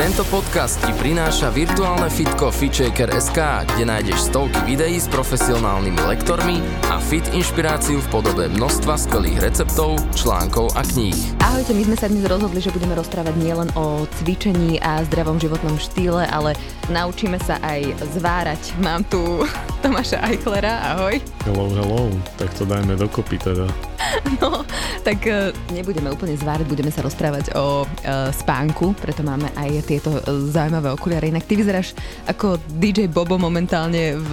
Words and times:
Tento 0.00 0.24
podcast 0.32 0.80
ti 0.80 0.96
prináša 0.96 1.52
virtuálne 1.52 2.08
fitko 2.08 2.48
FitShaker.sk, 2.48 3.36
kde 3.68 3.84
nájdeš 3.84 4.32
stovky 4.32 4.56
videí 4.64 4.96
s 4.96 5.04
profesionálnymi 5.12 6.00
lektormi 6.08 6.56
a 6.88 6.96
fit 6.96 7.20
inšpiráciu 7.36 8.00
v 8.00 8.08
podobe 8.08 8.48
množstva 8.48 8.96
skvelých 8.96 9.44
receptov, 9.44 10.00
článkov 10.16 10.72
a 10.72 10.88
kníh. 10.88 11.12
Ahojte, 11.44 11.76
my 11.76 11.84
sme 11.84 11.96
sa 12.00 12.08
dnes 12.08 12.24
rozhodli, 12.24 12.64
že 12.64 12.72
budeme 12.72 12.96
rozprávať 12.96 13.44
nielen 13.44 13.68
o 13.76 14.08
cvičení 14.24 14.80
a 14.80 15.04
zdravom 15.04 15.36
životnom 15.36 15.76
štýle, 15.76 16.24
ale 16.32 16.56
naučíme 16.88 17.36
sa 17.36 17.60
aj 17.60 17.92
zvárať. 18.16 18.80
Mám 18.80 19.04
tu 19.04 19.44
Tomáša 19.84 20.24
Eichlera, 20.32 20.96
ahoj. 20.96 21.20
Hello, 21.44 21.68
hello, 21.76 22.08
tak 22.40 22.48
to 22.56 22.64
dajme 22.64 22.96
dokopy 22.96 23.36
teda. 23.36 23.68
No, 24.40 24.64
tak 25.04 25.28
uh, 25.28 25.52
nebudeme 25.74 26.08
úplne 26.08 26.32
zvárať, 26.32 26.64
budeme 26.64 26.88
sa 26.88 27.04
rozprávať 27.04 27.52
o 27.56 27.84
uh, 27.84 28.32
spánku, 28.32 28.96
preto 28.96 29.20
máme 29.20 29.52
aj 29.52 29.84
tieto 29.84 30.16
uh, 30.16 30.20
zaujímavé 30.48 30.96
okuliare. 30.96 31.28
Inak 31.28 31.44
ty 31.44 31.60
vyzeráš 31.60 31.92
ako 32.24 32.56
DJ 32.80 33.12
Bobo 33.12 33.36
momentálne 33.36 34.16
v 34.16 34.32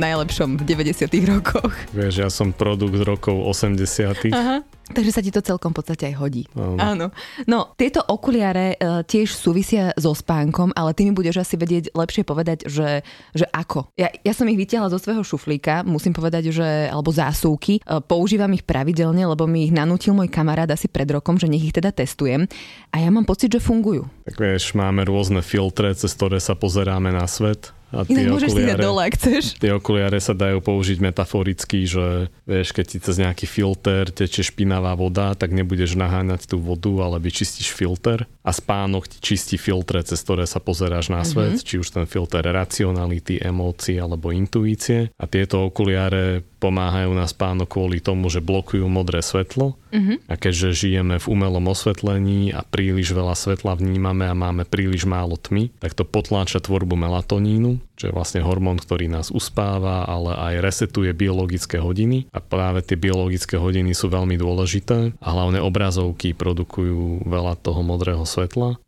najlepšom 0.00 0.56
v 0.56 0.62
90 0.64 1.32
rokoch. 1.36 1.72
Vieš, 1.92 2.14
ja 2.24 2.28
som 2.32 2.56
produkt 2.56 2.96
rokov 3.04 3.36
80 3.36 4.32
Aha. 4.32 4.64
Takže 4.92 5.16
sa 5.16 5.24
ti 5.24 5.32
to 5.32 5.40
celkom 5.40 5.72
v 5.72 5.80
podstate 5.80 6.12
aj 6.12 6.14
hodí. 6.20 6.44
Áno. 6.52 6.76
Áno. 6.76 7.06
No, 7.48 7.72
tieto 7.72 8.04
okuliare 8.04 8.76
e, 8.76 9.00
tiež 9.08 9.32
súvisia 9.32 9.96
so 9.96 10.12
spánkom, 10.12 10.76
ale 10.76 10.92
ty 10.92 11.08
mi 11.08 11.16
budeš 11.16 11.40
asi 11.40 11.56
vedieť 11.56 11.96
lepšie 11.96 12.20
povedať, 12.20 12.68
že, 12.68 13.00
že 13.32 13.48
ako. 13.48 13.88
Ja, 13.96 14.12
ja 14.12 14.32
som 14.36 14.44
ich 14.44 14.60
vytiahla 14.60 14.92
zo 14.92 15.00
svojho 15.00 15.24
šuflíka, 15.24 15.88
musím 15.88 16.12
povedať, 16.12 16.52
že, 16.52 16.92
alebo 16.92 17.08
zásuvky. 17.08 17.80
E, 17.80 18.04
používam 18.04 18.52
ich 18.52 18.68
pravidelne, 18.68 19.24
lebo 19.24 19.48
mi 19.48 19.64
ich 19.64 19.72
nanútil 19.72 20.12
môj 20.12 20.28
kamarát 20.28 20.68
asi 20.68 20.84
pred 20.84 21.08
rokom, 21.08 21.40
že 21.40 21.48
nech 21.48 21.64
ich 21.64 21.72
teda 21.72 21.88
testujem. 21.88 22.44
A 22.92 23.00
ja 23.00 23.08
mám 23.08 23.24
pocit, 23.24 23.56
že 23.56 23.64
fungujú. 23.64 24.04
Tak 24.28 24.36
vieš, 24.36 24.76
máme 24.76 25.08
rôzne 25.08 25.40
filtre, 25.40 25.96
cez 25.96 26.12
ktoré 26.12 26.36
sa 26.44 26.52
pozeráme 26.52 27.08
na 27.08 27.24
svet. 27.24 27.72
A 27.92 28.02
Inak 28.08 28.32
môžeš 28.32 28.50
si 28.56 28.62
dať 28.64 28.78
dole, 28.80 29.00
ak 29.06 29.14
chceš. 29.14 29.44
Tie 29.60 29.70
okuliare 29.70 30.18
sa 30.18 30.34
dajú 30.34 30.58
použiť 30.64 30.98
metaforicky, 30.98 31.86
že 31.86 32.32
vieš, 32.48 32.74
keď 32.74 32.84
ti 32.90 32.98
cez 32.98 33.16
nejaký 33.20 33.46
filter 33.46 34.10
teče 34.10 34.42
špinavá 34.46 34.98
voda, 34.98 35.36
tak 35.38 35.54
nebudeš 35.54 35.94
naháňať 35.94 36.50
tú 36.50 36.58
vodu, 36.58 36.90
ale 37.06 37.22
vyčistíš 37.22 37.70
filter 37.70 38.26
a 38.44 38.50
spánok 38.52 39.08
ti 39.08 39.18
čistí 39.24 39.56
filtre, 39.56 40.04
cez 40.04 40.20
ktoré 40.20 40.44
sa 40.44 40.60
pozeráš 40.60 41.08
na 41.08 41.24
svet, 41.24 41.56
mm-hmm. 41.56 41.66
či 41.66 41.80
už 41.80 41.88
ten 41.96 42.04
filter 42.04 42.44
racionality, 42.44 43.40
emócií 43.40 43.96
alebo 43.96 44.28
intuície. 44.30 45.08
A 45.16 45.24
tieto 45.24 45.64
okuliare 45.64 46.44
pomáhajú 46.60 47.16
na 47.16 47.24
spánok 47.24 47.72
kvôli 47.72 48.04
tomu, 48.04 48.28
že 48.28 48.44
blokujú 48.44 48.84
modré 48.84 49.24
svetlo 49.24 49.80
Mhm. 49.94 50.26
a 50.26 50.34
keďže 50.34 50.74
žijeme 50.74 51.22
v 51.22 51.30
umelom 51.30 51.70
osvetlení 51.70 52.50
a 52.50 52.66
príliš 52.66 53.14
veľa 53.14 53.38
svetla 53.38 53.78
vnímame 53.78 54.26
a 54.26 54.34
máme 54.34 54.66
príliš 54.66 55.06
málo 55.06 55.38
tmy, 55.38 55.70
tak 55.78 55.94
to 55.94 56.02
potláča 56.02 56.58
tvorbu 56.58 56.98
melatonínu, 56.98 57.78
čo 57.94 58.10
je 58.10 58.16
vlastne 58.16 58.42
hormón, 58.42 58.82
ktorý 58.82 59.06
nás 59.06 59.30
uspáva, 59.30 60.02
ale 60.02 60.34
aj 60.34 60.54
resetuje 60.66 61.14
biologické 61.14 61.78
hodiny 61.78 62.26
a 62.34 62.42
práve 62.42 62.82
tie 62.82 62.98
biologické 62.98 63.54
hodiny 63.54 63.94
sú 63.94 64.10
veľmi 64.10 64.34
dôležité 64.34 65.14
a 65.14 65.28
hlavne 65.30 65.62
obrazovky 65.62 66.34
produkujú 66.34 67.22
veľa 67.30 67.54
toho 67.62 67.86
modrého 67.86 68.26
svetla. 68.26 68.33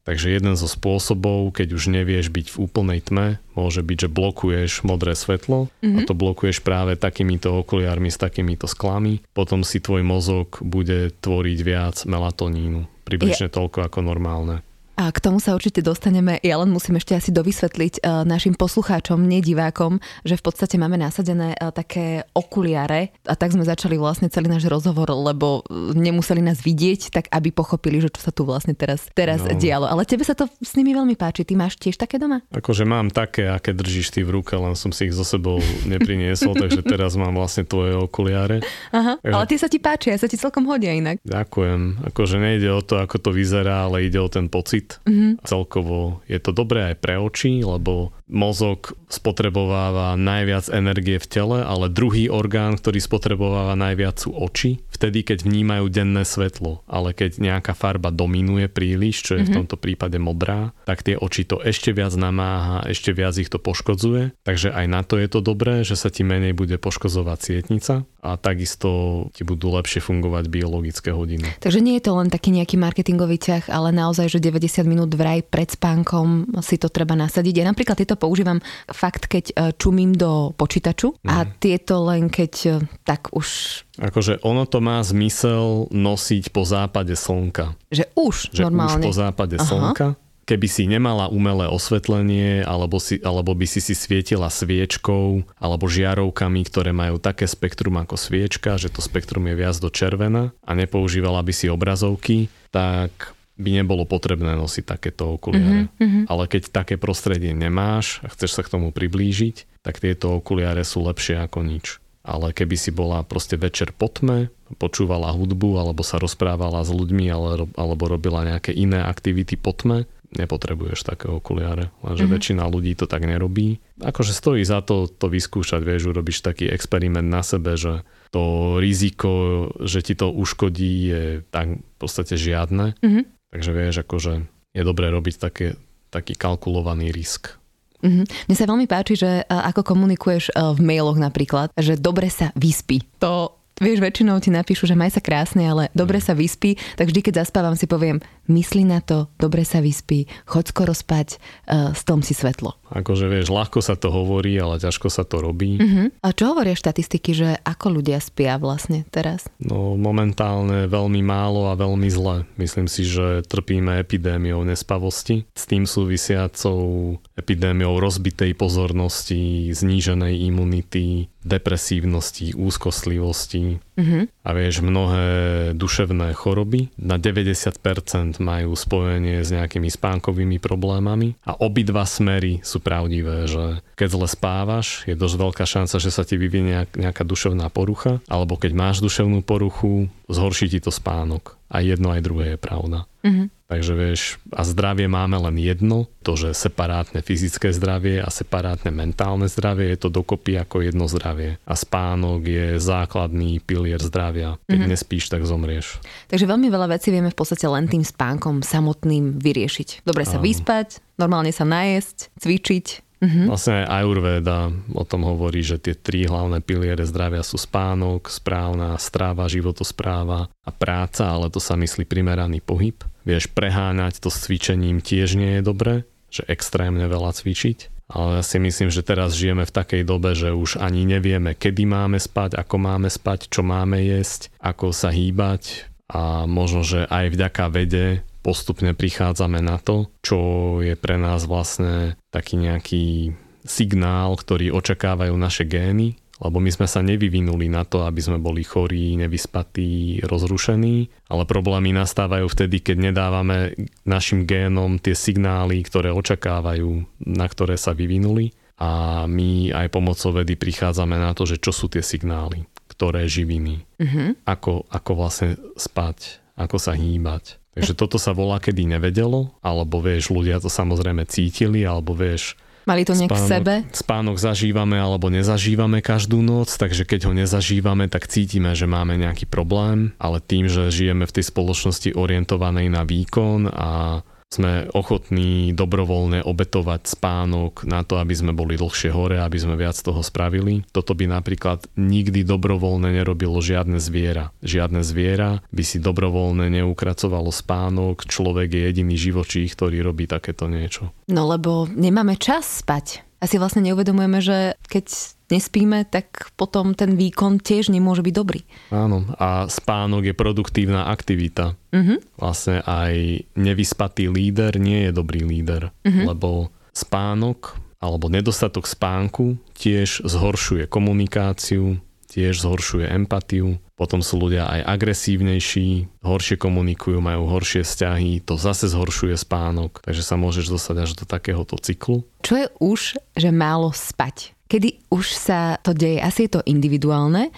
Takže 0.02 0.34
jeden 0.34 0.58
zo 0.58 0.66
spôsobov, 0.66 1.54
keď 1.54 1.78
už 1.78 1.94
nevieš 1.94 2.34
byť 2.34 2.46
v 2.50 2.56
úplnej 2.66 3.00
tme, 3.00 3.38
môže 3.54 3.86
byť, 3.86 4.06
že 4.06 4.08
blokuješ 4.10 4.72
modré 4.82 5.14
svetlo 5.14 5.70
a 5.80 6.00
to 6.02 6.12
blokuješ 6.18 6.66
práve 6.66 6.98
takýmito 6.98 7.54
okuliármi 7.54 8.10
s 8.10 8.18
takýmito 8.18 8.66
sklami. 8.66 9.22
Potom 9.30 9.62
si 9.62 9.78
tvoj 9.78 10.02
mozog 10.02 10.58
bude 10.60 11.14
tvoriť 11.22 11.58
viac 11.62 11.96
melatonínu. 12.04 12.90
Približne 13.06 13.46
toľko 13.46 13.86
ako 13.86 13.98
normálne. 14.02 14.66
A 14.96 15.12
k 15.12 15.20
tomu 15.20 15.44
sa 15.44 15.52
určite 15.52 15.84
dostaneme. 15.84 16.40
Ja 16.40 16.56
len 16.56 16.72
musím 16.72 16.96
ešte 16.96 17.12
asi 17.12 17.28
dovysvetliť 17.28 18.00
uh, 18.00 18.24
našim 18.24 18.56
poslucháčom, 18.56 19.20
nie 19.20 19.44
divákom, 19.44 20.00
že 20.24 20.40
v 20.40 20.42
podstate 20.42 20.80
máme 20.80 20.96
nasadené 20.96 21.52
uh, 21.52 21.68
také 21.68 22.24
okuliare 22.32 23.12
a 23.28 23.36
tak 23.36 23.52
sme 23.52 23.60
začali 23.60 24.00
vlastne 24.00 24.32
celý 24.32 24.48
náš 24.48 24.64
rozhovor, 24.64 25.12
lebo 25.12 25.60
uh, 25.60 25.92
nemuseli 25.92 26.40
nás 26.40 26.64
vidieť, 26.64 27.12
tak 27.12 27.28
aby 27.28 27.52
pochopili, 27.52 28.00
že 28.00 28.08
čo 28.08 28.24
sa 28.24 28.32
tu 28.32 28.48
vlastne 28.48 28.72
teraz, 28.72 29.12
teraz 29.12 29.44
No. 29.44 29.52
dialo. 29.52 29.84
Ale 29.84 30.08
tebe 30.08 30.24
sa 30.24 30.32
to 30.32 30.48
s 30.64 30.72
nimi 30.74 30.96
veľmi 30.96 31.12
páči. 31.12 31.44
Ty 31.44 31.60
máš 31.60 31.76
tiež 31.76 32.00
také 32.00 32.16
doma? 32.16 32.40
Akože 32.50 32.88
mám 32.88 33.12
také, 33.12 33.52
aké 33.52 33.76
držíš 33.76 34.16
ty 34.16 34.24
v 34.24 34.40
ruke, 34.40 34.56
len 34.56 34.72
som 34.72 34.96
si 34.96 35.06
ich 35.06 35.14
so 35.14 35.28
sebou 35.28 35.60
nepriniesol, 35.84 36.56
takže 36.62 36.80
teraz 36.80 37.20
mám 37.20 37.36
vlastne 37.36 37.68
tvoje 37.68 37.92
okuliare. 37.92 38.64
Aha, 38.96 39.20
ale 39.20 39.44
tie 39.44 39.60
sa 39.60 39.68
ti 39.68 39.76
páčia, 39.76 40.16
sa 40.16 40.24
ti 40.24 40.40
celkom 40.40 40.64
hodia 40.64 40.96
inak. 40.96 41.20
Ďakujem. 41.20 42.08
Akože 42.08 42.40
nejde 42.40 42.72
o 42.72 42.80
to, 42.80 42.96
ako 42.96 43.20
to 43.20 43.30
vyzerá, 43.36 43.84
ale 43.84 44.08
ide 44.08 44.16
o 44.16 44.30
ten 44.32 44.48
pocit. 44.48 44.85
Mm-hmm. 45.06 45.42
Celkovo 45.42 46.20
je 46.26 46.38
to 46.38 46.50
dobré 46.54 46.92
aj 46.92 46.96
pre 47.02 47.14
oči, 47.18 47.62
lebo 47.62 48.16
mozog 48.26 48.98
spotrebováva 49.06 50.18
najviac 50.18 50.66
energie 50.74 51.22
v 51.22 51.26
tele, 51.30 51.58
ale 51.62 51.86
druhý 51.86 52.26
orgán, 52.26 52.74
ktorý 52.74 52.98
spotrebováva 52.98 53.78
najviac 53.78 54.18
sú 54.18 54.34
oči, 54.34 54.82
vtedy 54.90 55.22
keď 55.22 55.46
vnímajú 55.46 55.86
denné 55.86 56.26
svetlo. 56.26 56.82
Ale 56.90 57.14
keď 57.14 57.38
nejaká 57.38 57.72
farba 57.78 58.10
dominuje 58.10 58.66
príliš, 58.66 59.22
čo 59.22 59.32
je 59.38 59.46
mm-hmm. 59.46 59.54
v 59.54 59.56
tomto 59.62 59.76
prípade 59.78 60.18
modrá, 60.18 60.74
tak 60.82 61.06
tie 61.06 61.14
oči 61.14 61.46
to 61.46 61.62
ešte 61.62 61.94
viac 61.94 62.12
namáha, 62.18 62.82
ešte 62.90 63.14
viac 63.14 63.38
ich 63.38 63.46
to 63.46 63.62
poškodzuje. 63.62 64.34
Takže 64.42 64.74
aj 64.74 64.86
na 64.90 65.06
to 65.06 65.22
je 65.22 65.28
to 65.30 65.38
dobré, 65.38 65.86
že 65.86 65.94
sa 65.94 66.10
ti 66.10 66.26
menej 66.26 66.50
bude 66.50 66.74
poškozovať 66.82 67.38
sietnica 67.38 68.02
a 68.26 68.34
takisto 68.34 68.90
ti 69.30 69.46
budú 69.46 69.70
lepšie 69.70 70.02
fungovať 70.02 70.50
biologické 70.50 71.14
hodiny. 71.14 71.62
Takže 71.62 71.78
nie 71.78 71.94
je 72.02 72.10
to 72.10 72.18
len 72.18 72.26
taký 72.26 72.50
nejaký 72.50 72.74
marketingový 72.74 73.38
ťah, 73.38 73.70
ale 73.70 73.94
naozaj, 73.94 74.26
že 74.26 74.42
90 74.42 74.82
minút 74.82 75.14
vraj 75.14 75.46
pred 75.46 75.70
spánkom 75.70 76.58
si 76.58 76.74
to 76.74 76.90
treba 76.90 77.14
nasadiť. 77.14 77.62
Ja 77.62 77.70
napríklad 77.70 78.02
tieto 78.02 78.15
používam 78.16 78.58
fakt, 78.88 79.28
keď 79.28 79.44
e, 79.48 79.54
čumím 79.76 80.12
do 80.12 80.50
počítaču 80.52 81.14
a 81.22 81.44
tieto 81.46 82.02
len 82.04 82.26
keď 82.26 82.52
e, 82.64 82.70
tak 83.04 83.30
už, 83.30 83.48
Akože 83.96 84.44
ono 84.44 84.64
to 84.64 84.80
má 84.80 85.00
zmysel 85.00 85.88
nosiť 85.88 86.52
po 86.52 86.64
západe 86.64 87.16
slnka. 87.16 87.76
že 87.88 88.08
už 88.12 88.52
Že 88.52 88.62
normálne. 88.66 89.04
už 89.04 89.08
po 89.08 89.12
západe 89.12 89.56
Aha. 89.56 89.64
slnka. 89.64 90.06
Keby 90.46 90.68
si 90.70 90.86
nemala 90.86 91.26
umelé 91.26 91.66
osvetlenie, 91.66 92.62
alebo, 92.62 93.02
si, 93.02 93.18
alebo 93.18 93.50
by 93.50 93.66
si 93.66 93.82
si 93.82 93.98
svietila 93.98 94.46
sviečkou, 94.46 95.42
alebo 95.58 95.90
žiarovkami, 95.90 96.60
ktoré 96.70 96.94
majú 96.94 97.18
také 97.18 97.50
spektrum 97.50 97.98
ako 97.98 98.14
sviečka, 98.14 98.78
že 98.78 98.86
to 98.86 99.02
spektrum 99.02 99.42
je 99.50 99.58
viac 99.58 99.74
do 99.82 99.90
červena 99.90 100.54
a 100.62 100.70
nepoužívala 100.78 101.42
by 101.42 101.50
si 101.50 101.66
obrazovky, 101.66 102.46
tak 102.70 103.34
by 103.56 103.70
nebolo 103.82 104.04
potrebné 104.04 104.52
nosiť 104.56 104.84
takéto 104.84 105.40
okuliare. 105.40 105.88
Mm-hmm. 105.96 106.24
Ale 106.28 106.44
keď 106.44 106.62
také 106.72 107.00
prostredie 107.00 107.56
nemáš 107.56 108.20
a 108.20 108.28
chceš 108.28 108.60
sa 108.60 108.62
k 108.62 108.72
tomu 108.76 108.92
priblížiť, 108.92 109.80
tak 109.80 110.00
tieto 110.00 110.36
okuliare 110.36 110.84
sú 110.84 111.00
lepšie 111.04 111.40
ako 111.40 111.64
nič. 111.64 111.98
Ale 112.26 112.50
keby 112.52 112.76
si 112.76 112.90
bola 112.90 113.22
proste 113.22 113.56
večer 113.56 113.94
po 113.94 114.10
tme, 114.10 114.50
počúvala 114.82 115.30
hudbu 115.30 115.78
alebo 115.78 116.02
sa 116.02 116.18
rozprávala 116.18 116.82
s 116.82 116.90
ľuďmi 116.90 117.30
ale, 117.30 117.70
alebo 117.78 118.10
robila 118.10 118.42
nejaké 118.42 118.74
iné 118.74 118.98
aktivity 118.98 119.54
po 119.54 119.70
tme, 119.72 120.10
nepotrebuješ 120.34 121.06
také 121.06 121.30
okuliare. 121.30 121.94
Lenže 122.02 122.26
mm-hmm. 122.26 122.34
väčšina 122.34 122.64
ľudí 122.66 122.92
to 122.98 123.06
tak 123.06 123.24
nerobí. 123.24 123.78
Akože 124.02 124.34
stojí 124.34 124.66
za 124.66 124.82
to 124.82 125.06
to 125.06 125.30
vyskúšať, 125.30 125.80
vieš, 125.86 126.10
urobíš 126.10 126.42
taký 126.42 126.66
experiment 126.66 127.30
na 127.30 127.46
sebe, 127.46 127.78
že 127.78 128.02
to 128.34 128.76
riziko, 128.82 129.70
že 129.80 130.02
ti 130.02 130.18
to 130.18 130.28
uškodí 130.28 130.92
je 131.08 131.24
tak 131.48 131.78
v 131.78 131.96
podstate 131.96 132.34
žiadne. 132.36 132.98
Mhm. 133.00 133.35
Takže 133.54 133.70
vieš, 133.72 133.94
akože 134.04 134.32
je 134.76 134.82
dobré 134.84 135.08
robiť 135.08 135.34
také, 135.40 135.80
taký 136.12 136.36
kalkulovaný 136.36 137.10
risk. 137.10 137.56
Mhm. 138.04 138.28
Mne 138.28 138.56
sa 138.56 138.68
veľmi 138.68 138.86
páči, 138.86 139.16
že 139.16 139.40
ako 139.48 139.80
komunikuješ 139.80 140.52
v 140.52 140.80
mailoch 140.84 141.16
napríklad, 141.16 141.72
že 141.80 141.96
dobre 141.96 142.28
sa 142.28 142.52
vyspí. 142.52 143.00
To 143.24 143.55
Vieš, 143.76 144.00
väčšinou 144.00 144.40
ti 144.40 144.48
napíšu, 144.48 144.88
že 144.88 144.96
maj 144.96 145.12
sa 145.12 145.20
krásne, 145.20 145.68
ale 145.68 145.92
dobre 145.92 146.16
sa 146.16 146.32
vyspí, 146.32 146.80
tak 146.96 147.12
vždy, 147.12 147.20
keď 147.20 147.44
zaspávam, 147.44 147.76
si 147.76 147.84
poviem, 147.84 148.24
mysli 148.48 148.88
na 148.88 149.04
to, 149.04 149.28
dobre 149.36 149.68
sa 149.68 149.84
vyspí, 149.84 150.24
choď 150.48 150.64
skoro 150.72 150.92
spať, 150.96 151.36
uh, 151.68 151.92
stom 151.92 152.24
si 152.24 152.32
svetlo. 152.32 152.72
Akože 152.88 153.28
vieš, 153.28 153.52
ľahko 153.52 153.84
sa 153.84 153.92
to 153.98 154.08
hovorí, 154.08 154.56
ale 154.56 154.80
ťažko 154.80 155.12
sa 155.12 155.28
to 155.28 155.44
robí. 155.44 155.76
Uh-huh. 155.76 156.08
A 156.24 156.32
čo 156.32 156.56
hovoria 156.56 156.72
štatistiky, 156.72 157.36
že 157.36 157.48
ako 157.68 158.00
ľudia 158.00 158.16
spia 158.22 158.56
vlastne 158.56 159.04
teraz? 159.12 159.44
No 159.60 159.98
momentálne 160.00 160.88
veľmi 160.88 161.20
málo 161.20 161.68
a 161.68 161.76
veľmi 161.76 162.08
zle. 162.08 162.48
Myslím 162.56 162.88
si, 162.88 163.04
že 163.04 163.44
trpíme 163.44 164.00
epidémiou 164.00 164.64
nespavosti. 164.64 165.44
S 165.52 165.68
tým 165.68 165.84
súvisiacou 165.84 167.18
epidémiou 167.36 168.00
rozbitej 168.00 168.56
pozornosti, 168.56 169.68
zníženej 169.74 170.48
imunity, 170.48 171.28
depresívnosti, 171.46 172.52
úzkostlivosti 172.52 173.78
Mhm. 173.96 174.44
a 174.44 174.50
vieš, 174.52 174.84
mnohé 174.84 175.26
duševné 175.72 176.36
choroby 176.36 176.92
na 177.00 177.16
90% 177.16 178.36
majú 178.42 178.76
spojenie 178.76 179.40
s 179.40 179.54
nejakými 179.54 179.88
spánkovými 179.88 180.60
problémami 180.60 181.38
a 181.48 181.56
obidva 181.56 182.04
smery 182.04 182.60
sú 182.60 182.82
pravdivé, 182.84 183.48
že 183.48 183.80
keď 183.96 184.08
zle 184.12 184.28
spávaš, 184.28 185.06
je 185.08 185.16
dosť 185.16 185.36
veľká 185.40 185.64
šanca, 185.64 185.96
že 185.96 186.10
sa 186.12 186.26
ti 186.26 186.36
vyvinie 186.36 186.76
nejak- 186.76 186.98
nejaká 186.98 187.22
duševná 187.24 187.72
porucha, 187.72 188.20
alebo 188.28 188.60
keď 188.60 188.72
máš 188.76 189.00
duševnú 189.00 189.40
poruchu, 189.40 190.12
zhorší 190.28 190.68
ti 190.68 190.82
to 190.82 190.92
spánok. 190.92 191.56
A 191.72 191.82
jedno 191.82 192.12
aj 192.12 192.20
druhé 192.22 192.44
je 192.54 192.58
pravda. 192.60 193.06
Mhm. 193.24 193.55
Takže 193.66 193.92
vieš, 193.98 194.38
a 194.54 194.62
zdravie 194.62 195.10
máme 195.10 195.42
len 195.42 195.58
jedno, 195.58 196.06
to, 196.22 196.38
že 196.38 196.54
separátne 196.54 197.18
fyzické 197.18 197.74
zdravie 197.74 198.22
a 198.22 198.30
separátne 198.30 198.94
mentálne 198.94 199.50
zdravie 199.50 199.90
je 199.94 200.06
to 200.06 200.08
dokopy 200.10 200.54
ako 200.54 200.86
jedno 200.86 201.10
zdravie. 201.10 201.58
A 201.66 201.74
spánok 201.74 202.46
je 202.46 202.66
základný 202.78 203.58
pilier 203.58 203.98
zdravia. 203.98 204.62
Keď 204.70 204.78
mm-hmm. 204.78 204.90
nespíš, 204.94 205.30
tak 205.30 205.42
zomrieš. 205.42 205.98
Takže 206.30 206.46
veľmi 206.46 206.70
veľa 206.70 206.94
vecí 206.94 207.10
vieme 207.10 207.34
v 207.34 207.38
podstate 207.38 207.66
len 207.66 207.90
tým 207.90 208.06
spánkom 208.06 208.62
samotným 208.62 209.42
vyriešiť. 209.42 210.06
Dobre 210.06 210.22
sa 210.22 210.38
Áno. 210.38 210.46
vyspať, 210.46 211.02
normálne 211.18 211.50
sa 211.50 211.66
najesť, 211.66 212.38
cvičiť. 212.38 213.05
Mhm. 213.16 213.48
Vlastne 213.48 213.88
Ayurveda 213.88 214.68
o 214.92 215.04
tom 215.08 215.24
hovorí, 215.24 215.64
že 215.64 215.80
tie 215.80 215.96
tri 215.96 216.28
hlavné 216.28 216.60
piliere 216.60 217.08
zdravia 217.08 217.40
sú 217.40 217.56
spánok, 217.56 218.28
správna 218.28 219.00
strava, 219.00 219.48
životospráva 219.48 220.52
a 220.52 220.70
práca, 220.70 221.32
ale 221.32 221.48
to 221.48 221.56
sa 221.56 221.80
myslí 221.80 222.04
primeraný 222.04 222.60
pohyb. 222.60 223.00
Vieš, 223.24 223.48
preháňať 223.56 224.20
to 224.20 224.28
s 224.28 224.44
cvičením 224.44 225.00
tiež 225.00 225.40
nie 225.40 225.58
je 225.58 225.62
dobré, 225.64 225.94
že 226.28 226.44
extrémne 226.44 227.08
veľa 227.08 227.32
cvičiť. 227.32 227.96
Ale 228.06 228.38
ja 228.38 228.44
si 228.46 228.62
myslím, 228.62 228.86
že 228.86 229.02
teraz 229.02 229.34
žijeme 229.34 229.66
v 229.66 229.74
takej 229.74 230.06
dobe, 230.06 230.30
že 230.38 230.54
už 230.54 230.78
ani 230.78 231.02
nevieme, 231.02 231.58
kedy 231.58 231.90
máme 231.90 232.22
spať, 232.22 232.54
ako 232.54 232.78
máme 232.78 233.10
spať, 233.10 233.50
čo 233.50 233.66
máme 233.66 233.98
jesť, 233.98 234.54
ako 234.62 234.94
sa 234.94 235.10
hýbať 235.10 235.90
a 236.06 236.46
možno, 236.46 236.86
že 236.86 237.02
aj 237.10 237.34
vďaka 237.34 237.64
vede 237.66 238.22
postupne 238.46 238.94
prichádzame 238.94 239.58
na 239.58 239.82
to, 239.82 240.06
čo 240.22 240.38
je 240.78 240.94
pre 240.94 241.18
nás 241.18 241.50
vlastne 241.50 242.14
taký 242.30 242.54
nejaký 242.62 243.34
signál, 243.66 244.38
ktorý 244.38 244.70
očakávajú 244.70 245.34
naše 245.34 245.66
gény, 245.66 246.14
lebo 246.38 246.60
my 246.62 246.70
sme 246.70 246.86
sa 246.86 247.02
nevyvinuli 247.02 247.66
na 247.66 247.82
to, 247.82 248.06
aby 248.06 248.20
sme 248.22 248.38
boli 248.38 248.62
chorí, 248.62 249.18
nevyspatí, 249.18 250.22
rozrušení, 250.22 251.10
ale 251.26 251.42
problémy 251.48 251.90
nastávajú 251.90 252.46
vtedy, 252.46 252.84
keď 252.84 253.10
nedávame 253.10 253.74
našim 254.06 254.46
génom 254.46 255.00
tie 255.02 255.16
signály, 255.16 255.82
ktoré 255.82 256.12
očakávajú, 256.12 257.08
na 257.26 257.46
ktoré 257.50 257.74
sa 257.74 257.96
vyvinuli 257.96 258.52
a 258.76 259.24
my 259.24 259.72
aj 259.72 259.88
pomocou 259.88 260.36
vedy 260.36 260.54
prichádzame 260.54 261.16
na 261.16 261.32
to, 261.32 261.48
že 261.48 261.56
čo 261.56 261.72
sú 261.72 261.88
tie 261.88 262.04
signály, 262.04 262.68
ktoré 262.92 263.24
živiny, 263.26 263.82
Mhm. 263.98 264.44
ako, 264.44 264.84
ako 264.92 265.10
vlastne 265.16 265.56
spať, 265.74 266.38
ako 266.60 266.76
sa 266.76 266.92
hýbať. 266.92 267.56
Takže 267.76 267.92
toto 267.92 268.16
sa 268.16 268.32
volá, 268.32 268.56
kedy 268.56 268.88
nevedelo, 268.88 269.52
alebo 269.60 270.00
vieš, 270.00 270.32
ľudia 270.32 270.56
to 270.64 270.72
samozrejme 270.72 271.28
cítili, 271.28 271.84
alebo 271.84 272.16
vieš, 272.16 272.56
Mali 272.86 273.02
to 273.02 273.18
nejak 273.18 273.34
v 273.34 273.42
sebe? 273.50 273.74
spánok 273.90 274.38
zažívame 274.38 274.94
alebo 274.94 275.26
nezažívame 275.26 275.98
každú 275.98 276.38
noc, 276.38 276.70
takže 276.70 277.02
keď 277.02 277.26
ho 277.26 277.32
nezažívame, 277.34 278.06
tak 278.06 278.30
cítime, 278.30 278.78
že 278.78 278.86
máme 278.86 279.18
nejaký 279.18 279.50
problém, 279.50 280.14
ale 280.22 280.38
tým, 280.38 280.70
že 280.70 280.94
žijeme 280.94 281.26
v 281.26 281.34
tej 281.34 281.50
spoločnosti 281.50 282.14
orientovanej 282.14 282.86
na 282.86 283.02
výkon 283.02 283.66
a 283.74 284.22
sme 284.54 284.86
ochotní 284.94 285.74
dobrovoľne 285.74 286.46
obetovať 286.46 287.18
spánok 287.18 287.82
na 287.82 288.06
to, 288.06 288.22
aby 288.22 288.30
sme 288.30 288.54
boli 288.54 288.78
dlhšie 288.78 289.10
hore, 289.10 289.42
aby 289.42 289.58
sme 289.58 289.74
viac 289.74 289.98
toho 289.98 290.22
spravili. 290.22 290.86
Toto 290.94 291.18
by 291.18 291.26
napríklad 291.26 291.90
nikdy 291.98 292.46
dobrovoľne 292.46 293.10
nerobilo 293.10 293.58
žiadne 293.58 293.98
zviera. 293.98 294.54
Žiadne 294.62 295.02
zviera 295.02 295.66
by 295.74 295.82
si 295.82 295.98
dobrovoľne 295.98 296.70
neukracovalo 296.70 297.50
spánok, 297.50 298.24
človek 298.30 298.70
je 298.70 298.80
jediný 298.86 299.16
živočích, 299.18 299.74
ktorý 299.74 300.06
robí 300.06 300.30
takéto 300.30 300.70
niečo. 300.70 301.10
No 301.26 301.50
lebo 301.50 301.90
nemáme 301.90 302.38
čas 302.38 302.86
spať. 302.86 303.25
Asi 303.36 303.60
vlastne 303.60 303.84
neuvedomujeme, 303.84 304.40
že 304.40 304.58
keď 304.88 305.36
nespíme, 305.52 306.08
tak 306.08 306.50
potom 306.56 306.96
ten 306.96 307.14
výkon 307.14 307.62
tiež 307.62 307.92
nemôže 307.92 308.24
byť 308.24 308.34
dobrý. 308.34 308.64
Áno, 308.90 309.28
a 309.38 309.70
spánok 309.70 310.32
je 310.32 310.34
produktívna 310.34 311.06
aktivita. 311.12 311.76
Mhm. 311.92 312.40
Vlastne 312.40 312.82
aj 312.82 313.46
nevyspatý 313.54 314.32
líder 314.32 314.80
nie 314.80 315.08
je 315.08 315.12
dobrý 315.12 315.44
líder, 315.46 315.92
lebo 316.02 316.72
spánok 316.96 317.76
alebo 318.00 318.28
nedostatok 318.28 318.84
spánku 318.84 319.56
tiež 319.76 320.24
zhoršuje 320.24 320.84
komunikáciu, 320.88 322.00
tiež 322.28 322.60
zhoršuje 322.60 323.08
empatiu, 323.08 323.80
potom 323.96 324.20
sú 324.20 324.36
ľudia 324.36 324.68
aj 324.68 324.80
agresívnejší, 324.92 326.20
horšie 326.20 326.60
komunikujú, 326.60 327.16
majú 327.18 327.48
horšie 327.48 327.80
vzťahy, 327.80 328.44
to 328.44 328.60
zase 328.60 328.92
zhoršuje 328.92 329.32
spánok, 329.40 330.04
takže 330.04 330.20
sa 330.20 330.36
môžeš 330.36 330.68
dostať 330.68 330.96
až 331.00 331.10
do 331.16 331.24
takéhoto 331.24 331.80
cyklu. 331.80 332.28
Čo 332.44 332.54
je 332.60 332.66
už, 332.76 333.00
že 333.32 333.50
málo 333.50 333.90
spať? 333.96 334.52
Kedy 334.68 335.08
už 335.08 335.32
sa 335.32 335.80
to 335.80 335.96
deje? 335.96 336.20
Asi 336.20 336.44
je 336.44 336.60
to 336.60 336.66
individuálne, 336.68 337.48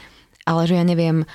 ale 0.47 0.61
že 0.71 0.79
ja 0.79 0.85
neviem, 0.87 1.27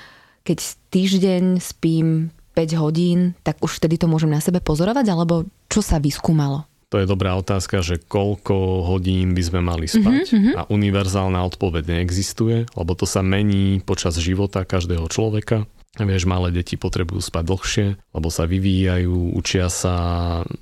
keď 0.48 0.58
týždeň 0.90 1.60
spím 1.60 2.32
5 2.56 2.82
hodín, 2.82 3.36
tak 3.44 3.60
už 3.60 3.84
vtedy 3.84 4.00
to 4.00 4.08
môžem 4.08 4.32
na 4.32 4.40
sebe 4.40 4.64
pozorovať, 4.64 5.06
alebo 5.12 5.44
čo 5.68 5.84
sa 5.84 6.00
vyskúmalo? 6.00 6.64
To 6.94 7.02
je 7.02 7.10
dobrá 7.10 7.34
otázka, 7.34 7.82
že 7.82 7.98
koľko 7.98 8.86
hodín 8.86 9.34
by 9.34 9.42
sme 9.42 9.66
mali 9.66 9.90
spať. 9.90 10.30
Mm-hmm. 10.30 10.54
A 10.54 10.62
univerzálna 10.70 11.42
odpoveď 11.42 11.90
neexistuje, 11.90 12.70
lebo 12.70 12.94
to 12.94 13.10
sa 13.10 13.26
mení 13.26 13.82
počas 13.82 14.14
života 14.22 14.62
každého 14.62 15.10
človeka. 15.10 15.66
Vieš, 15.94 16.26
malé 16.26 16.50
deti 16.50 16.74
potrebujú 16.74 17.22
spať 17.22 17.44
dlhšie, 17.46 17.88
lebo 18.18 18.34
sa 18.34 18.50
vyvíjajú, 18.50 19.38
učia 19.38 19.70
sa 19.70 19.94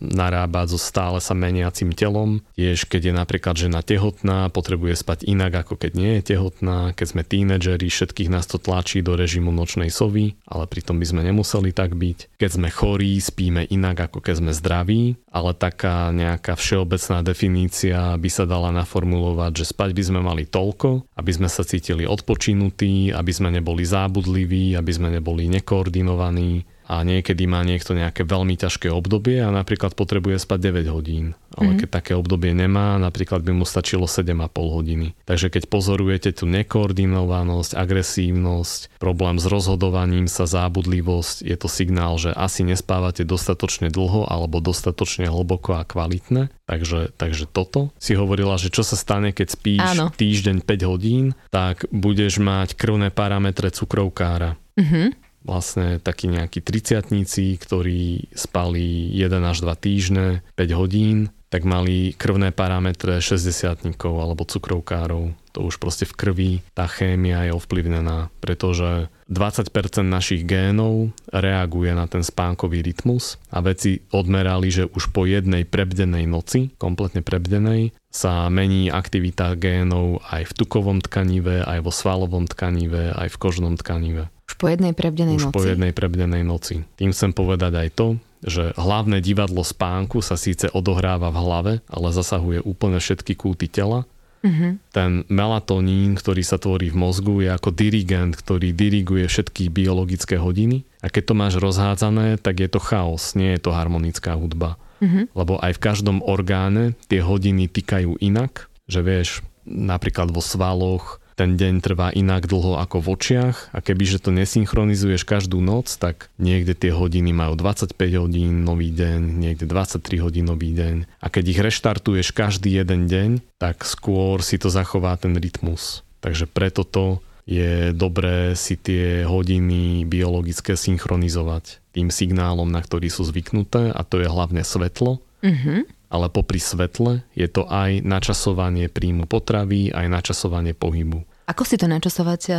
narábať 0.03 0.75
so 0.75 0.79
stále 0.79 1.23
sa 1.23 1.31
meniacim 1.31 1.95
telom. 1.95 2.43
Tiež 2.59 2.83
keď 2.83 3.01
je 3.07 3.13
napríklad 3.15 3.55
žena 3.55 3.79
tehotná, 3.79 4.51
potrebuje 4.51 4.99
spať 4.99 5.23
inak 5.31 5.63
ako 5.63 5.79
keď 5.79 5.91
nie 5.95 6.11
je 6.19 6.35
tehotná. 6.35 6.91
Keď 6.99 7.07
sme 7.07 7.23
tínedžeri, 7.23 7.87
všetkých 7.87 8.27
nás 8.27 8.43
to 8.43 8.59
tlačí 8.59 8.99
do 8.99 9.15
režimu 9.15 9.55
nočnej 9.55 9.87
sovy, 9.87 10.35
ale 10.51 10.67
pritom 10.67 10.99
by 10.99 11.07
sme 11.07 11.23
nemuseli 11.23 11.71
tak 11.71 11.95
byť. 11.95 12.35
Keď 12.35 12.49
sme 12.51 12.67
chorí, 12.67 13.15
spíme 13.15 13.63
inak 13.71 14.11
ako 14.11 14.19
keď 14.19 14.35
sme 14.35 14.51
zdraví, 14.51 15.15
ale 15.31 15.55
taká 15.55 16.11
nejaká 16.11 16.59
všeobecná 16.59 17.23
definícia 17.23 18.19
by 18.19 18.27
sa 18.27 18.43
dala 18.43 18.75
naformulovať, 18.75 19.63
že 19.63 19.71
spať 19.71 19.95
by 19.95 20.03
sme 20.03 20.19
mali 20.19 20.43
toľko, 20.43 21.07
aby 21.15 21.31
sme 21.31 21.47
sa 21.47 21.63
cítili 21.63 22.03
odpočinutí, 22.03 23.15
aby 23.15 23.31
sme 23.31 23.47
neboli 23.47 23.87
zábudliví, 23.87 24.75
aby 24.75 24.91
sme 24.91 25.07
neboli 25.07 25.19
nekoordinovaní 25.21 26.65
a 26.91 27.07
niekedy 27.07 27.47
má 27.47 27.63
niekto 27.63 27.95
nejaké 27.95 28.27
veľmi 28.27 28.59
ťažké 28.59 28.91
obdobie 28.91 29.39
a 29.39 29.48
napríklad 29.48 29.95
potrebuje 29.95 30.43
spať 30.43 30.75
9 30.75 30.91
hodín. 30.91 31.39
Ale 31.55 31.79
keď 31.79 32.03
také 32.03 32.12
obdobie 32.19 32.51
nemá, 32.51 33.00
napríklad 33.00 33.48
by 33.48 33.55
mu 33.55 33.63
stačilo 33.63 34.12
7,5 34.12 34.51
hodiny. 34.51 35.15
Takže 35.24 35.48
keď 35.48 35.72
pozorujete 35.72 36.36
tú 36.36 36.51
nekoordinovanosť, 36.51 37.79
agresívnosť, 37.79 39.00
problém 39.00 39.39
s 39.39 39.48
rozhodovaním 39.48 40.27
sa, 40.27 40.43
zábudlivosť, 40.43 41.48
je 41.48 41.55
to 41.55 41.72
signál, 41.72 42.19
že 42.19 42.36
asi 42.36 42.67
nespávate 42.67 43.24
dostatočne 43.24 43.88
dlho 43.88 44.27
alebo 44.27 44.60
dostatočne 44.60 45.31
hlboko 45.31 45.79
a 45.79 45.88
kvalitne. 45.88 46.51
Takže, 46.67 47.15
takže 47.15 47.48
toto 47.48 47.95
si 48.00 48.15
hovorila, 48.19 48.60
že 48.60 48.72
čo 48.72 48.84
sa 48.84 49.00
stane, 49.00 49.31
keď 49.31 49.48
spíš 49.48 49.88
Áno. 49.95 50.12
týždeň 50.12 50.63
5 50.63 50.91
hodín, 50.91 51.36
tak 51.51 51.88
budeš 51.91 52.39
mať 52.43 52.75
krvné 52.75 53.12
parametre 53.15 53.72
cukrovkára 53.72 54.60
Mhm. 54.79 55.17
vlastne 55.41 55.97
takí 55.97 56.29
nejakí 56.29 56.61
triciatníci, 56.61 57.57
ktorí 57.57 58.29
spali 58.37 59.09
1 59.17 59.41
až 59.41 59.65
2 59.65 59.73
týždne, 59.73 60.45
5 60.53 60.77
hodín, 60.77 61.33
tak 61.51 61.67
mali 61.67 62.15
krvné 62.15 62.55
parametre 62.55 63.19
60 63.19 63.99
alebo 64.07 64.47
cukrovkárov. 64.47 65.35
To 65.51 65.67
už 65.67 65.83
proste 65.83 66.07
v 66.07 66.15
krvi 66.15 66.51
tá 66.71 66.87
chémia 66.87 67.43
je 67.43 67.51
ovplyvnená, 67.51 68.31
pretože 68.39 69.11
20% 69.27 69.67
našich 70.07 70.47
génov 70.47 71.11
reaguje 71.27 71.91
na 71.91 72.07
ten 72.07 72.23
spánkový 72.23 72.79
rytmus 72.79 73.35
a 73.51 73.59
veci 73.59 73.99
odmerali, 74.15 74.71
že 74.71 74.87
už 74.87 75.11
po 75.11 75.27
jednej 75.27 75.67
prebdenej 75.67 76.23
noci, 76.23 76.71
kompletne 76.79 77.19
prebdenej, 77.19 77.91
sa 78.07 78.47
mení 78.47 78.87
aktivita 78.87 79.59
génov 79.59 80.23
aj 80.31 80.51
v 80.51 80.55
tukovom 80.55 81.03
tkanive, 81.03 81.67
aj 81.67 81.83
vo 81.83 81.91
svalovom 81.91 82.47
tkanive, 82.47 83.11
aj 83.11 83.27
v 83.27 83.39
kožnom 83.39 83.75
tkanive. 83.75 84.31
Už 84.51 84.60
po 84.60 84.67
jednej 84.67 84.91
prebdenej 84.91 85.39
Už 85.39 85.48
noci. 85.48 85.55
po 85.55 85.63
jednej 85.63 85.96
prebdenej 85.96 86.43
noci. 86.43 86.84
Tým 87.00 87.15
chcem 87.15 87.31
povedať 87.31 87.72
aj 87.72 87.89
to, 87.96 88.08
že 88.43 88.75
hlavné 88.75 89.24
divadlo 89.24 89.63
spánku 89.63 90.20
sa 90.20 90.36
síce 90.36 90.67
odohráva 90.75 91.31
v 91.31 91.38
hlave, 91.39 91.74
ale 91.88 92.08
zasahuje 92.12 92.60
úplne 92.67 93.00
všetky 93.00 93.39
kúty 93.39 93.72
tela. 93.72 94.03
Mhm. 94.41 94.81
Ten 94.89 95.22
melatonín, 95.29 96.17
ktorý 96.17 96.41
sa 96.41 96.58
tvorí 96.58 96.89
v 96.89 96.98
mozgu, 96.98 97.46
je 97.46 97.50
ako 97.53 97.70
dirigent, 97.72 98.34
ktorý 98.34 98.74
diriguje 98.74 99.29
všetky 99.29 99.70
biologické 99.70 100.41
hodiny. 100.41 100.81
A 101.05 101.13
keď 101.13 101.24
to 101.31 101.34
máš 101.38 101.53
rozhádzané, 101.62 102.41
tak 102.41 102.60
je 102.60 102.67
to 102.67 102.81
chaos, 102.81 103.38
nie 103.38 103.53
je 103.53 103.62
to 103.62 103.72
harmonická 103.72 104.34
hudba. 104.34 104.81
Mhm. 105.00 105.31
Lebo 105.38 105.62
aj 105.62 105.77
v 105.77 105.84
každom 105.86 106.17
orgáne 106.25 106.98
tie 107.05 107.22
hodiny 107.22 107.70
týkajú 107.70 108.17
inak, 108.17 108.67
že 108.89 109.05
vieš, 109.05 109.46
napríklad 109.65 110.34
vo 110.34 110.41
svaloch 110.41 111.20
ten 111.41 111.57
deň 111.57 111.81
trvá 111.81 112.13
inak 112.13 112.45
dlho 112.45 112.77
ako 112.77 113.01
v 113.01 113.07
očiach 113.17 113.74
a 113.74 113.81
kebyže 113.81 114.21
to 114.21 114.29
nesynchronizuješ 114.29 115.25
každú 115.25 115.57
noc, 115.57 115.89
tak 115.98 116.29
niekde 116.38 116.77
tie 116.77 116.93
hodiny 116.93 117.33
majú 117.33 117.57
25 117.57 117.98
hodín 118.21 118.62
nový 118.62 118.93
deň, 118.93 119.41
niekde 119.41 119.65
23 119.65 120.21
hodinový 120.21 120.77
deň 120.77 120.95
a 121.17 121.27
keď 121.33 121.43
ich 121.50 121.60
reštartuješ 121.65 122.38
každý 122.38 122.77
jeden 122.77 123.10
deň, 123.10 123.41
tak 123.57 123.81
skôr 123.89 124.45
si 124.45 124.62
to 124.62 124.69
zachová 124.69 125.17
ten 125.17 125.33
rytmus. 125.33 126.05
Takže 126.21 126.45
preto 126.45 126.86
to 126.86 127.25
je 127.50 127.89
dobré 127.89 128.53
si 128.53 128.77
tie 128.77 129.25
hodiny 129.25 130.05
biologické 130.05 130.77
synchronizovať 130.77 131.81
tým 131.98 132.13
signálom, 132.13 132.69
na 132.69 132.86
ktorý 132.86 133.10
sú 133.10 133.25
zvyknuté 133.25 133.89
a 133.89 134.05
to 134.05 134.21
je 134.21 134.29
hlavne 134.29 134.62
svetlo. 134.62 135.17
Mm-hmm 135.41 136.05
ale 136.12 136.27
popri 136.27 136.60
svetle 136.60 137.24
je 137.31 137.48
to 137.48 137.63
aj 137.71 138.03
načasovanie 138.03 138.91
príjmu 138.91 139.31
potravy, 139.31 139.95
aj 139.95 140.12
načasovanie 140.12 140.75
pohybu. 140.75 141.24
Ako 141.51 141.67
si 141.67 141.75
to 141.75 141.91
načasovať, 141.91 142.41
eh, 142.50 142.55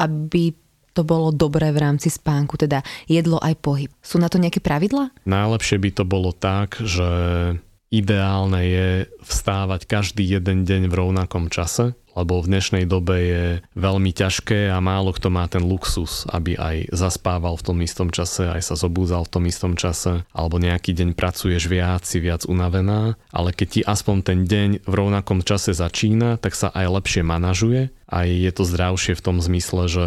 aby 0.00 0.56
to 0.92 1.04
bolo 1.04 1.32
dobré 1.32 1.72
v 1.72 1.88
rámci 1.88 2.12
spánku, 2.12 2.60
teda 2.60 2.84
jedlo 3.08 3.40
aj 3.40 3.56
pohyb. 3.64 3.90
Sú 4.04 4.20
na 4.20 4.28
to 4.28 4.36
nejaké 4.36 4.60
pravidla? 4.60 5.12
Najlepšie 5.24 5.80
by 5.80 5.90
to 5.96 6.04
bolo 6.04 6.36
tak, 6.36 6.76
že 6.84 7.08
ideálne 7.92 8.60
je 8.64 8.88
vstávať 9.24 9.84
každý 9.84 10.24
jeden 10.24 10.64
deň 10.64 10.88
v 10.88 10.94
rovnakom 10.96 11.52
čase, 11.52 11.96
lebo 12.12 12.40
v 12.40 12.50
dnešnej 12.52 12.84
dobe 12.84 13.16
je 13.18 13.44
veľmi 13.76 14.12
ťažké 14.12 14.68
a 14.72 14.78
málo 14.84 15.12
kto 15.16 15.28
má 15.32 15.48
ten 15.48 15.64
luxus, 15.64 16.28
aby 16.28 16.56
aj 16.56 16.92
zaspával 16.92 17.56
v 17.56 17.64
tom 17.64 17.78
istom 17.80 18.08
čase, 18.12 18.48
aj 18.48 18.62
sa 18.62 18.74
zobúzal 18.76 19.24
v 19.24 19.32
tom 19.32 19.44
istom 19.48 19.72
čase, 19.76 20.24
alebo 20.32 20.60
nejaký 20.60 20.92
deň 20.92 21.16
pracuješ 21.16 21.68
viac, 21.68 22.04
si 22.04 22.20
viac 22.20 22.44
unavená, 22.44 23.16
ale 23.32 23.50
keď 23.56 23.68
ti 23.68 23.80
aspoň 23.80 24.16
ten 24.24 24.38
deň 24.44 24.70
v 24.84 24.92
rovnakom 24.92 25.40
čase 25.44 25.72
začína, 25.72 26.36
tak 26.40 26.52
sa 26.56 26.68
aj 26.72 27.02
lepšie 27.02 27.22
manažuje, 27.24 27.92
aj 28.08 28.28
je 28.28 28.50
to 28.52 28.62
zdravšie 28.68 29.12
v 29.16 29.24
tom 29.24 29.36
zmysle, 29.40 29.88
že 29.88 30.06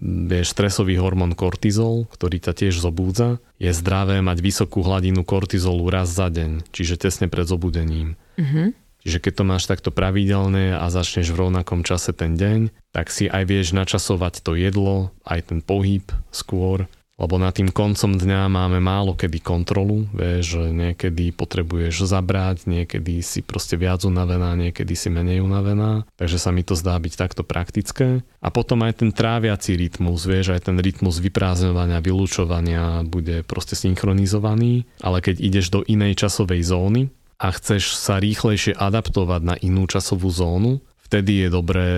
vieš, 0.00 0.52
stresový 0.52 1.00
hormón 1.00 1.32
kortizol, 1.32 2.04
ktorý 2.12 2.36
ťa 2.36 2.52
tiež 2.52 2.74
zobúdza, 2.84 3.40
je 3.56 3.72
zdravé 3.72 4.20
mať 4.20 4.38
vysokú 4.44 4.84
hladinu 4.84 5.24
kortizolu 5.24 5.88
raz 5.88 6.12
za 6.12 6.28
deň, 6.28 6.68
čiže 6.68 7.00
tesne 7.00 7.32
pred 7.32 7.48
zobudením. 7.48 8.20
Mm-hmm. 8.36 8.85
Čiže 9.06 9.22
keď 9.22 9.32
to 9.38 9.44
máš 9.46 9.70
takto 9.70 9.94
pravidelné 9.94 10.74
a 10.74 10.90
začneš 10.90 11.30
v 11.30 11.46
rovnakom 11.46 11.86
čase 11.86 12.10
ten 12.10 12.34
deň, 12.34 12.74
tak 12.90 13.14
si 13.14 13.30
aj 13.30 13.46
vieš 13.46 13.70
načasovať 13.70 14.42
to 14.42 14.58
jedlo, 14.58 15.14
aj 15.22 15.54
ten 15.54 15.62
pohyb 15.62 16.02
skôr, 16.34 16.90
lebo 17.16 17.40
na 17.40 17.48
tým 17.48 17.72
koncom 17.72 18.18
dňa 18.18 18.50
máme 18.50 18.76
málo 18.76 19.16
kedy 19.16 19.40
kontrolu, 19.40 20.04
vieš, 20.12 20.68
niekedy 20.68 21.32
potrebuješ 21.32 22.04
zabrať, 22.04 22.68
niekedy 22.68 23.24
si 23.24 23.40
proste 23.40 23.80
viac 23.80 24.04
unavená, 24.04 24.52
niekedy 24.52 24.92
si 24.92 25.08
menej 25.08 25.40
unavená, 25.40 26.04
takže 26.20 26.36
sa 26.36 26.52
mi 26.52 26.60
to 26.60 26.76
zdá 26.76 26.98
byť 27.00 27.14
takto 27.16 27.40
praktické. 27.40 28.20
A 28.42 28.48
potom 28.52 28.84
aj 28.84 29.06
ten 29.06 29.14
tráviaci 29.16 29.80
rytmus, 29.80 30.28
vieš, 30.28 30.52
aj 30.52 30.68
ten 30.68 30.76
rytmus 30.76 31.22
vyprázdňovania, 31.22 32.04
vylúčovania 32.04 33.00
bude 33.06 33.40
proste 33.48 33.78
synchronizovaný, 33.78 34.84
ale 35.00 35.24
keď 35.24 35.40
ideš 35.40 35.72
do 35.72 35.80
inej 35.88 36.20
časovej 36.20 36.68
zóny, 36.68 37.08
a 37.36 37.46
chceš 37.52 37.96
sa 37.96 38.16
rýchlejšie 38.16 38.76
adaptovať 38.76 39.40
na 39.44 39.54
inú 39.60 39.84
časovú 39.84 40.32
zónu, 40.32 40.80
vtedy 41.04 41.46
je 41.46 41.48
dobré 41.52 41.88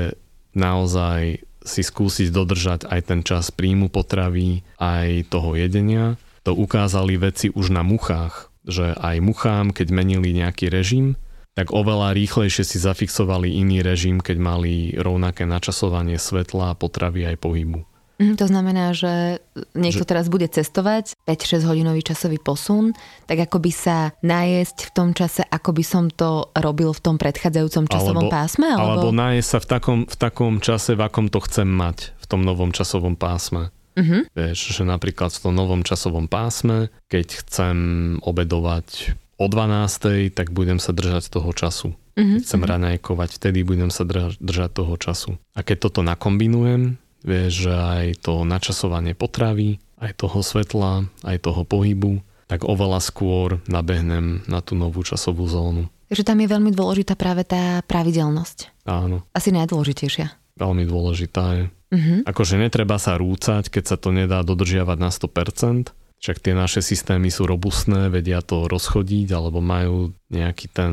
naozaj 0.57 1.47
si 1.62 1.83
skúsiť 1.85 2.33
dodržať 2.33 2.80
aj 2.88 3.00
ten 3.07 3.21
čas 3.23 3.52
príjmu 3.52 3.92
potravy, 3.92 4.64
aj 4.80 5.28
toho 5.28 5.54
jedenia. 5.54 6.16
To 6.49 6.57
ukázali 6.57 7.21
veci 7.21 7.52
už 7.52 7.71
na 7.71 7.85
muchách, 7.85 8.49
že 8.64 8.97
aj 8.97 9.16
muchám, 9.21 9.76
keď 9.76 9.92
menili 9.92 10.33
nejaký 10.33 10.73
režim, 10.73 11.21
tak 11.52 11.75
oveľa 11.75 12.14
rýchlejšie 12.14 12.62
si 12.62 12.78
zafixovali 12.78 13.50
iný 13.59 13.83
režim, 13.83 14.23
keď 14.23 14.37
mali 14.38 14.95
rovnaké 14.95 15.42
načasovanie 15.42 16.16
svetla, 16.16 16.78
potravy 16.78 17.35
aj 17.35 17.37
pohybu. 17.42 17.83
Mm, 18.18 18.34
to 18.34 18.50
znamená, 18.50 18.90
že 18.98 19.38
niekto 19.78 20.02
že... 20.02 20.10
teraz 20.10 20.26
bude 20.26 20.50
cestovať 20.50 21.14
5-6 21.22 21.62
hodinový 21.62 22.02
časový 22.02 22.42
posun, 22.42 22.90
tak 23.30 23.46
ako 23.46 23.62
by 23.62 23.70
sa 23.70 24.10
najesť 24.26 24.90
v 24.90 24.94
tom 24.94 25.08
čase, 25.14 25.46
ako 25.46 25.70
by 25.70 25.84
som 25.87 26.10
to 26.10 26.50
robil 26.58 26.90
v 26.90 27.00
tom 27.00 27.14
predchádzajúcom 27.14 27.87
časovom 27.87 28.26
alebo, 28.26 28.34
pásme? 28.34 28.66
Alebo... 28.75 29.06
alebo 29.06 29.08
najesť 29.14 29.48
sa 29.48 29.58
v 29.62 29.66
takom, 29.70 29.98
v 30.10 30.16
takom 30.18 30.54
čase, 30.58 30.98
v 30.98 31.02
akom 31.06 31.30
to 31.30 31.38
chcem 31.46 31.70
mať, 31.70 32.10
v 32.18 32.26
tom 32.26 32.42
novom 32.42 32.75
časovom 32.75 33.14
pásme. 33.14 33.70
Uh-huh. 33.98 34.26
Vieš, 34.34 34.78
že 34.78 34.82
napríklad 34.82 35.30
v 35.34 35.42
tom 35.42 35.54
novom 35.54 35.82
časovom 35.87 36.26
pásme, 36.26 36.90
keď 37.06 37.46
chcem 37.46 37.76
obedovať 38.22 39.14
o 39.38 39.46
12, 39.46 40.34
tak 40.34 40.50
budem 40.50 40.82
sa 40.82 40.90
držať 40.90 41.30
toho 41.30 41.50
času. 41.54 41.94
Uh-huh. 41.94 42.38
Keď 42.38 42.42
chcem 42.42 42.62
uh-huh. 42.62 42.72
raňajkovať, 42.75 43.30
vtedy 43.38 43.62
budem 43.62 43.90
sa 43.94 44.02
držať 44.38 44.70
toho 44.75 44.94
času. 44.98 45.38
A 45.54 45.62
keď 45.62 45.90
toto 45.90 46.02
nakombinujem, 46.02 46.98
Vieš, 47.26 47.70
že 47.70 47.72
aj 47.75 48.04
to 48.22 48.46
načasovanie 48.46 49.14
potravy, 49.14 49.82
aj 49.98 50.22
toho 50.22 50.38
svetla, 50.42 51.10
aj 51.26 51.37
toho 51.42 51.66
pohybu, 51.66 52.22
tak 52.48 52.64
oveľa 52.64 53.02
skôr 53.04 53.60
nabehnem 53.68 54.46
na 54.48 54.64
tú 54.64 54.78
novú 54.78 55.04
časovú 55.04 55.44
zónu. 55.50 55.90
Takže 56.08 56.25
tam 56.25 56.40
je 56.40 56.48
veľmi 56.48 56.72
dôležitá 56.72 57.18
práve 57.20 57.44
tá 57.44 57.84
pravidelnosť. 57.84 58.88
Áno. 58.88 59.28
Asi 59.37 59.52
najdôležitejšia. 59.52 60.56
Veľmi 60.56 60.88
dôležitá 60.88 61.44
je. 61.60 61.64
Uh-huh. 61.88 62.20
Akože 62.25 62.56
netreba 62.56 62.96
sa 62.96 63.20
rúcať, 63.20 63.68
keď 63.68 63.84
sa 63.84 63.96
to 64.00 64.08
nedá 64.12 64.40
dodržiavať 64.40 64.98
na 64.98 65.12
100%. 65.12 65.92
Však 66.18 66.42
tie 66.42 66.54
naše 66.56 66.82
systémy 66.82 67.30
sú 67.30 67.46
robustné, 67.46 68.10
vedia 68.10 68.42
to 68.42 68.66
rozchodiť, 68.66 69.28
alebo 69.37 69.60
majú 69.62 70.16
nejaký 70.32 70.66
ten... 70.72 70.92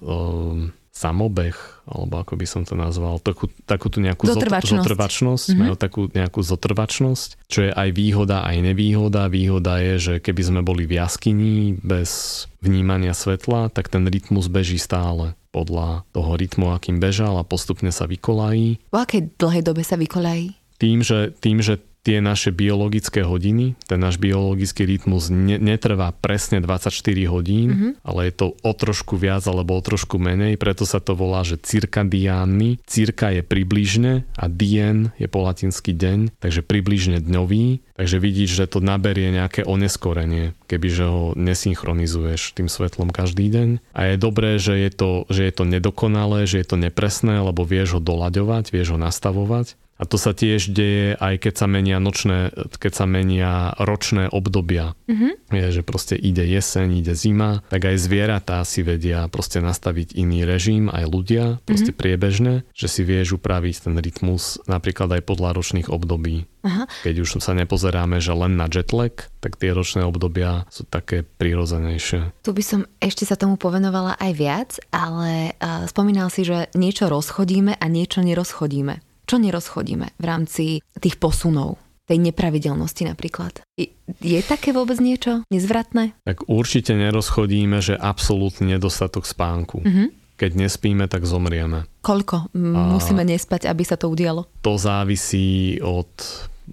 Uh, 0.00 0.70
samobeh, 0.96 1.52
alebo 1.84 2.24
ako 2.24 2.40
by 2.40 2.46
som 2.48 2.62
to 2.64 2.72
nazval, 2.72 3.20
takú, 3.20 3.52
takú 3.68 3.92
tú 3.92 4.00
nejakú 4.00 4.24
zotrvačnosť, 4.24 4.80
zotrvačnosť 4.80 5.44
mm-hmm. 5.44 5.60
majú 5.60 5.74
takú 5.76 6.00
nejakú 6.08 6.40
zotrvačnosť, 6.40 7.28
čo 7.52 7.68
je 7.68 7.70
aj 7.76 7.88
výhoda, 7.92 8.48
aj 8.48 8.56
nevýhoda. 8.64 9.28
Výhoda 9.28 9.76
je, 9.84 9.94
že 10.00 10.14
keby 10.24 10.42
sme 10.42 10.60
boli 10.64 10.88
v 10.88 10.96
jaskyni 10.96 11.76
bez 11.84 12.44
vnímania 12.64 13.12
svetla, 13.12 13.68
tak 13.68 13.92
ten 13.92 14.08
rytmus 14.08 14.48
beží 14.48 14.80
stále 14.80 15.36
podľa 15.52 16.08
toho 16.16 16.32
rytmu, 16.36 16.72
akým 16.72 16.96
bežal 16.96 17.36
a 17.36 17.44
postupne 17.44 17.92
sa 17.92 18.08
vykolají. 18.08 18.88
Po 18.88 19.04
akej 19.04 19.36
dlhej 19.36 19.62
dobe 19.62 19.84
sa 19.84 20.00
vykolají? 20.00 20.56
Tým, 20.76 21.00
že, 21.00 21.32
tým, 21.40 21.64
že 21.64 21.80
tie 22.06 22.22
naše 22.22 22.54
biologické 22.54 23.26
hodiny, 23.26 23.74
ten 23.90 23.98
náš 23.98 24.22
biologický 24.22 24.86
rytmus 24.86 25.26
ne, 25.26 25.58
netrvá 25.58 26.14
presne 26.14 26.62
24 26.62 26.94
hodín, 27.26 27.68
mm-hmm. 27.74 27.92
ale 28.06 28.30
je 28.30 28.32
to 28.38 28.46
o 28.54 28.70
trošku 28.70 29.18
viac 29.18 29.42
alebo 29.50 29.74
o 29.74 29.82
trošku 29.82 30.22
menej, 30.22 30.54
preto 30.54 30.86
sa 30.86 31.02
to 31.02 31.18
volá, 31.18 31.42
že 31.42 31.58
cirkadiánny. 31.58 32.78
Cirka 32.86 33.34
je 33.34 33.42
približne 33.42 34.22
a 34.38 34.44
dien 34.46 35.10
je 35.18 35.26
po 35.26 35.42
latinsky 35.42 35.90
deň, 35.90 36.38
takže 36.38 36.62
približne 36.62 37.18
dňový. 37.18 37.82
Takže 37.98 38.20
vidíš, 38.20 38.50
že 38.54 38.70
to 38.70 38.84
naberie 38.84 39.32
nejaké 39.32 39.64
oneskorenie, 39.64 40.52
kebyže 40.68 41.04
ho 41.08 41.24
nesynchronizuješ 41.32 42.52
tým 42.54 42.68
svetlom 42.68 43.08
každý 43.08 43.48
deň. 43.48 43.68
A 43.96 44.12
je 44.12 44.16
dobré, 44.20 44.60
že 44.60 44.76
je 44.76 44.90
to, 44.92 45.24
že 45.32 45.48
je 45.48 45.52
to 45.56 45.64
nedokonalé, 45.64 46.44
že 46.44 46.60
je 46.60 46.66
to 46.68 46.76
nepresné, 46.76 47.40
lebo 47.40 47.64
vieš 47.64 47.98
ho 47.98 48.00
doľaďovať, 48.04 48.70
vieš 48.70 48.94
ho 48.94 48.98
nastavovať 49.00 49.80
a 49.96 50.04
to 50.04 50.20
sa 50.20 50.36
tiež 50.36 50.76
deje 50.76 51.16
aj 51.16 51.40
keď 51.40 51.54
sa 51.56 51.66
menia 51.66 51.96
nočné, 51.96 52.52
keď 52.76 52.92
sa 52.92 53.04
menia 53.08 53.72
ročné 53.80 54.28
obdobia. 54.28 54.92
Mm-hmm. 55.08 55.32
Je, 55.56 55.66
že 55.80 55.82
proste 55.82 56.14
ide 56.20 56.44
jeseň, 56.44 57.00
ide 57.00 57.16
zima, 57.16 57.64
tak 57.72 57.88
aj 57.88 57.96
zvieratá 57.96 58.60
si 58.68 58.84
vedia 58.84 59.24
proste 59.32 59.64
nastaviť 59.64 60.12
iný 60.18 60.44
režim, 60.44 60.92
aj 60.92 61.04
ľudia, 61.08 61.44
proste 61.64 61.96
mm-hmm. 61.96 62.02
priebežne, 62.02 62.54
že 62.76 62.86
si 62.92 63.02
vieš 63.08 63.40
upraviť 63.40 63.88
ten 63.88 63.94
rytmus 63.96 64.60
napríklad 64.68 65.16
aj 65.16 65.22
podľa 65.24 65.56
ročných 65.56 65.88
období. 65.88 66.44
Aha. 66.66 66.90
Keď 67.06 67.22
už 67.22 67.38
sa 67.38 67.54
nepozeráme, 67.54 68.18
že 68.18 68.34
len 68.34 68.58
na 68.58 68.66
jetlag, 68.66 69.30
tak 69.38 69.54
tie 69.54 69.70
ročné 69.70 70.02
obdobia 70.02 70.66
sú 70.66 70.82
také 70.82 71.22
prirodzenejšie. 71.22 72.42
Tu 72.42 72.50
by 72.50 72.62
som 72.66 72.80
ešte 72.98 73.22
sa 73.22 73.38
tomu 73.38 73.54
povenovala 73.54 74.18
aj 74.18 74.32
viac, 74.34 74.70
ale 74.90 75.54
uh, 75.54 75.86
spomínal 75.86 76.26
si, 76.26 76.42
že 76.42 76.66
niečo 76.74 77.06
rozchodíme 77.06 77.78
a 77.78 77.86
niečo 77.86 78.26
nerozchodíme. 78.26 78.98
Čo 79.26 79.42
nerozchodíme 79.42 80.14
v 80.16 80.24
rámci 80.24 80.64
tých 81.02 81.18
posunov? 81.18 81.82
tej 82.06 82.22
nepravidelnosti 82.22 83.02
napríklad. 83.02 83.66
Je, 83.74 83.90
je 84.22 84.38
také 84.46 84.70
vôbec 84.70 84.94
niečo 85.02 85.42
nezvratné? 85.50 86.14
Tak 86.22 86.46
určite 86.46 86.94
nerozchodíme, 86.94 87.82
že 87.82 87.98
absolútny 87.98 88.78
nedostatok 88.78 89.26
spánku. 89.26 89.82
Mm-hmm. 89.82 90.08
Keď 90.38 90.50
nespíme, 90.54 91.10
tak 91.10 91.26
zomrieme. 91.26 91.88
Koľko 92.06 92.54
musíme 92.94 93.26
nespať, 93.26 93.66
aby 93.66 93.82
sa 93.82 93.98
to 93.98 94.06
udialo? 94.06 94.46
To 94.62 94.78
závisí 94.78 95.80
od 95.82 96.12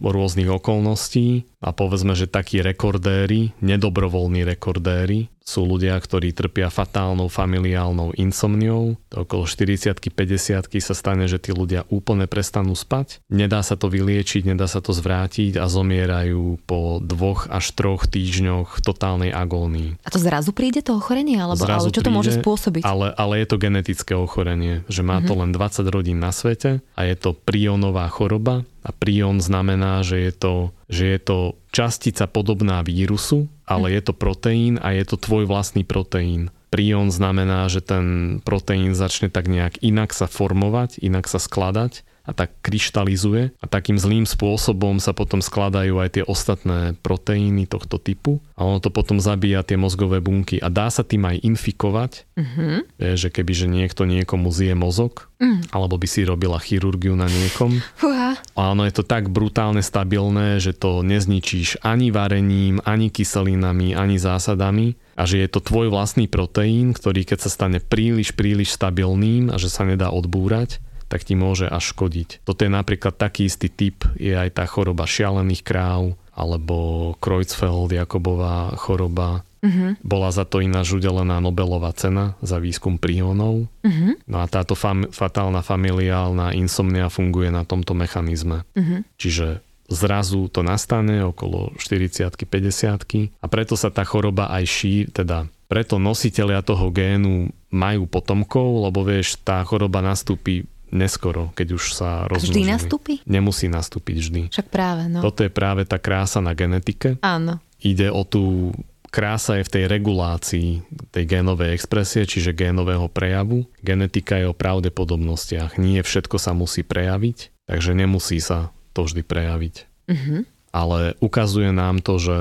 rôznych 0.04 0.52
okolností. 0.52 1.48
A 1.64 1.72
povedzme, 1.72 2.14
že 2.14 2.28
takí 2.28 2.60
rekordéri, 2.60 3.56
nedobrovoľní 3.64 4.44
rekordéri, 4.44 5.32
sú 5.44 5.68
ľudia, 5.68 6.00
ktorí 6.00 6.32
trpia 6.32 6.72
fatálnou 6.72 7.28
familiálnou 7.28 8.16
insomniou. 8.16 8.96
Okolo 9.12 9.44
40 9.44 10.00
50 10.00 10.72
sa 10.80 10.96
stane, 10.96 11.28
že 11.28 11.38
tí 11.38 11.52
ľudia 11.52 11.84
úplne 11.92 12.32
prestanú 12.32 12.74
spať. 12.74 13.20
Nedá 13.28 13.60
sa 13.60 13.76
to 13.76 13.92
vyliečiť, 13.92 14.48
nedá 14.48 14.72
sa 14.72 14.80
to 14.80 14.96
zvrátiť 14.96 15.60
a 15.60 15.68
zomierajú 15.68 16.64
po 16.64 17.04
dvoch 17.04 17.52
až 17.52 17.76
troch 17.76 18.08
týždňoch 18.08 18.80
totálnej 18.80 19.36
agónii. 19.36 20.00
A 20.08 20.10
to 20.10 20.18
zrazu 20.18 20.56
príde 20.56 20.80
to 20.80 20.96
ochorenie? 20.96 21.36
Alebo, 21.36 21.60
zrazu 21.60 21.92
ale 21.92 21.96
čo 21.96 22.00
príde, 22.00 22.08
to 22.08 22.16
môže 22.16 22.32
spôsobiť? 22.40 22.82
Ale, 22.88 23.12
ale 23.12 23.44
je 23.44 23.48
to 23.52 23.60
genetické 23.60 24.16
ochorenie, 24.16 24.88
že 24.88 25.04
má 25.04 25.20
mm-hmm. 25.20 25.28
to 25.28 25.34
mhm. 25.36 25.40
len 25.44 25.50
20 25.52 25.92
rodín 25.92 26.18
na 26.24 26.32
svete 26.32 26.80
a 26.96 27.02
je 27.04 27.16
to 27.20 27.36
prionová 27.36 28.08
choroba 28.08 28.64
a 28.84 28.92
prion 28.92 29.40
znamená, 29.40 30.04
že 30.04 30.20
je 30.20 30.32
to, 30.36 30.54
že 30.92 31.06
je 31.16 31.20
to 31.20 31.38
častica 31.72 32.28
podobná 32.28 32.84
vírusu, 32.84 33.48
ale 33.64 33.92
je 33.96 34.02
to 34.04 34.14
proteín 34.14 34.80
a 34.82 34.92
je 34.96 35.04
to 35.08 35.18
tvoj 35.20 35.48
vlastný 35.48 35.84
proteín. 35.88 36.52
Prion 36.74 37.14
znamená, 37.14 37.70
že 37.70 37.86
ten 37.86 38.40
proteín 38.42 38.98
začne 38.98 39.30
tak 39.30 39.46
nejak 39.46 39.82
inak 39.86 40.10
sa 40.10 40.26
formovať, 40.26 40.98
inak 41.06 41.30
sa 41.30 41.38
skladať 41.38 42.02
a 42.24 42.32
tak 42.32 42.56
kryštalizuje 42.64 43.52
a 43.60 43.66
takým 43.68 44.00
zlým 44.00 44.24
spôsobom 44.24 45.04
sa 45.04 45.12
potom 45.12 45.44
skladajú 45.44 46.00
aj 46.00 46.10
tie 46.16 46.24
ostatné 46.24 46.96
proteíny 47.04 47.68
tohto 47.68 48.00
typu 48.00 48.40
a 48.56 48.64
ono 48.64 48.80
to 48.80 48.88
potom 48.88 49.20
zabíja 49.20 49.60
tie 49.68 49.76
mozgové 49.76 50.24
bunky 50.24 50.56
a 50.64 50.72
dá 50.72 50.88
sa 50.88 51.04
tým 51.04 51.28
aj 51.28 51.44
infikovať, 51.44 52.12
mm-hmm. 52.40 52.78
je, 52.96 53.12
že 53.20 53.28
keby 53.28 53.52
že 53.52 53.68
niekto 53.68 54.08
niekomu 54.08 54.56
zje 54.56 54.72
mozog 54.72 55.28
mm. 55.44 55.76
alebo 55.76 56.00
by 56.00 56.08
si 56.08 56.24
robila 56.24 56.64
chirurgiu 56.64 57.12
na 57.20 57.28
niekom 57.28 57.84
Uha. 58.00 58.40
a 58.40 58.62
ono 58.72 58.88
je 58.88 58.96
to 58.96 59.04
tak 59.04 59.28
brutálne 59.28 59.84
stabilné, 59.84 60.64
že 60.64 60.72
to 60.72 61.04
nezničíš 61.04 61.84
ani 61.84 62.08
varením, 62.16 62.80
ani 62.88 63.12
kyselinami, 63.12 64.00
ani 64.00 64.16
zásadami 64.16 64.96
a 65.20 65.28
že 65.28 65.44
je 65.44 65.50
to 65.52 65.60
tvoj 65.60 65.92
vlastný 65.92 66.32
proteín, 66.32 66.96
ktorý 66.96 67.28
keď 67.28 67.40
sa 67.44 67.50
stane 67.52 67.84
príliš, 67.84 68.32
príliš 68.32 68.72
stabilným 68.72 69.52
a 69.52 69.60
že 69.60 69.68
sa 69.68 69.84
nedá 69.84 70.08
odbúrať, 70.08 70.80
tak 71.14 71.30
ti 71.30 71.38
môže 71.38 71.70
až 71.70 71.94
škodiť. 71.94 72.42
Toto 72.42 72.66
je 72.66 72.74
napríklad 72.74 73.14
taký 73.14 73.46
istý 73.46 73.70
typ, 73.70 74.02
je 74.18 74.34
aj 74.34 74.58
tá 74.58 74.66
choroba 74.66 75.06
šialených 75.06 75.62
kráv, 75.62 76.18
alebo 76.34 77.14
Kreutzfeld, 77.22 77.94
Jakobová 77.94 78.74
choroba. 78.82 79.46
Uh-huh. 79.62 79.94
Bola 80.02 80.34
za 80.34 80.42
to 80.50 80.58
ináč 80.58 80.98
udelená 80.98 81.38
Nobelová 81.38 81.94
cena 81.94 82.34
za 82.42 82.58
výskum 82.58 82.98
príhonov. 82.98 83.70
Uh-huh. 83.86 84.18
No 84.26 84.42
a 84.42 84.50
táto 84.50 84.74
fam- 84.74 85.14
fatálna 85.14 85.62
familiálna 85.62 86.58
insomnia 86.58 87.14
funguje 87.14 87.54
na 87.54 87.62
tomto 87.62 87.94
mechanizme. 87.94 88.66
Uh-huh. 88.74 89.06
Čiže 89.22 89.62
zrazu 89.94 90.50
to 90.50 90.66
nastane 90.66 91.22
okolo 91.22 91.78
40 91.78 92.34
50 92.34 93.38
a 93.38 93.46
preto 93.46 93.78
sa 93.78 93.94
tá 93.94 94.02
choroba 94.02 94.50
aj 94.50 94.66
ší, 94.66 94.96
teda 95.14 95.46
preto 95.70 96.02
nositeľia 96.02 96.66
toho 96.66 96.90
génu 96.90 97.54
majú 97.74 98.06
potomkov, 98.06 98.90
lebo 98.90 99.02
vieš, 99.02 99.42
tá 99.42 99.66
choroba 99.66 100.06
nastúpi 100.06 100.70
neskoro, 100.94 101.50
keď 101.58 101.68
už 101.74 101.84
sa 101.98 102.30
rozmnožili. 102.30 102.54
Vždy 102.54 102.62
nastúpi? 102.70 103.14
Nemusí 103.26 103.66
nastúpiť 103.66 104.16
vždy. 104.22 104.42
Však 104.54 104.70
práve, 104.70 105.10
no. 105.10 105.26
Toto 105.26 105.42
je 105.42 105.50
práve 105.50 105.84
tá 105.90 105.98
krása 105.98 106.40
na 106.40 106.54
genetike. 106.54 107.18
Áno. 107.26 107.58
Ide 107.82 108.14
o 108.14 108.22
tú 108.24 108.72
krása 109.14 109.62
je 109.62 109.68
v 109.70 109.74
tej 109.74 109.84
regulácii 109.86 110.70
tej 111.14 111.24
génovej 111.30 111.78
expresie, 111.78 112.26
čiže 112.26 112.58
génového 112.58 113.06
prejavu. 113.10 113.70
Genetika 113.86 114.42
je 114.42 114.50
o 114.50 114.58
pravdepodobnostiach. 114.58 115.78
Nie 115.78 116.02
všetko 116.02 116.42
sa 116.42 116.58
musí 116.58 116.82
prejaviť, 116.82 117.68
takže 117.70 117.94
nemusí 117.94 118.42
sa 118.42 118.74
to 118.98 119.06
vždy 119.06 119.22
prejaviť. 119.22 119.76
Uh-huh. 120.10 120.42
Ale 120.74 121.14
ukazuje 121.22 121.70
nám 121.70 122.02
to, 122.02 122.18
že 122.18 122.38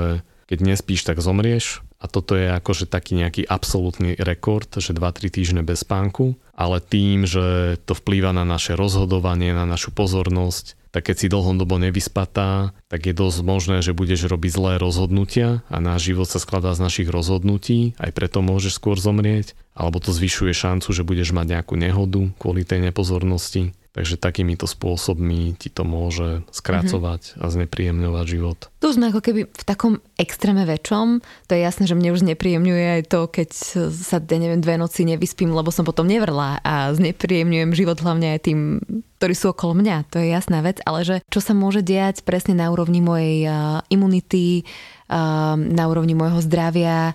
keď 0.49 0.59
nespíš, 0.65 1.05
tak 1.05 1.21
zomrieš 1.21 1.85
a 2.03 2.05
toto 2.11 2.35
je 2.35 2.51
akože 2.51 2.91
taký 2.91 3.15
nejaký 3.15 3.47
absolútny 3.47 4.19
rekord, 4.19 4.67
že 4.67 4.91
2-3 4.91 5.31
týždne 5.31 5.61
bez 5.63 5.87
spánku, 5.87 6.35
ale 6.51 6.83
tým, 6.83 7.23
že 7.23 7.79
to 7.87 7.95
vplýva 7.95 8.35
na 8.35 8.43
naše 8.43 8.75
rozhodovanie, 8.75 9.55
na 9.55 9.63
našu 9.63 9.95
pozornosť, 9.95 10.75
tak 10.93 11.09
keď 11.09 11.15
si 11.15 11.31
dlhodobo 11.31 11.81
nevyspatá, 11.81 12.75
tak 12.91 13.09
je 13.09 13.17
dosť 13.17 13.39
možné, 13.41 13.77
že 13.81 13.97
budeš 13.97 14.29
robiť 14.29 14.51
zlé 14.53 14.73
rozhodnutia 14.77 15.65
a 15.65 15.81
náš 15.81 16.13
život 16.13 16.29
sa 16.29 16.37
skladá 16.37 16.75
z 16.77 16.85
našich 16.85 17.09
rozhodnutí, 17.09 17.97
aj 17.97 18.13
preto 18.13 18.45
môžeš 18.45 18.77
skôr 18.77 18.99
zomrieť, 19.01 19.57
alebo 19.73 19.97
to 19.97 20.13
zvyšuje 20.13 20.53
šancu, 20.53 20.93
že 20.93 21.07
budeš 21.07 21.33
mať 21.33 21.57
nejakú 21.57 21.73
nehodu 21.79 22.29
kvôli 22.37 22.61
tej 22.61 22.85
nepozornosti. 22.85 23.73
Takže 23.93 24.17
takýmito 24.17 24.65
spôsobmi 24.65 25.53
ti 25.53 25.69
to 25.69 25.85
môže 25.85 26.41
skracovať 26.49 27.37
mm-hmm. 27.37 27.41
a 27.41 27.45
znepríjemňovať 27.45 28.25
život. 28.25 28.59
Tu 28.81 28.89
sme 28.89 29.13
ako 29.13 29.21
keby 29.21 29.41
v 29.45 29.63
takom 29.69 30.01
extréme 30.17 30.65
väčšom. 30.65 31.21
To 31.21 31.51
je 31.53 31.61
jasné, 31.61 31.85
že 31.85 31.93
mne 31.93 32.17
už 32.17 32.25
znepríjemňuje 32.25 32.85
aj 32.99 33.01
to, 33.05 33.29
keď 33.29 33.49
sa, 33.93 34.17
ja 34.17 34.37
neviem, 34.41 34.65
dve 34.65 34.81
noci 34.81 35.05
nevyspím, 35.05 35.53
lebo 35.53 35.69
som 35.69 35.85
potom 35.85 36.09
nevrla 36.09 36.57
a 36.65 36.89
znepríjemňujem 36.97 37.77
život 37.77 38.01
hlavne 38.01 38.33
aj 38.33 38.49
tým, 38.49 38.81
ktorí 39.21 39.33
sú 39.37 39.53
okolo 39.53 39.77
mňa. 39.77 40.09
To 40.09 40.17
je 40.17 40.33
jasná 40.33 40.65
vec, 40.65 40.81
ale 40.89 41.05
že 41.05 41.15
čo 41.29 41.37
sa 41.37 41.53
môže 41.53 41.85
diať 41.85 42.25
presne 42.25 42.57
na 42.57 42.73
úrovni 42.73 42.97
mojej 42.97 43.45
uh, 43.45 43.85
imunity, 43.93 44.65
uh, 45.05 45.53
na 45.53 45.85
úrovni 45.85 46.17
môjho 46.17 46.41
zdravia, 46.41 47.13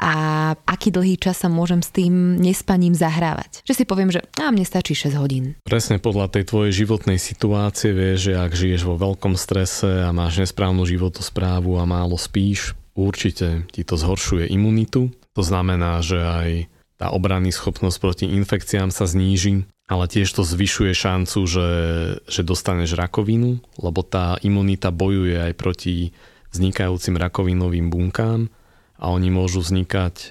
a 0.00 0.12
aký 0.64 0.88
dlhý 0.88 1.20
čas 1.20 1.44
sa 1.44 1.52
môžem 1.52 1.84
s 1.84 1.92
tým 1.92 2.40
nespaním 2.40 2.96
zahrávať. 2.96 3.60
Že 3.68 3.74
si 3.76 3.84
poviem, 3.84 4.08
že 4.08 4.24
a 4.40 4.48
mne 4.48 4.64
stačí 4.64 4.96
6 4.96 5.20
hodín. 5.20 5.60
Presne 5.62 6.00
podľa 6.00 6.32
tej 6.32 6.48
tvojej 6.48 6.72
životnej 6.72 7.20
situácie 7.20 7.92
vieš, 7.92 8.32
že 8.32 8.40
ak 8.40 8.56
žiješ 8.56 8.88
vo 8.88 8.96
veľkom 8.96 9.36
strese 9.36 10.08
a 10.08 10.10
máš 10.16 10.40
nesprávnu 10.40 10.88
životosprávu 10.88 11.76
a 11.76 11.84
málo 11.84 12.16
spíš, 12.16 12.72
určite 12.96 13.68
ti 13.68 13.84
to 13.84 14.00
zhoršuje 14.00 14.48
imunitu. 14.48 15.12
To 15.36 15.42
znamená, 15.44 16.00
že 16.00 16.16
aj 16.16 16.48
tá 16.96 17.12
obranný 17.12 17.52
schopnosť 17.52 17.96
proti 18.00 18.26
infekciám 18.28 18.88
sa 18.88 19.04
zníži, 19.04 19.68
ale 19.88 20.04
tiež 20.08 20.32
to 20.32 20.44
zvyšuje 20.44 20.92
šancu, 20.96 21.38
že, 21.44 21.68
že 22.24 22.40
dostaneš 22.44 22.96
rakovinu, 22.96 23.60
lebo 23.80 24.00
tá 24.00 24.40
imunita 24.40 24.92
bojuje 24.92 25.36
aj 25.36 25.52
proti 25.60 26.12
vznikajúcim 26.52 27.14
rakovinovým 27.16 27.88
bunkám 27.88 28.52
a 29.00 29.08
oni 29.08 29.32
môžu 29.32 29.64
vznikať 29.64 30.14
e, 30.20 30.26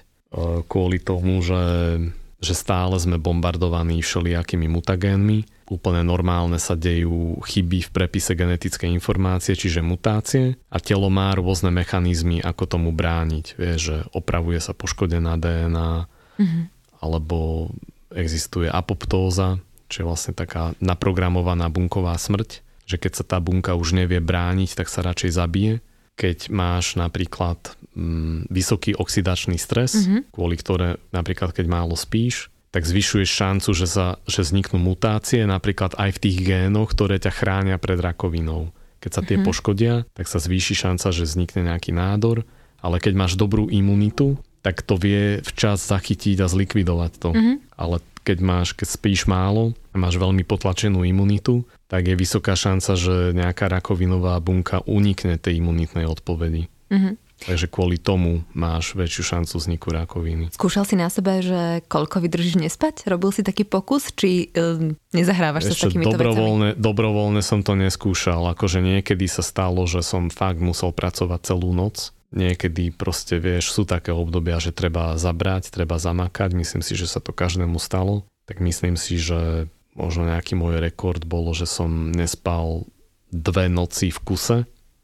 kvôli 0.70 1.02
tomu, 1.02 1.42
že, 1.42 1.98
že 2.38 2.54
stále 2.54 3.02
sme 3.02 3.18
bombardovaní 3.18 4.06
všelijakými 4.06 4.70
mutagénmi. 4.70 5.66
Úplne 5.70 6.06
normálne 6.06 6.62
sa 6.62 6.78
dejú 6.78 7.42
chyby 7.42 7.90
v 7.90 7.94
prepise 7.94 8.38
genetickej 8.38 8.94
informácie, 8.94 9.58
čiže 9.58 9.82
mutácie 9.82 10.58
a 10.70 10.78
telo 10.78 11.10
má 11.10 11.34
rôzne 11.34 11.74
mechanizmy, 11.74 12.46
ako 12.46 12.70
tomu 12.70 12.90
brániť. 12.94 13.58
Vie, 13.58 13.74
že 13.82 14.06
opravuje 14.14 14.62
sa 14.62 14.78
poškodená 14.78 15.38
DNA 15.42 15.92
mm-hmm. 16.38 16.64
alebo 17.02 17.70
existuje 18.14 18.70
apoptóza, 18.70 19.62
čo 19.90 20.06
je 20.06 20.10
vlastne 20.10 20.34
taká 20.38 20.78
naprogramovaná 20.82 21.70
bunková 21.70 22.18
smrť, 22.18 22.62
že 22.86 22.98
keď 22.98 23.12
sa 23.22 23.26
tá 23.26 23.38
bunka 23.38 23.78
už 23.78 23.94
nevie 23.98 24.22
brániť, 24.22 24.78
tak 24.78 24.90
sa 24.90 25.06
radšej 25.06 25.32
zabije 25.34 25.74
keď 26.20 26.52
máš 26.52 27.00
napríklad 27.00 27.56
mm, 27.96 28.52
vysoký 28.52 28.92
oxidačný 29.00 29.56
stres, 29.56 29.96
mm-hmm. 29.96 30.36
kvôli 30.36 30.60
ktoré 30.60 31.00
napríklad 31.16 31.56
keď 31.56 31.66
málo 31.72 31.96
spíš, 31.96 32.52
tak 32.70 32.84
zvyšuješ 32.84 33.30
šancu, 33.32 33.70
že, 33.72 33.88
sa, 33.88 34.08
že 34.28 34.44
vzniknú 34.44 34.78
mutácie 34.78 35.42
napríklad 35.48 35.96
aj 35.96 36.20
v 36.20 36.22
tých 36.28 36.38
génoch, 36.44 36.92
ktoré 36.92 37.18
ťa 37.18 37.32
chránia 37.34 37.82
pred 37.82 37.98
rakovinou. 37.98 38.76
Keď 39.00 39.12
sa 39.16 39.24
tie 39.24 39.40
mm-hmm. 39.40 39.48
poškodia, 39.48 39.96
tak 40.12 40.28
sa 40.28 40.44
zvýši 40.44 40.76
šanca, 40.76 41.16
že 41.16 41.24
vznikne 41.24 41.72
nejaký 41.72 41.96
nádor, 41.96 42.44
ale 42.84 43.00
keď 43.00 43.14
máš 43.16 43.34
dobrú 43.40 43.72
imunitu, 43.72 44.36
tak 44.70 44.86
to 44.86 45.02
vie 45.02 45.42
včas 45.42 45.82
zachytiť 45.82 46.46
a 46.46 46.48
zlikvidovať 46.48 47.12
to. 47.18 47.34
Mm-hmm. 47.34 47.56
Ale 47.74 48.06
keď 48.22 48.38
máš, 48.46 48.78
keď 48.78 48.86
spíš 48.86 49.26
málo 49.26 49.74
a 49.90 49.98
máš 49.98 50.22
veľmi 50.22 50.46
potlačenú 50.46 51.02
imunitu, 51.02 51.66
tak 51.90 52.06
je 52.06 52.14
vysoká 52.14 52.54
šanca, 52.54 52.94
že 52.94 53.34
nejaká 53.34 53.66
rakovinová 53.66 54.38
bunka 54.38 54.86
unikne 54.86 55.42
tej 55.42 55.58
imunitnej 55.58 56.06
odpovedi. 56.06 56.70
Mm-hmm. 56.94 57.14
Takže 57.40 57.72
kvôli 57.72 57.98
tomu 57.98 58.44
máš 58.52 58.94
väčšiu 58.94 59.24
šancu 59.24 59.54
vzniku 59.58 59.88
rakoviny. 59.96 60.52
Skúšal 60.54 60.84
si 60.84 61.00
na 61.00 61.08
sebe, 61.08 61.40
že 61.40 61.82
koľko 61.88 62.20
vydržíš 62.20 62.60
nespať? 62.60 63.08
Robil 63.08 63.32
si 63.32 63.42
taký 63.48 63.64
pokus, 63.64 64.12
či 64.12 64.52
uh, 64.54 64.92
nezahrávaš 65.16 65.72
Ešte 65.72 65.72
sa 65.72 65.80
s 65.80 65.84
takýmito 65.90 66.20
dobrovoľne, 66.20 66.76
vecami? 66.76 66.84
Dobrovoľne 66.84 67.42
som 67.42 67.64
to 67.64 67.80
neskúšal. 67.80 68.44
Akože 68.54 68.84
niekedy 68.84 69.26
sa 69.32 69.40
stalo, 69.40 69.88
že 69.88 70.04
som 70.04 70.28
fakt 70.28 70.60
musel 70.60 70.92
pracovať 70.92 71.56
celú 71.56 71.72
noc. 71.72 72.12
Niekedy 72.30 72.94
proste, 72.94 73.42
vieš, 73.42 73.74
sú 73.74 73.90
také 73.90 74.14
obdobia, 74.14 74.62
že 74.62 74.70
treba 74.70 75.18
zabrať, 75.18 75.74
treba 75.74 75.98
zamakať. 75.98 76.54
Myslím 76.54 76.86
si, 76.86 76.94
že 76.94 77.10
sa 77.10 77.18
to 77.18 77.34
každému 77.34 77.82
stalo. 77.82 78.22
Tak 78.46 78.62
myslím 78.62 78.98
si, 78.98 79.18
že 79.18 79.66
možno 79.98 80.30
nejaký 80.30 80.54
môj 80.54 80.78
rekord 80.78 81.26
bolo, 81.26 81.58
že 81.58 81.66
som 81.66 82.14
nespal 82.14 82.86
dve 83.34 83.66
noci 83.66 84.14
v 84.14 84.20
kuse. 84.22 84.58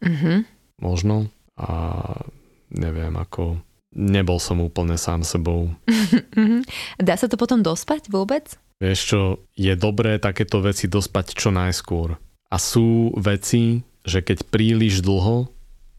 Mm-hmm. 0.06 0.38
Možno. 0.86 1.34
A 1.58 1.70
neviem, 2.70 3.14
ako 3.18 3.58
nebol 3.96 4.38
som 4.38 4.60
úplne 4.62 5.00
sám 5.00 5.26
sebou. 5.26 5.72
Mhm. 6.36 6.68
Dá 7.00 7.16
sa 7.16 7.32
to 7.32 7.40
potom 7.40 7.64
dospať 7.64 8.12
vôbec? 8.12 8.60
Vieš 8.78 9.00
čo, 9.08 9.22
je 9.56 9.74
dobré 9.74 10.20
takéto 10.20 10.60
veci 10.60 10.86
dospať 10.86 11.32
čo 11.34 11.50
najskôr. 11.50 12.20
A 12.52 12.56
sú 12.60 13.16
veci, 13.16 13.82
že 14.04 14.20
keď 14.20 14.46
príliš 14.52 15.00
dlho 15.00 15.50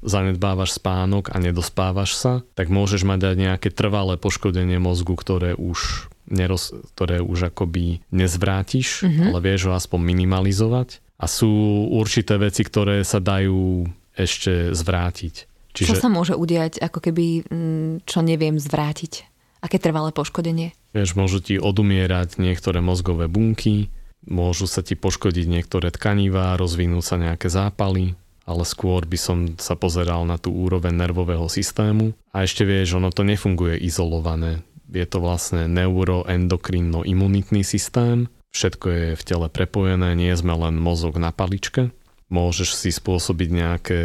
zanedbávaš 0.06 0.78
spánok 0.78 1.34
a 1.34 1.42
nedospávaš 1.42 2.14
sa, 2.14 2.32
tak 2.54 2.70
môžeš 2.70 3.02
mať 3.02 3.34
aj 3.34 3.36
nejaké 3.36 3.68
trvalé 3.74 4.14
poškodenie 4.16 4.78
mozgu, 4.78 5.18
ktoré 5.18 5.58
už, 5.58 6.08
neroz, 6.30 6.72
ktoré 6.94 7.18
už 7.18 7.50
akoby 7.52 8.00
nezvrátiš, 8.14 9.02
mm-hmm. 9.02 9.34
ale 9.34 9.38
vieš 9.42 9.68
ho 9.68 9.72
aspoň 9.74 10.00
minimalizovať. 10.00 11.02
A 11.18 11.26
sú 11.26 11.50
určité 11.90 12.38
veci, 12.38 12.62
ktoré 12.62 13.02
sa 13.02 13.18
dajú 13.18 13.88
ešte 14.14 14.72
zvrátiť. 14.72 15.34
Čiže, 15.76 15.92
čo 15.92 16.00
sa 16.00 16.08
môže 16.08 16.32
udiať, 16.32 16.80
ako 16.80 17.04
keby, 17.04 17.26
mm, 17.44 17.92
čo 18.08 18.24
neviem 18.24 18.56
zvrátiť? 18.56 19.28
Aké 19.60 19.76
trvalé 19.76 20.12
poškodenie? 20.12 20.72
Vieš, 20.96 21.18
môžu 21.18 21.44
ti 21.44 21.60
odumierať 21.60 22.40
niektoré 22.40 22.80
mozgové 22.80 23.28
bunky, 23.28 23.92
môžu 24.24 24.64
sa 24.64 24.80
ti 24.80 24.96
poškodiť 24.96 25.46
niektoré 25.48 25.92
tkanivá, 25.92 26.56
rozvinúť 26.56 27.04
sa 27.04 27.16
nejaké 27.20 27.52
zápaly, 27.52 28.16
ale 28.46 28.62
skôr 28.62 29.02
by 29.04 29.18
som 29.18 29.38
sa 29.58 29.74
pozeral 29.74 30.22
na 30.22 30.38
tú 30.38 30.54
úroveň 30.54 30.94
nervového 30.94 31.50
systému. 31.50 32.14
A 32.30 32.46
ešte 32.46 32.62
vieš, 32.62 32.96
ono 32.96 33.10
to 33.10 33.26
nefunguje 33.26 33.76
izolované. 33.82 34.62
Je 34.86 35.02
to 35.02 35.18
vlastne 35.18 35.66
neuroendokrinno-imunitný 35.66 37.66
systém, 37.66 38.30
všetko 38.54 38.86
je 38.88 39.06
v 39.18 39.22
tele 39.26 39.46
prepojené, 39.50 40.16
nie 40.16 40.32
sme 40.32 40.56
len 40.56 40.80
mozog 40.80 41.20
na 41.20 41.34
paličke. 41.34 41.92
Môžeš 42.26 42.74
si 42.74 42.90
spôsobiť 42.90 43.48
nejaké 43.54 44.00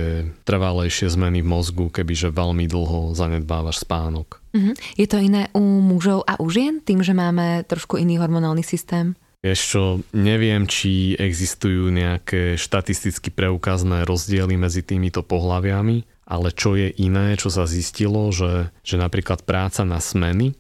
trvalejšie 0.45 1.09
zmeny 1.09 1.41
v 1.41 1.51
mozgu, 1.57 1.89
kebyže 1.89 2.29
veľmi 2.29 2.69
dlho 2.69 3.17
zanedbávaš 3.17 3.81
spánok. 3.81 4.37
Uh-huh. 4.53 4.77
Je 4.93 5.09
to 5.09 5.17
iné 5.17 5.49
u 5.57 5.81
mužov 5.81 6.21
a 6.29 6.37
u 6.37 6.45
žien, 6.53 6.85
tým, 6.85 7.01
že 7.01 7.17
máme 7.17 7.65
trošku 7.65 7.97
iný 7.97 8.21
hormonálny 8.21 8.61
systém? 8.61 9.17
Vieš 9.41 9.59
čo, 9.73 9.83
neviem, 10.13 10.69
či 10.69 11.17
existujú 11.17 11.89
nejaké 11.89 12.61
štatisticky 12.61 13.33
preukazné 13.33 14.05
rozdiely 14.05 14.53
medzi 14.53 14.85
týmito 14.85 15.25
pohľaviami, 15.25 16.29
ale 16.29 16.53
čo 16.53 16.77
je 16.77 16.93
iné, 16.93 17.33
čo 17.41 17.49
sa 17.49 17.65
zistilo, 17.65 18.29
že, 18.29 18.69
že 18.85 19.01
napríklad 19.01 19.41
práca 19.41 19.81
na 19.81 19.97
smeny 19.97 20.53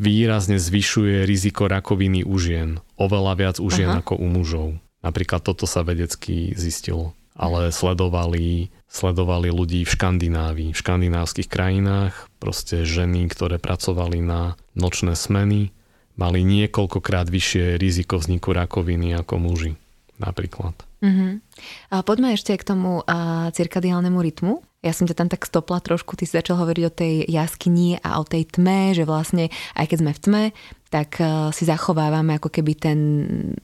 výrazne 0.00 0.56
zvyšuje 0.56 1.28
riziko 1.28 1.68
rakoviny 1.68 2.24
u 2.24 2.38
žien. 2.38 2.80
Oveľa 2.96 3.32
viac 3.36 3.56
u 3.60 3.68
žien 3.68 3.90
Aha. 3.92 4.00
ako 4.00 4.16
u 4.16 4.26
mužov. 4.30 4.68
Napríklad 5.02 5.42
toto 5.42 5.66
sa 5.66 5.82
vedecky 5.82 6.54
zistilo. 6.54 7.12
Ale 7.34 7.72
sledovali, 7.72 8.70
sledovali 8.86 9.48
ľudí 9.50 9.82
v 9.88 9.92
Škandinávii, 9.92 10.70
v 10.76 10.78
škandinávskych 10.78 11.48
krajinách, 11.48 12.28
proste 12.36 12.84
ženy, 12.84 13.26
ktoré 13.32 13.56
pracovali 13.56 14.20
na 14.20 14.54
nočné 14.76 15.16
smeny, 15.16 15.72
mali 16.16 16.44
niekoľkokrát 16.44 17.28
vyššie 17.28 17.80
riziko 17.80 18.20
vzniku 18.20 18.52
rakoviny 18.52 19.16
ako 19.16 19.34
muži 19.40 19.72
napríklad. 20.20 20.76
Uh-huh. 21.02 21.42
A 21.90 22.06
poďme 22.06 22.38
ešte 22.38 22.54
k 22.54 22.62
tomu 22.62 23.02
uh, 23.02 23.50
cirkadiálnemu 23.50 24.18
rytmu. 24.22 24.62
Ja 24.86 24.94
som 24.94 25.06
ťa 25.06 25.18
tam 25.18 25.28
tak 25.30 25.46
stopla 25.46 25.82
trošku, 25.82 26.14
ty 26.14 26.26
si 26.26 26.38
začal 26.38 26.58
hovoriť 26.58 26.84
o 26.86 26.94
tej 26.94 27.14
jaskyni 27.26 27.98
a 28.02 28.18
o 28.18 28.24
tej 28.26 28.46
tme, 28.50 28.94
že 28.94 29.02
vlastne 29.02 29.50
aj 29.78 29.86
keď 29.90 29.98
sme 29.98 30.12
v 30.14 30.20
tme, 30.22 30.44
tak 30.94 31.18
uh, 31.18 31.50
si 31.50 31.66
zachovávame 31.66 32.38
ako 32.38 32.54
keby 32.54 32.72
ten, 32.78 33.00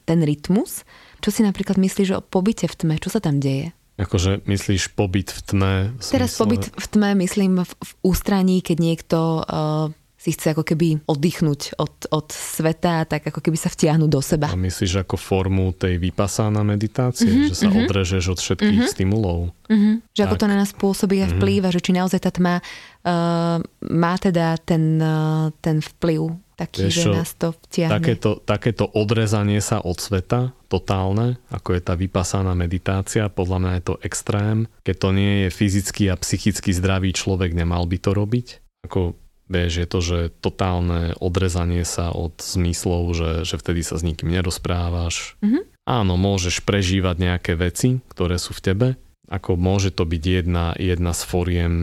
ten 0.03 0.19
rytmus. 0.23 0.83
Čo 1.23 1.31
si 1.31 1.47
napríklad 1.47 1.79
myslíš 1.79 2.09
o 2.19 2.21
pobyte 2.23 2.67
v 2.67 2.75
tme? 2.75 2.95
Čo 2.99 3.15
sa 3.15 3.21
tam 3.23 3.39
deje? 3.39 3.71
Akože 3.99 4.47
myslíš 4.47 4.95
pobyt 4.95 5.35
v 5.35 5.41
tme? 5.43 5.73
V. 5.99 6.03
Teraz 6.07 6.39
pobyt 6.39 6.71
v 6.71 6.87
tme 6.87 7.19
myslím 7.19 7.67
v, 7.67 7.71
v 7.71 7.91
ústraní, 8.07 8.63
keď 8.63 8.77
niekto 8.79 9.19
uh, 9.43 9.91
si 10.29 10.37
chce 10.37 10.53
ako 10.53 10.61
keby 10.61 11.09
oddychnúť 11.09 11.81
od, 11.81 12.13
od 12.13 12.29
sveta, 12.29 13.09
tak 13.09 13.33
ako 13.33 13.41
keby 13.41 13.57
sa 13.57 13.73
vtiahnuť 13.73 14.11
do 14.13 14.21
seba. 14.21 14.53
A 14.53 14.61
myslíš 14.61 15.01
ako 15.09 15.17
formu 15.17 15.73
tej 15.73 15.97
vypasána 15.97 16.61
meditácie, 16.61 17.33
mm-hmm, 17.33 17.49
že 17.49 17.55
sa 17.57 17.73
mm-hmm. 17.73 17.89
odrežeš 17.89 18.25
od 18.37 18.39
všetkých 18.45 18.81
mm-hmm. 18.85 18.93
stimulov? 18.93 19.57
Mm-hmm, 19.73 19.95
že 20.13 20.21
tak. 20.21 20.27
ako 20.29 20.37
to 20.37 20.47
na 20.53 20.57
nás 20.61 20.71
pôsobí 20.77 21.17
a 21.25 21.33
mhm. 21.33 21.33
vplýva, 21.41 21.73
mm-hmm. 21.73 21.77
že 21.81 21.85
či 21.89 21.91
naozaj 21.97 22.21
tá 22.21 22.29
tma 22.29 22.61
uh, 22.61 23.57
má 23.89 24.15
teda 24.21 24.61
ten, 24.61 25.01
uh, 25.01 25.49
ten 25.65 25.81
vplyv 25.81 26.37
taký, 26.59 26.91
Vieš, 26.91 26.97
že 26.99 27.09
nás 27.15 27.31
to 27.39 27.55
vtiahne. 27.55 27.95
Takéto, 28.03 28.31
takéto 28.43 28.85
odrezanie 28.91 29.63
sa 29.63 29.79
od 29.79 29.97
sveta, 29.97 30.51
totálne, 30.67 31.39
ako 31.55 31.79
je 31.79 31.81
tá 31.87 31.95
vypasaná 31.95 32.53
meditácia, 32.59 33.31
podľa 33.31 33.59
mňa 33.63 33.73
je 33.79 33.83
to 33.87 33.95
extrém. 34.03 34.67
Keď 34.83 34.97
to 34.99 35.09
nie 35.15 35.33
je 35.47 35.49
fyzicky 35.55 36.11
a 36.11 36.19
psychicky 36.19 36.75
zdravý 36.75 37.15
človek, 37.15 37.55
nemal 37.55 37.87
by 37.87 38.03
to 38.03 38.11
robiť. 38.11 38.47
Ako 38.91 39.15
Vieš, 39.49 39.73
je 39.81 39.89
to, 39.89 39.99
že 40.05 40.19
totálne 40.45 41.17
odrezanie 41.19 41.83
sa 41.89 42.13
od 42.13 42.37
zmyslov, 42.37 43.17
že, 43.17 43.31
že 43.49 43.57
vtedy 43.57 43.81
sa 43.81 43.97
s 43.97 44.05
nikým 44.05 44.29
nerozprávaš. 44.29 45.41
Mm-hmm. 45.41 45.63
Áno, 45.89 46.21
môžeš 46.21 46.61
prežívať 46.69 47.17
nejaké 47.17 47.53
veci, 47.57 48.05
ktoré 48.13 48.37
sú 48.37 48.53
v 48.53 48.65
tebe, 48.65 48.89
ako 49.29 49.57
môže 49.61 49.93
to 49.93 50.09
byť 50.09 50.23
jedna, 50.25 50.77
jedna 50.77 51.13
z 51.17 51.23
foriem 51.25 51.75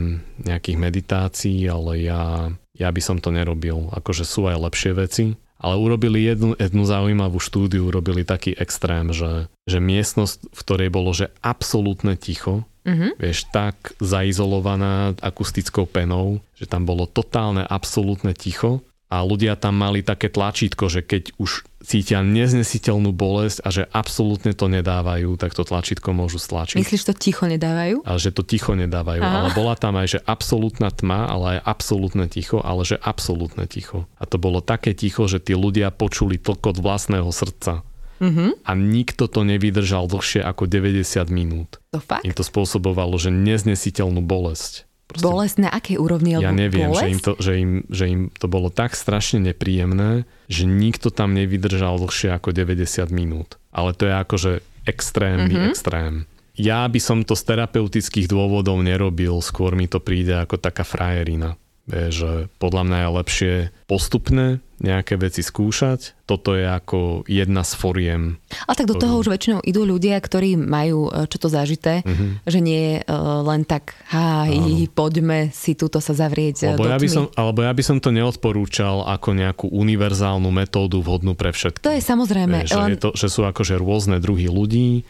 nejakých 0.42 0.78
meditácií, 0.78 1.58
ale 1.66 2.02
ja, 2.02 2.50
ja 2.74 2.88
by 2.90 3.02
som 3.02 3.18
to 3.18 3.34
nerobil. 3.34 3.90
Akože 3.94 4.22
sú 4.22 4.46
aj 4.46 4.62
lepšie 4.70 4.92
veci, 4.94 5.24
ale 5.56 5.74
urobili 5.78 6.26
jednu, 6.26 6.58
jednu 6.58 6.82
zaujímavú 6.84 7.40
štúdiu, 7.40 7.88
urobili 7.88 8.22
taký 8.26 8.52
extrém, 8.54 9.14
že, 9.14 9.48
že 9.64 9.78
miestnosť, 9.78 10.52
v 10.52 10.60
ktorej 10.60 10.90
bolo, 10.92 11.10
že 11.16 11.32
absolútne 11.40 12.18
ticho, 12.18 12.66
mm-hmm. 12.86 13.10
vieš, 13.18 13.50
tak 13.50 13.98
zaizolovaná 13.98 15.18
akustickou 15.18 15.84
penou, 15.90 16.38
že 16.54 16.70
tam 16.70 16.86
bolo 16.86 17.10
totálne, 17.10 17.66
absolútne 17.66 18.32
ticho 18.32 18.80
a 19.06 19.22
ľudia 19.22 19.54
tam 19.54 19.78
mali 19.78 20.02
také 20.02 20.26
tlačítko, 20.26 20.90
že 20.90 21.02
keď 21.02 21.38
už 21.38 21.62
cítia 21.86 22.26
neznesiteľnú 22.26 23.14
bolesť 23.14 23.62
a 23.62 23.70
že 23.70 23.82
absolútne 23.94 24.50
to 24.50 24.66
nedávajú, 24.66 25.38
tak 25.38 25.54
to 25.54 25.62
tlačítko 25.62 26.10
môžu 26.10 26.42
stlačiť. 26.42 26.82
Myslíš, 26.82 27.06
to 27.06 27.14
ticho 27.14 27.46
nedávajú? 27.46 28.02
Ale 28.02 28.18
že 28.18 28.34
to 28.34 28.42
ticho 28.42 28.74
nedávajú. 28.74 29.22
Aha. 29.22 29.46
Ale 29.46 29.48
bola 29.54 29.78
tam 29.78 29.94
aj, 29.94 30.18
že 30.18 30.20
absolútna 30.26 30.90
tma, 30.90 31.30
ale 31.30 31.58
aj 31.58 31.58
absolútne 31.62 32.26
ticho, 32.26 32.58
ale 32.58 32.82
že 32.82 32.98
absolútne 32.98 33.70
ticho. 33.70 34.10
A 34.18 34.26
to 34.26 34.42
bolo 34.42 34.58
také 34.58 34.98
ticho, 34.98 35.30
že 35.30 35.38
tí 35.38 35.54
ľudia 35.54 35.94
počuli 35.94 36.42
tlkot 36.42 36.82
vlastného 36.82 37.30
srdca. 37.30 37.86
Mm-hmm. 38.22 38.64
A 38.64 38.70
nikto 38.74 39.28
to 39.28 39.44
nevydržal 39.44 40.08
dlhšie 40.08 40.40
ako 40.40 40.64
90 40.64 41.04
minút. 41.28 41.78
To 41.92 42.00
fakt? 42.00 42.24
Im 42.24 42.32
to 42.32 42.44
spôsobovalo, 42.44 43.16
že 43.20 43.28
neznesiteľnú 43.28 44.24
bolesť. 44.24 44.88
Proste, 45.06 45.22
bolesť 45.22 45.56
na 45.62 45.70
akej 45.70 46.02
úrovni? 46.02 46.34
Ja 46.34 46.50
neviem, 46.50 46.90
že 46.90 47.06
im, 47.06 47.20
to, 47.22 47.38
že, 47.38 47.52
im, 47.62 47.72
že 47.86 48.04
im 48.10 48.22
to 48.34 48.50
bolo 48.50 48.74
tak 48.74 48.98
strašne 48.98 49.38
nepríjemné, 49.38 50.26
že 50.50 50.66
nikto 50.66 51.14
tam 51.14 51.30
nevydržal 51.30 52.02
dlhšie 52.02 52.34
ako 52.34 52.50
90 52.50 53.06
minút. 53.14 53.54
Ale 53.70 53.94
to 53.94 54.10
je 54.10 54.14
akože 54.18 54.52
extrémny 54.82 55.54
mm-hmm. 55.54 55.70
extrém. 55.70 56.14
Ja 56.56 56.88
by 56.88 56.98
som 56.98 57.22
to 57.22 57.36
z 57.36 57.52
terapeutických 57.52 58.32
dôvodov 58.32 58.80
nerobil, 58.80 59.38
skôr 59.44 59.76
mi 59.76 59.86
to 59.86 60.00
príde 60.00 60.32
ako 60.32 60.56
taká 60.56 60.82
frajerina. 60.82 61.54
Je, 61.86 62.10
že 62.10 62.30
podľa 62.58 62.82
mňa 62.82 62.98
je 62.98 63.14
lepšie 63.14 63.54
postupne 63.86 64.58
nejaké 64.76 65.16
veci 65.16 65.40
skúšať. 65.40 66.28
Toto 66.28 66.52
je 66.52 66.66
ako 66.66 67.24
jedna 67.24 67.64
z 67.64 67.72
foriem. 67.78 68.22
A 68.68 68.76
tak 68.76 68.90
do 68.90 68.98
toho 68.98 69.16
už 69.22 69.32
väčšinou 69.32 69.64
idú 69.64 69.88
ľudia, 69.88 70.20
ktorí 70.20 70.58
majú 70.58 71.08
e, 71.08 71.24
čo 71.30 71.38
to 71.40 71.48
zažité, 71.48 72.04
uh-huh. 72.04 72.44
že 72.44 72.60
nie 72.60 73.00
uh, 73.00 73.40
len 73.46 73.64
tak, 73.64 73.96
há, 74.12 74.44
poďme 74.92 75.48
si 75.54 75.78
túto 75.78 76.02
sa 76.02 76.12
zavrieť 76.12 76.76
alebo 76.76 76.90
ja, 76.90 76.98
by 77.00 77.08
som, 77.08 77.24
alebo 77.32 77.60
ja 77.64 77.72
by 77.72 77.82
som 77.86 77.96
to 78.02 78.12
neodporúčal 78.12 79.06
ako 79.08 79.32
nejakú 79.32 79.66
univerzálnu 79.70 80.50
metódu 80.52 81.00
vhodnú 81.00 81.32
pre 81.32 81.54
všetkých. 81.54 81.84
To 81.86 81.94
je 81.94 82.02
samozrejme. 82.02 82.66
Je, 82.66 82.74
že, 82.74 82.76
len... 82.76 82.88
je 82.92 82.98
to, 83.00 83.10
že 83.16 83.28
sú 83.32 83.48
akože 83.48 83.80
rôzne 83.80 84.20
druhy 84.20 84.50
ľudí, 84.50 85.08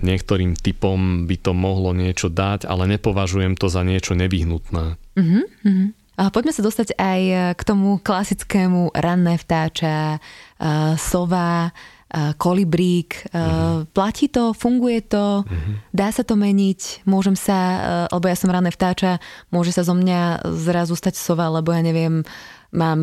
niektorým 0.00 0.56
typom 0.56 1.28
by 1.28 1.36
to 1.36 1.52
mohlo 1.52 1.92
niečo 1.92 2.32
dať, 2.32 2.64
ale 2.64 2.88
nepovažujem 2.96 3.58
to 3.58 3.68
za 3.68 3.84
niečo 3.84 4.16
nevyhnutné. 4.16 4.96
Uh-huh, 4.96 5.44
uh-huh. 5.44 5.88
A 6.20 6.28
poďme 6.28 6.52
sa 6.52 6.64
dostať 6.64 6.96
aj 6.96 7.20
k 7.56 7.62
tomu 7.64 7.96
klasickému 8.00 8.92
ranné 8.92 9.40
vtáča, 9.40 10.16
uh, 10.16 10.94
sova, 11.00 11.72
uh, 11.72 12.32
kolibrík. 12.36 13.32
Uh, 13.32 13.36
uh-huh. 13.36 13.78
Platí 13.90 14.28
to, 14.28 14.52
funguje 14.52 15.04
to, 15.08 15.42
uh-huh. 15.42 15.74
dá 15.92 16.12
sa 16.12 16.22
to 16.22 16.36
meniť, 16.36 17.08
môžem 17.08 17.36
sa, 17.36 17.58
uh, 17.58 17.80
lebo 18.12 18.28
ja 18.28 18.36
som 18.36 18.52
ranné 18.52 18.68
vtáča, 18.68 19.20
môže 19.48 19.72
sa 19.72 19.82
zo 19.84 19.96
mňa 19.96 20.52
zrazu 20.52 20.96
stať 20.96 21.16
sova, 21.16 21.48
lebo 21.48 21.72
ja 21.72 21.80
neviem, 21.80 22.24
mám 22.72 23.00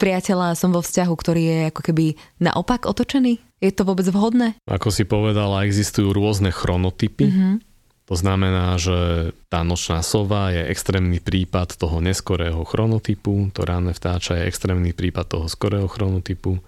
priateľa, 0.00 0.56
som 0.56 0.72
vo 0.72 0.80
vzťahu, 0.80 1.12
ktorý 1.12 1.42
je 1.44 1.58
ako 1.70 1.80
keby 1.92 2.04
naopak 2.40 2.88
otočený? 2.88 3.38
Je 3.62 3.70
to 3.70 3.86
vôbec 3.86 4.08
vhodné? 4.10 4.58
Ako 4.66 4.90
si 4.90 5.06
povedala, 5.06 5.62
existujú 5.68 6.10
rôzne 6.10 6.50
chronotypy. 6.50 7.30
Mm-hmm. 7.30 7.54
To 8.10 8.18
znamená, 8.18 8.76
že 8.82 9.30
tá 9.46 9.62
nočná 9.62 10.02
sova 10.02 10.50
je 10.50 10.66
extrémny 10.68 11.22
prípad 11.22 11.78
toho 11.78 12.02
neskorého 12.02 12.60
chronotypu, 12.66 13.54
to 13.54 13.62
ranné 13.62 13.94
vtáča 13.94 14.42
je 14.42 14.50
extrémny 14.50 14.90
prípad 14.90 15.38
toho 15.38 15.46
skorého 15.46 15.86
chronotypu. 15.86 16.58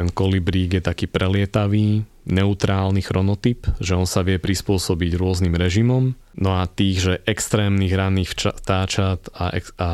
Ten 0.00 0.08
kolibrík 0.08 0.80
je 0.80 0.80
taký 0.80 1.04
prelietavý, 1.12 2.08
neutrálny 2.24 3.04
chronotyp, 3.04 3.68
že 3.84 3.92
on 3.92 4.08
sa 4.08 4.24
vie 4.24 4.40
prispôsobiť 4.40 5.12
rôznym 5.20 5.52
režimom. 5.52 6.16
No 6.40 6.56
a 6.56 6.64
tých, 6.64 7.04
že 7.04 7.14
extrémnych 7.28 7.92
ranných 7.92 8.32
vtáčat 8.32 9.28
a, 9.36 9.52
ex- 9.52 9.76
a 9.76 9.90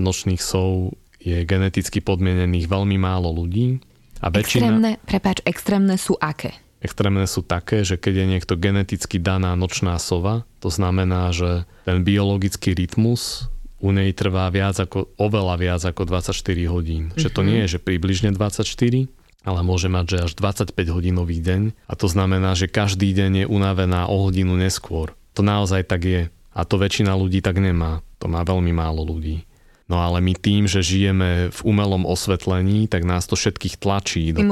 nočných 0.00 0.40
sov 0.40 0.96
je 1.20 1.44
geneticky 1.44 2.00
podmienených 2.00 2.64
veľmi 2.64 2.96
málo 2.96 3.28
ľudí. 3.28 3.76
A 4.24 4.32
väčšina... 4.32 4.72
Extrémne, 4.72 4.90
prepáč, 5.04 5.44
extrémne 5.44 6.00
sú 6.00 6.16
aké? 6.16 6.56
Extrémne 6.80 7.28
sú 7.28 7.44
také, 7.44 7.84
že 7.84 8.00
keď 8.00 8.24
je 8.24 8.26
niekto 8.32 8.54
geneticky 8.56 9.20
daná 9.20 9.52
nočná 9.52 10.00
sova, 10.00 10.48
to 10.64 10.72
znamená, 10.72 11.28
že 11.28 11.68
ten 11.84 12.00
biologický 12.00 12.72
rytmus 12.72 13.52
u 13.84 13.92
nej 13.92 14.16
trvá 14.16 14.48
viac 14.48 14.80
ako, 14.80 15.12
oveľa 15.20 15.54
viac 15.60 15.82
ako 15.84 16.08
24 16.08 16.32
hodín. 16.72 17.12
Mm-hmm. 17.12 17.20
Že 17.20 17.28
to 17.28 17.40
mhm. 17.44 17.46
nie 17.52 17.58
je, 17.66 17.68
že 17.76 17.78
približne 17.84 18.30
24, 18.32 19.12
ale 19.42 19.60
môže 19.66 19.90
mať, 19.90 20.06
že 20.06 20.18
až 20.30 20.32
25 20.38 20.74
hodinový 20.90 21.42
deň 21.42 21.62
a 21.90 21.92
to 21.98 22.06
znamená, 22.06 22.54
že 22.54 22.70
každý 22.70 23.10
deň 23.14 23.44
je 23.44 23.46
unavená 23.46 24.06
o 24.06 24.26
hodinu 24.26 24.54
neskôr. 24.54 25.14
To 25.34 25.42
naozaj 25.42 25.86
tak 25.86 26.02
je 26.06 26.22
a 26.52 26.60
to 26.62 26.76
väčšina 26.78 27.12
ľudí 27.16 27.40
tak 27.42 27.58
nemá. 27.58 28.04
To 28.22 28.30
má 28.30 28.46
veľmi 28.46 28.70
málo 28.70 29.02
ľudí. 29.02 29.42
No 29.90 29.98
ale 29.98 30.22
my 30.22 30.32
tým, 30.38 30.70
že 30.70 30.80
žijeme 30.80 31.50
v 31.50 31.60
umelom 31.66 32.06
osvetlení, 32.06 32.86
tak 32.86 33.02
nás 33.02 33.26
to 33.26 33.34
všetkých 33.34 33.82
tlačí 33.82 34.30
do, 34.30 34.46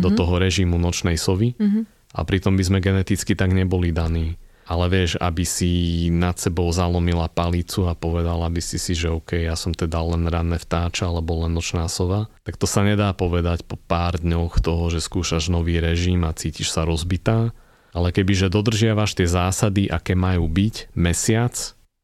do 0.00 0.10
mhm. 0.10 0.16
toho 0.16 0.34
režimu 0.38 0.78
nočnej 0.78 1.18
sovy 1.18 1.58
mm-hmm. 1.58 1.82
a 2.16 2.20
pritom 2.22 2.54
by 2.54 2.62
sme 2.64 2.78
geneticky 2.78 3.34
tak 3.34 3.50
neboli 3.50 3.90
daní 3.90 4.38
ale 4.66 4.90
vieš, 4.90 5.14
aby 5.22 5.46
si 5.46 5.70
nad 6.10 6.34
sebou 6.36 6.66
zalomila 6.74 7.30
palicu 7.30 7.86
a 7.86 7.94
povedala 7.94 8.50
by 8.50 8.58
si 8.58 8.82
si, 8.82 8.98
že 8.98 9.14
OK, 9.14 9.38
ja 9.38 9.54
som 9.54 9.70
teda 9.70 10.02
len 10.02 10.26
ranné 10.26 10.58
vtáča 10.58 11.06
alebo 11.06 11.46
len 11.46 11.54
nočná 11.54 11.86
sova, 11.86 12.26
tak 12.42 12.58
to 12.58 12.66
sa 12.66 12.82
nedá 12.82 13.14
povedať 13.14 13.62
po 13.62 13.78
pár 13.78 14.18
dňoch 14.18 14.58
toho, 14.58 14.90
že 14.90 14.98
skúšaš 14.98 15.54
nový 15.54 15.78
režim 15.78 16.26
a 16.26 16.34
cítiš 16.34 16.74
sa 16.74 16.82
rozbitá, 16.82 17.54
ale 17.94 18.10
kebyže 18.10 18.50
dodržiavaš 18.50 19.14
tie 19.14 19.30
zásady, 19.30 19.86
aké 19.86 20.18
majú 20.18 20.50
byť, 20.50 20.92
mesiac, 20.98 21.54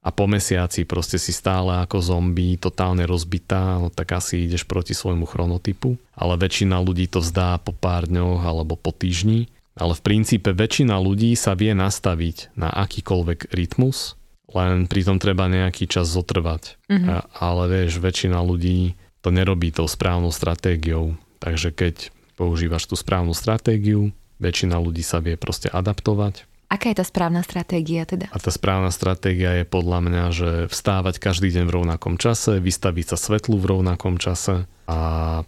a 0.03 0.11
po 0.11 0.27
mesiaci 0.27 0.83
proste 0.83 1.15
si 1.15 1.31
stále 1.31 1.79
ako 1.79 2.03
zombie, 2.03 2.59
totálne 2.59 3.07
rozbitá, 3.07 3.79
no 3.79 3.87
tak 3.87 4.19
asi 4.19 4.51
ideš 4.51 4.67
proti 4.67 4.99
svojmu 4.99 5.31
chronotypu. 5.31 5.95
Ale 6.19 6.35
väčšina 6.43 6.75
ľudí 6.83 7.07
to 7.07 7.23
vzdá 7.23 7.63
po 7.63 7.71
pár 7.71 8.11
dňoch 8.11 8.43
alebo 8.43 8.75
po 8.75 8.91
týždni 8.91 9.47
ale 9.77 9.93
v 9.97 10.05
princípe 10.05 10.53
väčšina 10.53 10.97
ľudí 11.01 11.33
sa 11.37 11.57
vie 11.57 11.73
nastaviť 11.73 12.57
na 12.57 12.69
akýkoľvek 12.69 13.53
rytmus, 13.53 14.21
len 14.53 14.85
pritom 14.85 15.17
treba 15.17 15.49
nejaký 15.49 15.89
čas 15.89 16.13
zotrvať. 16.13 16.77
Mm-hmm. 16.93 17.09
A, 17.09 17.17
ale 17.41 17.63
vieš, 17.73 18.05
väčšina 18.05 18.37
ľudí 18.45 19.01
to 19.25 19.33
nerobí 19.33 19.73
tou 19.73 19.89
správnou 19.89 20.35
stratégiou. 20.35 21.17
Takže 21.41 21.73
keď 21.73 22.13
používaš 22.37 22.85
tú 22.91 22.95
správnu 22.99 23.33
stratégiu, 23.33 24.13
väčšina 24.43 24.77
ľudí 24.77 25.01
sa 25.01 25.23
vie 25.25 25.41
proste 25.41 25.73
adaptovať. 25.73 26.45
Aká 26.73 26.89
je 26.89 27.05
tá 27.05 27.05
správna 27.05 27.45
stratégia 27.45 28.09
teda? 28.09 28.33
A 28.33 28.41
tá 28.41 28.49
správna 28.49 28.89
stratégia 28.89 29.61
je 29.61 29.69
podľa 29.69 29.99
mňa, 30.09 30.25
že 30.33 30.51
vstávať 30.73 31.21
každý 31.21 31.53
deň 31.53 31.69
v 31.69 31.75
rovnakom 31.85 32.17
čase, 32.17 32.65
vystaviť 32.65 33.13
sa 33.13 33.17
svetlu 33.21 33.61
v 33.61 33.77
rovnakom 33.77 34.17
čase 34.17 34.65
a 34.89 34.99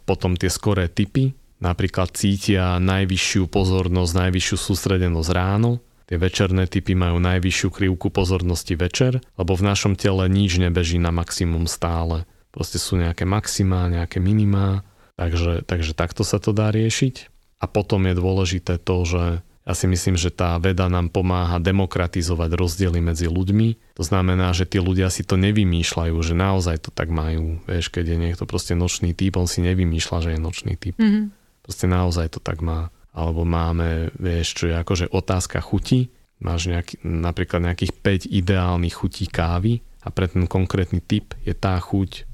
potom 0.04 0.36
tie 0.36 0.52
skoré 0.52 0.92
typy, 0.92 1.32
napríklad 1.64 2.12
cítia 2.12 2.76
najvyššiu 2.78 3.48
pozornosť, 3.48 4.12
najvyššiu 4.28 4.56
sústredenosť 4.60 5.30
ráno, 5.32 5.80
Tie 6.04 6.20
večerné 6.20 6.68
typy 6.68 6.92
majú 6.92 7.16
najvyššiu 7.16 7.68
krivku 7.72 8.12
pozornosti 8.12 8.76
večer, 8.76 9.24
lebo 9.40 9.56
v 9.56 9.66
našom 9.72 9.96
tele 9.96 10.28
nič 10.28 10.60
nebeží 10.60 11.00
na 11.00 11.08
maximum 11.08 11.64
stále. 11.64 12.28
Proste 12.52 12.76
sú 12.76 13.00
nejaké 13.00 13.24
maximá, 13.24 13.88
nejaké 13.88 14.20
minimá, 14.20 14.84
takže, 15.16 15.64
takže 15.64 15.96
takto 15.96 16.20
sa 16.20 16.36
to 16.36 16.52
dá 16.52 16.68
riešiť. 16.70 17.32
A 17.58 17.64
potom 17.64 18.04
je 18.04 18.14
dôležité 18.20 18.76
to, 18.76 19.08
že 19.08 19.24
ja 19.64 19.72
si 19.72 19.88
myslím, 19.88 20.20
že 20.20 20.28
tá 20.28 20.60
veda 20.60 20.92
nám 20.92 21.08
pomáha 21.08 21.56
demokratizovať 21.56 22.52
rozdiely 22.52 23.00
medzi 23.00 23.24
ľuďmi. 23.24 23.96
To 23.96 24.04
znamená, 24.04 24.52
že 24.52 24.68
tí 24.68 24.76
ľudia 24.76 25.08
si 25.08 25.24
to 25.24 25.40
nevymýšľajú, 25.40 26.12
že 26.20 26.36
naozaj 26.36 26.84
to 26.84 26.90
tak 26.92 27.08
majú. 27.08 27.64
Vieš, 27.64 27.88
keď 27.88 28.12
je 28.12 28.18
niekto 28.28 28.44
proste 28.44 28.76
nočný 28.76 29.16
typ, 29.16 29.40
on 29.40 29.48
si 29.48 29.64
nevymýšľa, 29.64 30.18
že 30.20 30.30
je 30.36 30.38
nočný 30.38 30.76
typ. 30.76 31.00
Mm-hmm 31.00 31.43
Proste 31.64 31.88
naozaj 31.88 32.36
to 32.36 32.40
tak 32.44 32.60
má. 32.60 32.92
Alebo 33.16 33.48
máme, 33.48 34.12
vieš, 34.20 34.52
čo 34.60 34.64
je 34.68 34.76
akože 34.76 35.08
otázka 35.08 35.64
chuti. 35.64 36.12
Máš 36.44 36.68
nejaký, 36.68 37.00
napríklad 37.00 37.64
nejakých 37.64 37.92
5 38.28 38.28
ideálnych 38.28 38.92
chutí 38.92 39.24
kávy 39.24 39.80
a 40.04 40.12
pre 40.12 40.28
ten 40.28 40.44
konkrétny 40.44 41.00
typ 41.00 41.32
je 41.40 41.56
tá 41.56 41.80
chuť 41.80 42.28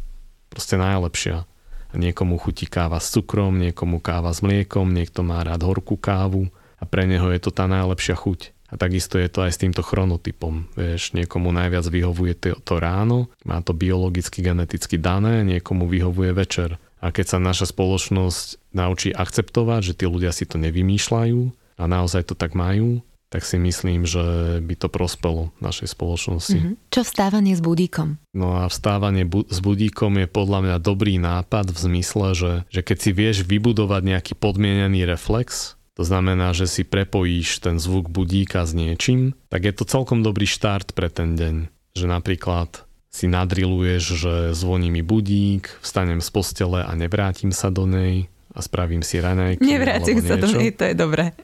proste 0.51 0.75
najlepšia. 0.75 1.47
Niekomu 1.95 2.39
chutí 2.39 2.67
káva 2.67 2.99
s 2.99 3.15
cukrom, 3.15 3.59
niekomu 3.59 4.03
káva 4.03 4.35
s 4.35 4.43
mliekom, 4.43 4.91
niekto 4.91 5.23
má 5.23 5.43
rád 5.47 5.63
horkú 5.63 5.95
kávu 5.95 6.51
a 6.79 6.85
pre 6.87 7.07
neho 7.07 7.31
je 7.31 7.39
to 7.39 7.55
tá 7.55 7.71
najlepšia 7.71 8.19
chuť. 8.19 8.55
A 8.71 8.79
takisto 8.79 9.19
je 9.19 9.27
to 9.27 9.43
aj 9.43 9.51
s 9.51 9.59
týmto 9.59 9.83
chronotypom. 9.83 10.71
Vieš, 10.79 11.19
niekomu 11.19 11.51
najviac 11.51 11.83
vyhovuje 11.91 12.35
to 12.39 12.75
ráno, 12.79 13.27
má 13.43 13.59
to 13.67 13.75
biologicky, 13.75 14.47
geneticky 14.47 14.95
dané, 14.95 15.43
niekomu 15.43 15.91
vyhovuje 15.91 16.31
večer. 16.31 16.79
A 17.01 17.13
keď 17.13 17.37
sa 17.37 17.39
naša 17.41 17.73
spoločnosť 17.73 18.77
naučí 18.77 19.11
akceptovať, 19.11 19.81
že 19.93 19.97
tí 19.97 20.05
ľudia 20.05 20.31
si 20.37 20.45
to 20.45 20.61
nevymýšľajú 20.61 21.41
a 21.81 21.85
naozaj 21.89 22.29
to 22.29 22.35
tak 22.37 22.53
majú, 22.53 23.01
tak 23.31 23.47
si 23.47 23.63
myslím, 23.63 24.05
že 24.05 24.59
by 24.59 24.75
to 24.75 24.91
prospelo 24.91 25.55
našej 25.63 25.95
spoločnosti. 25.95 26.59
Mm-hmm. 26.59 26.91
Čo 26.91 27.01
vstávanie 27.07 27.55
s 27.55 27.63
budíkom? 27.63 28.19
No 28.35 28.59
a 28.59 28.67
vstávanie 28.67 29.23
bu- 29.23 29.47
s 29.47 29.63
budíkom 29.63 30.19
je 30.19 30.27
podľa 30.27 30.61
mňa 30.67 30.77
dobrý 30.83 31.23
nápad 31.23 31.71
v 31.71 31.79
zmysle, 31.79 32.35
že, 32.35 32.53
že 32.75 32.81
keď 32.83 32.97
si 32.99 33.11
vieš 33.15 33.37
vybudovať 33.47 34.03
nejaký 34.03 34.33
podmienený 34.35 35.07
reflex, 35.07 35.79
to 35.95 36.03
znamená, 36.03 36.51
že 36.59 36.67
si 36.67 36.83
prepojíš 36.83 37.63
ten 37.63 37.79
zvuk 37.79 38.11
budíka 38.11 38.67
s 38.67 38.75
niečím, 38.75 39.39
tak 39.47 39.63
je 39.63 39.73
to 39.79 39.87
celkom 39.87 40.27
dobrý 40.27 40.51
štart 40.51 40.91
pre 40.99 41.07
ten 41.07 41.39
deň. 41.39 41.71
Že 41.95 42.07
napríklad 42.11 42.83
si 43.11 43.27
nadriluješ, 43.27 44.05
že 44.23 44.35
zvoní 44.55 44.95
mi 44.95 45.03
budík, 45.03 45.83
vstanem 45.83 46.23
z 46.23 46.31
postele 46.31 46.87
a 46.87 46.93
nevrátim 46.95 47.51
sa 47.51 47.69
do 47.69 47.85
nej 47.85 48.31
a 48.55 48.63
spravím 48.63 49.03
si 49.03 49.19
raňajky. 49.19 49.63
Nevrátim 49.63 50.23
sa 50.23 50.39
do 50.39 50.47
nej, 50.51 50.75
to 50.75 50.91
je 50.91 50.95
dobré. 50.95 51.35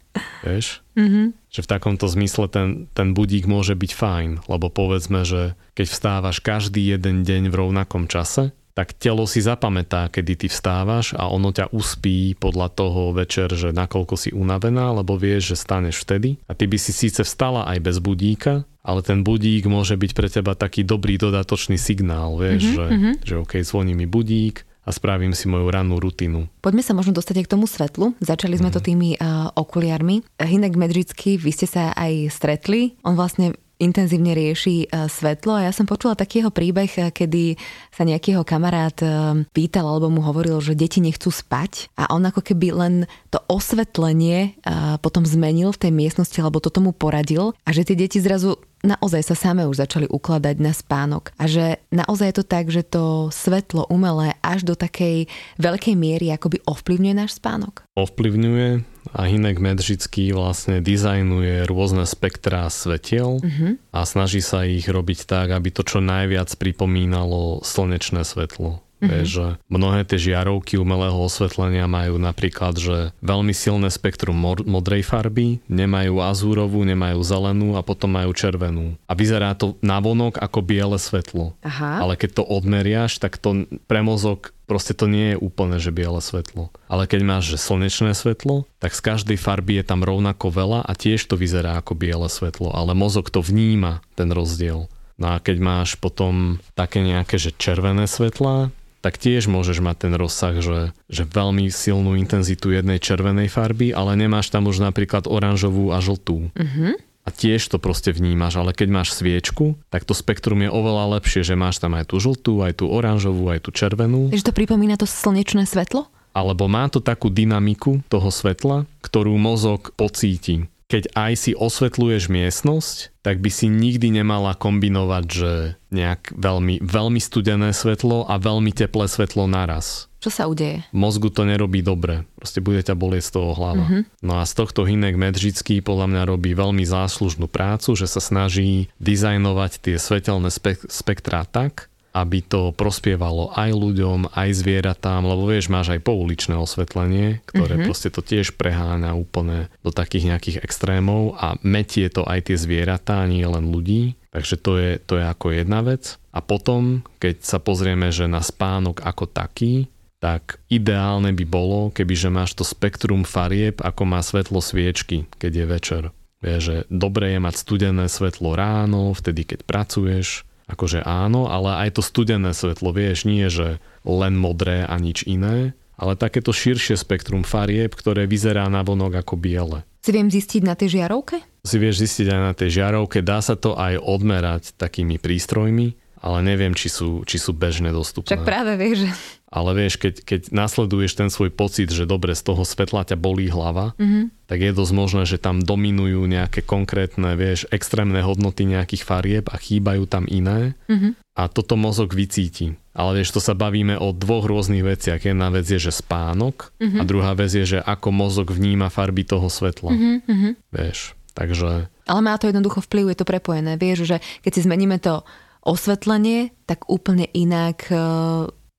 Vieš? 0.47 0.83
Mm-hmm. 0.95 1.27
Že 1.51 1.61
v 1.63 1.71
takomto 1.71 2.07
zmysle 2.11 2.47
ten, 2.51 2.91
ten 2.95 3.15
budík 3.15 3.47
môže 3.47 3.75
byť 3.79 3.93
fajn, 3.95 4.31
lebo 4.51 4.67
povedzme, 4.71 5.23
že 5.23 5.59
keď 5.79 5.87
vstávaš 5.91 6.39
každý 6.43 6.83
jeden 6.83 7.23
deň 7.23 7.51
v 7.51 7.59
rovnakom 7.59 8.11
čase, 8.11 8.55
tak 8.77 8.93
telo 8.93 9.25
si 9.25 9.41
zapamätá, 9.41 10.13
kedy 10.13 10.45
ty 10.45 10.47
vstávaš 10.53 11.17
a 11.17 11.33
ono 11.33 11.49
ťa 11.49 11.73
uspí 11.73 12.37
podľa 12.37 12.69
toho 12.77 13.17
večer, 13.17 13.49
že 13.57 13.73
nakoľko 13.73 14.15
si 14.21 14.31
unavená, 14.37 14.93
lebo 14.93 15.17
vieš, 15.17 15.57
že 15.57 15.65
staneš 15.65 16.05
vtedy. 16.05 16.37
A 16.45 16.53
ty 16.53 16.69
by 16.69 16.77
si 16.77 16.93
síce 16.93 17.25
vstala 17.25 17.65
aj 17.73 17.79
bez 17.81 17.97
budíka, 18.05 18.69
ale 18.87 19.03
ten 19.03 19.27
budík 19.27 19.67
môže 19.67 19.99
byť 19.99 20.11
pre 20.15 20.31
teba 20.31 20.55
taký 20.55 20.87
dobrý 20.87 21.19
dodatočný 21.19 21.75
signál, 21.75 22.39
vieš, 22.39 22.71
mm-hmm, 22.71 22.77
že, 22.79 22.87
mm-hmm. 22.87 23.15
že 23.27 23.35
OK, 23.43 23.53
zvoní 23.67 23.99
mi 23.99 24.07
budík, 24.07 24.63
a 24.87 24.95
spravím 24.95 25.35
si 25.35 25.51
moju 25.51 25.67
rannú 25.67 25.99
rutinu. 25.99 26.47
Poďme 26.63 26.87
sa 26.87 26.95
možno 26.95 27.11
dostať 27.11 27.43
aj 27.43 27.45
k 27.51 27.53
tomu 27.59 27.67
svetlu. 27.67 28.15
Začali 28.23 28.55
sme 28.55 28.71
mm. 28.71 28.75
to 28.79 28.81
tými 28.81 29.19
uh, 29.19 29.51
okuliarmi. 29.59 30.23
Hinek 30.39 30.79
Medžický, 30.79 31.43
vy 31.43 31.51
ste 31.51 31.67
sa 31.67 31.91
aj 31.91 32.31
stretli. 32.31 32.95
On 33.03 33.19
vlastne 33.19 33.59
intenzívne 33.77 34.33
rieši 34.33 34.89
e, 34.89 35.07
svetlo. 35.09 35.57
A 35.57 35.69
ja 35.69 35.73
som 35.73 35.85
počula 35.85 36.17
takého 36.17 36.49
príbeh, 36.49 36.89
e, 36.97 37.01
kedy 37.13 37.61
sa 37.93 38.09
nejakého 38.09 38.43
kamarát 38.43 38.97
e, 39.05 39.09
pýtal 39.53 39.85
alebo 39.85 40.09
mu 40.09 40.25
hovoril, 40.25 40.61
že 40.65 40.79
deti 40.79 41.05
nechcú 41.05 41.29
spať. 41.29 41.93
A 42.01 42.09
on 42.13 42.25
ako 42.25 42.41
keby 42.41 42.73
len 42.73 42.95
to 43.33 43.41
osvetlenie 43.47 44.57
potom 45.05 45.29
zmenil 45.29 45.71
v 45.77 45.89
tej 45.89 45.93
miestnosti 45.93 46.37
alebo 46.41 46.63
to 46.63 46.73
tomu 46.73 46.93
poradil. 46.97 47.53
A 47.69 47.73
že 47.73 47.85
tie 47.85 47.97
deti 47.97 48.19
zrazu 48.19 48.57
naozaj 48.87 49.23
sa 49.33 49.37
same 49.37 49.67
už 49.67 49.83
začali 49.83 50.07
ukladať 50.09 50.57
na 50.63 50.73
spánok. 50.73 51.35
A 51.37 51.51
že 51.51 51.83
naozaj 51.91 52.33
je 52.33 52.37
to 52.37 52.45
tak, 52.47 52.65
že 52.71 52.83
to 52.87 53.29
svetlo 53.35 53.89
umelé 53.91 54.39
až 54.41 54.65
do 54.65 54.75
takej 54.79 55.27
veľkej 55.61 55.95
miery 55.99 56.33
akoby 56.33 56.63
ovplyvňuje 56.65 57.15
náš 57.17 57.39
spánok? 57.39 57.85
Ovplyvňuje 57.99 58.96
a 59.13 59.27
Hinek 59.27 59.59
Medžický 59.59 60.31
vlastne 60.31 60.79
dizajnuje 60.81 61.67
rôzne 61.67 62.07
spektrá 62.07 62.71
svetiel 62.71 63.43
uh-huh. 63.43 63.77
a 63.93 64.01
snaží 64.07 64.41
sa 64.41 64.63
ich 64.63 64.87
robiť 64.87 65.27
tak, 65.27 65.53
aby 65.53 65.69
to 65.75 65.83
čo 65.83 65.99
najviac 65.99 66.51
pripomínalo 66.57 67.61
slnečné 67.67 68.23
svetlo. 68.23 68.86
Mm-hmm. 69.07 69.29
Že 69.31 69.47
mnohé 69.71 70.01
tie 70.07 70.19
žiarovky 70.19 70.77
umelého 70.77 71.17
osvetlenia 71.17 71.87
majú 71.87 72.19
napríklad, 72.19 72.77
že 72.77 73.15
veľmi 73.23 73.55
silné 73.55 73.89
spektrum 73.89 74.37
modrej 74.67 75.07
farby, 75.07 75.63
nemajú 75.71 76.21
azúrovú, 76.21 76.83
nemajú 76.83 77.23
zelenú 77.23 77.79
a 77.79 77.83
potom 77.87 78.15
majú 78.15 78.35
červenú. 78.35 78.99
A 79.07 79.13
vyzerá 79.15 79.55
to 79.55 79.79
navonok 79.81 80.39
ako 80.39 80.59
biele 80.63 80.99
svetlo. 80.99 81.57
Aha. 81.63 82.03
Ale 82.03 82.19
keď 82.19 82.41
to 82.41 82.45
odmeriaš, 82.45 83.19
tak 83.23 83.39
to 83.39 83.65
pre 83.87 84.03
mozog 84.03 84.53
proste 84.67 84.93
to 84.93 85.07
nie 85.07 85.33
je 85.33 85.37
úplne, 85.39 85.79
že 85.79 85.95
biele 85.95 86.19
svetlo. 86.19 86.75
Ale 86.91 87.07
keď 87.07 87.21
máš 87.23 87.55
že 87.55 87.59
slnečné 87.63 88.13
svetlo, 88.13 88.67
tak 88.83 88.93
z 88.93 89.01
každej 89.01 89.39
farby 89.39 89.79
je 89.81 89.85
tam 89.87 90.03
rovnako 90.03 90.51
veľa 90.51 90.81
a 90.83 90.93
tiež 90.93 91.23
to 91.31 91.39
vyzerá 91.39 91.79
ako 91.79 91.95
biele 91.95 92.27
svetlo, 92.27 92.75
ale 92.75 92.93
mozog 92.93 93.31
to 93.31 93.41
vníma, 93.41 94.03
ten 94.19 94.35
rozdiel. 94.35 94.91
No 95.17 95.27
a 95.33 95.41
keď 95.41 95.57
máš 95.63 95.97
potom 95.97 96.61
také 96.77 97.01
nejaké, 97.01 97.41
že 97.41 97.57
červené 97.57 98.05
svetlá, 98.05 98.69
tak 99.07 99.23
tiež 99.23 99.47
môžeš 99.47 99.79
mať 99.79 100.11
ten 100.11 100.13
rozsah, 100.19 100.59
že, 100.59 100.91
že 101.07 101.23
veľmi 101.23 101.71
silnú 101.71 102.19
intenzitu 102.19 102.75
jednej 102.75 102.99
červenej 102.99 103.47
farby, 103.47 103.95
ale 103.95 104.19
nemáš 104.19 104.51
tam 104.51 104.67
už 104.67 104.83
napríklad 104.83 105.31
oranžovú 105.31 105.95
a 105.95 106.03
žltú. 106.03 106.51
Mm-hmm. 106.51 106.99
A 107.23 107.29
tiež 107.31 107.71
to 107.71 107.79
proste 107.79 108.11
vnímaš, 108.11 108.59
ale 108.59 108.75
keď 108.75 108.89
máš 108.91 109.15
sviečku, 109.15 109.79
tak 109.95 110.03
to 110.03 110.11
spektrum 110.11 110.67
je 110.67 110.71
oveľa 110.75 111.23
lepšie, 111.23 111.47
že 111.47 111.55
máš 111.55 111.79
tam 111.79 111.95
aj 111.95 112.11
tú 112.11 112.19
žltú, 112.19 112.67
aj 112.67 112.83
tú 112.83 112.91
oranžovú, 112.91 113.47
aj 113.47 113.63
tú 113.63 113.71
červenú. 113.71 114.35
Takže 114.35 114.51
to 114.51 114.55
pripomína 114.59 114.99
to 114.99 115.07
slnečné 115.07 115.71
svetlo? 115.71 116.11
alebo 116.37 116.69
má 116.69 116.85
to 116.93 117.01
takú 117.01 117.33
dynamiku 117.33 118.05
toho 118.13 118.29
svetla, 118.29 118.85
ktorú 119.01 119.33
mozog 119.41 119.97
pocíti. 119.97 120.69
Keď 120.87 121.19
aj 121.19 121.33
si 121.35 121.53
osvetľuješ 121.53 122.31
miestnosť, 122.31 122.97
tak 123.27 123.43
by 123.43 123.51
si 123.51 123.67
nikdy 123.67 124.23
nemala 124.23 124.55
kombinovať, 124.55 125.25
že 125.27 125.53
nejak 125.91 126.31
veľmi, 126.39 126.79
veľmi 126.79 127.19
studené 127.19 127.75
svetlo 127.75 128.23
a 128.31 128.39
veľmi 128.39 128.71
teplé 128.71 129.11
svetlo 129.11 129.51
naraz. 129.51 130.07
Čo 130.23 130.31
sa 130.31 130.47
udeje? 130.47 130.87
Mozgu 130.95 131.31
to 131.35 131.43
nerobí 131.43 131.83
dobre. 131.83 132.23
Proste 132.39 132.63
bude 132.63 132.83
ťa 132.87 132.95
bolieť 132.95 133.31
z 133.31 133.33
toho 133.35 133.51
hlava. 133.59 133.83
Mhm. 133.83 134.01
No 134.23 134.39
a 134.39 134.47
z 134.47 134.53
tohto 134.63 134.87
Hinek 134.87 135.19
Medžický 135.19 135.83
podľa 135.83 136.07
mňa 136.07 136.23
robí 136.27 136.55
veľmi 136.55 136.87
záslužnú 136.87 137.51
prácu, 137.51 137.99
že 137.99 138.07
sa 138.07 138.23
snaží 138.23 138.87
dizajnovať 139.03 139.83
tie 139.83 139.97
svetelné 139.99 140.55
spek- 140.55 140.87
spektrá 140.87 141.43
tak, 141.47 141.91
aby 142.17 142.41
to 142.41 142.73
prospievalo 142.73 143.53
aj 143.53 143.77
ľuďom, 143.77 144.33
aj 144.33 144.49
zvieratám, 144.57 145.29
lebo 145.29 145.45
vieš, 145.45 145.69
máš 145.69 145.93
aj 145.93 146.01
pouličné 146.01 146.57
osvetlenie, 146.57 147.45
ktoré 147.45 147.77
Mhm. 147.77 147.85
proste 147.85 148.09
to 148.09 148.25
tiež 148.25 148.57
preháňa 148.57 149.13
úplne 149.13 149.69
do 149.85 149.93
takých 149.93 150.33
nejakých 150.33 150.59
extrémov 150.65 151.37
a 151.37 151.61
metie 151.61 152.09
to 152.09 152.25
aj 152.25 152.49
tie 152.49 152.57
zvieratá, 152.57 153.29
nie 153.29 153.45
len 153.45 153.69
ľudí. 153.69 154.17
Takže 154.33 154.57
to 154.57 154.73
je, 154.81 154.91
to 155.01 155.21
je 155.21 155.25
ako 155.29 155.47
jedna 155.53 155.81
vec. 155.85 156.17
A 156.33 156.41
potom, 156.41 157.05
keď 157.21 157.45
sa 157.45 157.59
pozrieme, 157.61 158.09
že 158.13 158.29
na 158.29 158.41
spánok 158.41 159.05
ako 159.05 159.29
taký, 159.29 159.89
tak 160.17 160.61
ideálne 160.73 161.33
by 161.37 161.45
bolo, 161.45 161.93
kebyže 161.93 162.33
máš 162.33 162.57
to 162.57 162.65
spektrum 162.65 163.25
farieb, 163.25 163.81
ako 163.85 164.03
má 164.09 164.25
svetlo 164.25 164.65
sviečky, 164.65 165.29
keď 165.37 165.53
je 165.53 165.67
večer. 165.69 166.03
Vieš, 166.45 166.61
že 166.61 166.77
dobre 166.93 167.33
je 167.37 167.41
mať 167.41 167.55
studené 167.57 168.05
svetlo 168.13 168.53
ráno, 168.57 169.17
vtedy 169.17 169.45
keď 169.49 169.65
pracuješ, 169.65 170.45
akože 170.67 171.03
áno, 171.03 171.47
ale 171.47 171.87
aj 171.87 171.99
to 171.99 172.03
studené 172.03 172.51
svetlo, 172.51 172.91
vieš, 172.91 173.27
nie 173.27 173.47
že 173.47 173.79
len 174.03 174.35
modré 174.35 174.83
a 174.83 174.99
nič 174.99 175.23
iné, 175.27 175.79
ale 175.97 176.19
takéto 176.19 176.53
širšie 176.53 176.99
spektrum 176.99 177.47
farieb, 177.47 177.97
ktoré 177.97 178.29
vyzerá 178.29 178.69
na 178.69 178.85
vonok 178.85 179.25
ako 179.25 179.35
biele. 179.41 179.87
Si 180.05 180.15
viem 180.15 180.31
zistiť 180.31 180.63
na 180.63 180.79
tej 180.79 181.03
žiarovke? 181.03 181.43
Si 181.67 181.77
vieš 181.83 182.07
zistiť 182.07 182.27
aj 182.31 182.41
na 182.43 182.53
tej 182.55 182.79
žiarovke, 182.79 183.27
dá 183.27 183.43
sa 183.43 183.59
to 183.59 183.75
aj 183.75 183.99
odmerať 183.99 184.79
takými 184.79 185.19
prístrojmi, 185.19 186.06
ale 186.27 186.43
neviem, 186.43 186.75
či 186.75 186.91
sú, 186.91 187.23
či 187.23 187.39
sú 187.39 187.55
bežne 187.55 187.95
dostupné. 187.95 188.35
Však 188.35 188.43
práve 188.43 188.75
vieš, 188.75 189.07
že... 189.07 189.11
Ale 189.47 189.79
vieš, 189.79 189.95
keď, 190.03 190.27
keď 190.27 190.41
nasleduješ 190.51 191.15
ten 191.15 191.31
svoj 191.31 191.55
pocit, 191.55 191.87
že 191.87 192.03
dobre, 192.03 192.35
z 192.35 192.43
toho 192.43 192.67
svetla 192.67 193.07
ťa 193.07 193.15
bolí 193.15 193.47
hlava, 193.47 193.95
mm-hmm. 193.95 194.51
tak 194.51 194.59
je 194.59 194.75
dosť 194.75 194.93
možné, 194.93 195.23
že 195.23 195.39
tam 195.39 195.63
dominujú 195.63 196.27
nejaké 196.27 196.67
konkrétne, 196.67 197.39
vieš, 197.39 197.71
extrémne 197.71 198.19
hodnoty 198.27 198.67
nejakých 198.67 199.07
farieb 199.07 199.47
a 199.47 199.57
chýbajú 199.57 200.11
tam 200.11 200.27
iné. 200.27 200.75
Mm-hmm. 200.91 201.39
A 201.39 201.47
toto 201.47 201.79
mozog 201.79 202.11
vycíti. 202.11 202.75
Ale 202.91 203.23
vieš, 203.23 203.39
to 203.39 203.41
sa 203.41 203.55
bavíme 203.55 203.95
o 203.95 204.11
dvoch 204.11 204.51
rôznych 204.51 204.83
veciach. 204.83 205.23
Jedna 205.23 205.55
vec 205.55 205.63
je, 205.71 205.79
že 205.79 205.95
spánok 205.95 206.75
mm-hmm. 206.83 207.01
a 207.01 207.03
druhá 207.07 207.33
vec 207.39 207.55
je, 207.55 207.79
že 207.79 207.79
ako 207.79 208.11
mozog 208.11 208.51
vníma 208.51 208.91
farby 208.91 209.23
toho 209.23 209.47
svetla. 209.47 209.95
Mm-hmm. 209.95 210.53
Vieš, 210.75 211.15
takže... 211.39 211.87
Ale 212.11 212.21
má 212.21 212.35
to 212.35 212.51
jednoducho 212.51 212.83
vplyv, 212.83 213.15
je 213.15 213.19
to 213.23 213.31
prepojené. 213.31 213.79
Vieš, 213.79 214.11
že 214.11 214.17
keď 214.43 214.53
si 214.53 214.61
zmeníme 214.67 214.99
to 214.99 215.23
osvetlenie, 215.67 216.55
tak 216.65 216.87
úplne 216.87 217.27
inak 217.35 217.91
e, 217.91 217.99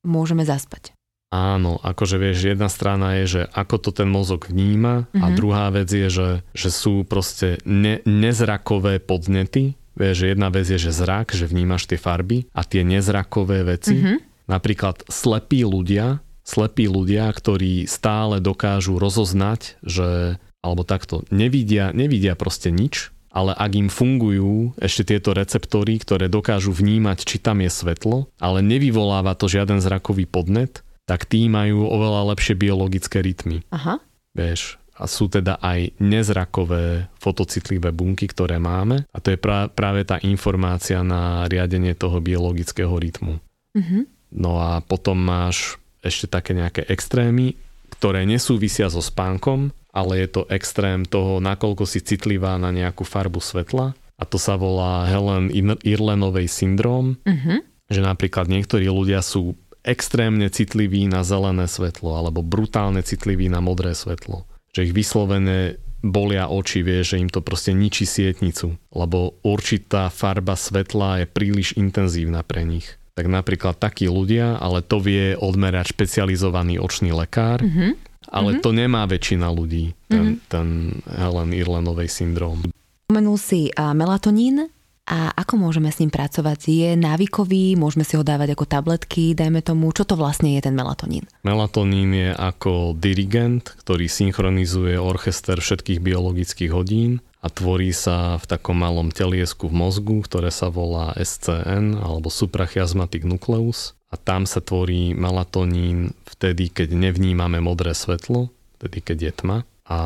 môžeme 0.08 0.48
zaspať. 0.48 0.96
Áno, 1.28 1.76
akože 1.84 2.16
vieš, 2.16 2.56
jedna 2.56 2.72
strana 2.72 3.20
je, 3.20 3.26
že 3.28 3.42
ako 3.52 3.76
to 3.84 3.90
ten 3.92 4.08
mozog 4.08 4.48
vníma 4.48 5.12
mm-hmm. 5.12 5.20
a 5.20 5.28
druhá 5.36 5.68
vec 5.76 5.92
je, 5.92 6.08
že, 6.08 6.30
že 6.56 6.70
sú 6.72 7.04
proste 7.04 7.60
ne, 7.68 8.00
nezrakové 8.08 9.04
podnety. 9.04 9.76
Vieš, 10.00 10.32
jedna 10.32 10.48
vec 10.48 10.72
je, 10.72 10.80
že 10.80 10.96
zrak, 10.96 11.36
že 11.36 11.52
vnímaš 11.52 11.92
tie 11.92 12.00
farby 12.00 12.48
a 12.56 12.64
tie 12.64 12.88
nezrakové 12.88 13.68
veci. 13.68 14.00
Mm-hmm. 14.00 14.48
Napríklad 14.48 15.04
slepí 15.12 15.68
ľudia, 15.68 16.24
slepí 16.48 16.88
ľudia, 16.88 17.28
ktorí 17.28 17.92
stále 17.92 18.40
dokážu 18.40 18.96
rozoznať, 18.96 19.84
že 19.84 20.40
alebo 20.64 20.88
takto, 20.88 21.28
nevidia, 21.28 21.92
nevidia 21.92 22.40
proste 22.40 22.72
nič, 22.72 23.12
ale 23.38 23.54
ak 23.54 23.72
im 23.78 23.90
fungujú 23.94 24.74
ešte 24.82 25.14
tieto 25.14 25.38
receptory, 25.38 26.02
ktoré 26.02 26.26
dokážu 26.26 26.74
vnímať, 26.74 27.22
či 27.22 27.38
tam 27.38 27.62
je 27.62 27.70
svetlo, 27.70 28.26
ale 28.42 28.66
nevyvoláva 28.66 29.38
to 29.38 29.46
žiaden 29.46 29.78
zrakový 29.78 30.26
podnet, 30.26 30.82
tak 31.06 31.30
tí 31.30 31.46
majú 31.46 31.86
oveľa 31.86 32.34
lepšie 32.34 32.58
biologické 32.58 33.22
rytmy. 33.22 33.62
Aha. 33.70 34.02
Vieš, 34.34 34.82
a 34.98 35.06
sú 35.06 35.30
teda 35.30 35.62
aj 35.62 35.94
nezrakové 36.02 37.14
fotocitlivé 37.22 37.94
bunky, 37.94 38.26
ktoré 38.26 38.58
máme 38.58 39.06
a 39.14 39.18
to 39.22 39.30
je 39.30 39.38
pra- 39.38 39.70
práve 39.70 40.02
tá 40.02 40.18
informácia 40.26 41.06
na 41.06 41.46
riadenie 41.46 41.94
toho 41.94 42.18
biologického 42.18 42.98
rytmu. 42.98 43.38
Mhm. 43.78 44.00
No 44.34 44.60
a 44.60 44.82
potom 44.82 45.22
máš 45.22 45.78
ešte 46.02 46.28
také 46.28 46.58
nejaké 46.58 46.84
extrémy, 46.90 47.56
ktoré 47.96 48.28
nesúvisia 48.28 48.92
so 48.92 49.00
spánkom, 49.00 49.72
ale 49.98 50.22
je 50.22 50.30
to 50.30 50.42
extrém 50.54 51.02
toho, 51.02 51.42
nakoľko 51.42 51.90
si 51.90 52.06
citlivá 52.06 52.62
na 52.62 52.70
nejakú 52.70 53.02
farbu 53.02 53.42
svetla 53.42 53.98
a 53.98 54.24
to 54.30 54.38
sa 54.38 54.54
volá 54.54 55.10
Helen 55.10 55.50
Irlenovej 55.82 56.46
syndrom, 56.46 57.18
Mhm. 57.26 57.66
že 57.90 58.02
napríklad 58.06 58.46
niektorí 58.46 58.86
ľudia 58.86 59.26
sú 59.26 59.58
extrémne 59.82 60.52
citliví 60.52 61.08
na 61.10 61.24
zelené 61.26 61.66
svetlo 61.66 62.14
alebo 62.14 62.44
brutálne 62.46 63.02
citliví 63.02 63.48
na 63.48 63.64
modré 63.64 63.96
svetlo. 63.96 64.44
Že 64.76 64.92
ich 64.92 64.94
vyslovene 64.94 65.80
bolia 66.04 66.46
oči, 66.52 66.86
vie, 66.86 67.02
že 67.02 67.18
im 67.18 67.32
to 67.32 67.42
proste 67.42 67.74
ničí 67.74 68.06
sietnicu, 68.06 68.78
lebo 68.94 69.40
určitá 69.42 70.14
farba 70.14 70.54
svetla 70.54 71.24
je 71.24 71.26
príliš 71.26 71.74
intenzívna 71.74 72.46
pre 72.46 72.68
nich. 72.68 73.00
Tak 73.18 73.26
napríklad 73.26 73.82
takí 73.82 74.06
ľudia, 74.06 74.62
ale 74.62 74.86
to 74.86 75.02
vie 75.02 75.34
odmerať 75.34 75.98
špecializovaný 75.98 76.78
očný 76.78 77.10
lekár, 77.18 77.66
mm-hmm. 77.66 78.07
Ale 78.28 78.58
mm-hmm. 78.58 78.64
to 78.64 78.70
nemá 78.76 79.04
väčšina 79.08 79.48
ľudí, 79.50 79.96
ten, 80.08 80.38
mm-hmm. 80.38 80.48
ten 80.52 80.68
Helen 81.08 81.52
Irlenovej 81.56 82.12
syndrom. 82.12 82.68
Spomenul 83.08 83.40
si 83.40 83.72
a, 83.72 83.96
melatonín 83.96 84.68
a 85.08 85.32
ako 85.32 85.64
môžeme 85.64 85.88
s 85.88 86.04
ním 86.04 86.12
pracovať? 86.12 86.68
Je 86.68 86.90
návykový, 87.00 87.80
môžeme 87.80 88.04
si 88.04 88.20
ho 88.20 88.24
dávať 88.28 88.60
ako 88.60 88.68
tabletky, 88.68 89.32
dajme 89.32 89.64
tomu, 89.64 89.96
čo 89.96 90.04
to 90.04 90.20
vlastne 90.20 90.52
je 90.60 90.68
ten 90.68 90.76
melatonín? 90.76 91.24
Melatonín 91.48 92.12
je 92.12 92.32
ako 92.36 92.92
dirigent, 93.00 93.64
ktorý 93.80 94.12
synchronizuje 94.12 95.00
orchester 95.00 95.64
všetkých 95.64 96.04
biologických 96.04 96.72
hodín 96.76 97.24
a 97.40 97.48
tvorí 97.48 97.96
sa 97.96 98.36
v 98.36 98.46
takom 98.52 98.76
malom 98.76 99.08
teliesku 99.08 99.72
v 99.72 99.88
mozgu, 99.88 100.20
ktoré 100.28 100.52
sa 100.52 100.68
volá 100.68 101.16
SCN 101.16 101.96
alebo 101.96 102.28
suprachiasmatic 102.28 103.24
nucleus 103.24 103.97
a 104.08 104.16
tam 104.16 104.48
sa 104.48 104.64
tvorí 104.64 105.12
melatonín 105.12 106.16
vtedy, 106.24 106.72
keď 106.72 106.96
nevnímame 106.96 107.60
modré 107.60 107.92
svetlo, 107.92 108.52
vtedy, 108.80 109.04
keď 109.04 109.18
je 109.20 109.32
tma 109.44 109.58
a 109.88 110.00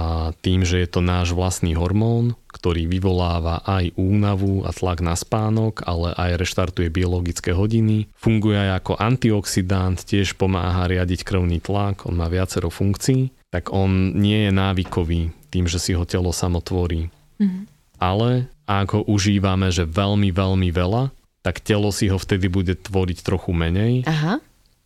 tým, 0.45 0.61
že 0.61 0.77
je 0.77 0.89
to 0.93 1.01
náš 1.01 1.33
vlastný 1.33 1.73
hormón, 1.73 2.37
ktorý 2.53 2.85
vyvoláva 2.85 3.65
aj 3.65 3.97
únavu 3.97 4.61
a 4.61 4.69
tlak 4.69 5.01
na 5.01 5.17
spánok, 5.17 5.81
ale 5.89 6.13
aj 6.13 6.37
reštartuje 6.37 6.93
biologické 6.93 7.49
hodiny, 7.49 8.05
funguje 8.13 8.61
aj 8.61 8.85
ako 8.85 8.93
antioxidant, 9.01 9.97
tiež 9.97 10.37
pomáha 10.37 10.85
riadiť 10.85 11.25
krvný 11.25 11.57
tlak, 11.65 12.05
on 12.05 12.13
má 12.13 12.29
viacero 12.29 12.69
funkcií, 12.69 13.33
tak 13.49 13.73
on 13.73 14.13
nie 14.13 14.45
je 14.45 14.51
návykový 14.53 15.33
tým, 15.49 15.65
že 15.65 15.81
si 15.81 15.97
ho 15.97 16.05
telo 16.05 16.29
samo 16.29 16.61
tvorí. 16.61 17.09
Mm-hmm. 17.41 17.63
Ale 17.97 18.53
ak 18.69 18.87
ho 18.93 19.01
užívame, 19.09 19.73
že 19.73 19.89
veľmi, 19.89 20.29
veľmi 20.29 20.69
veľa, 20.69 21.09
tak 21.41 21.61
telo 21.61 21.89
si 21.89 22.09
ho 22.09 22.17
vtedy 22.21 22.47
bude 22.47 22.77
tvoriť 22.77 23.25
trochu 23.25 23.51
menej, 23.53 24.05
Aha. 24.05 24.41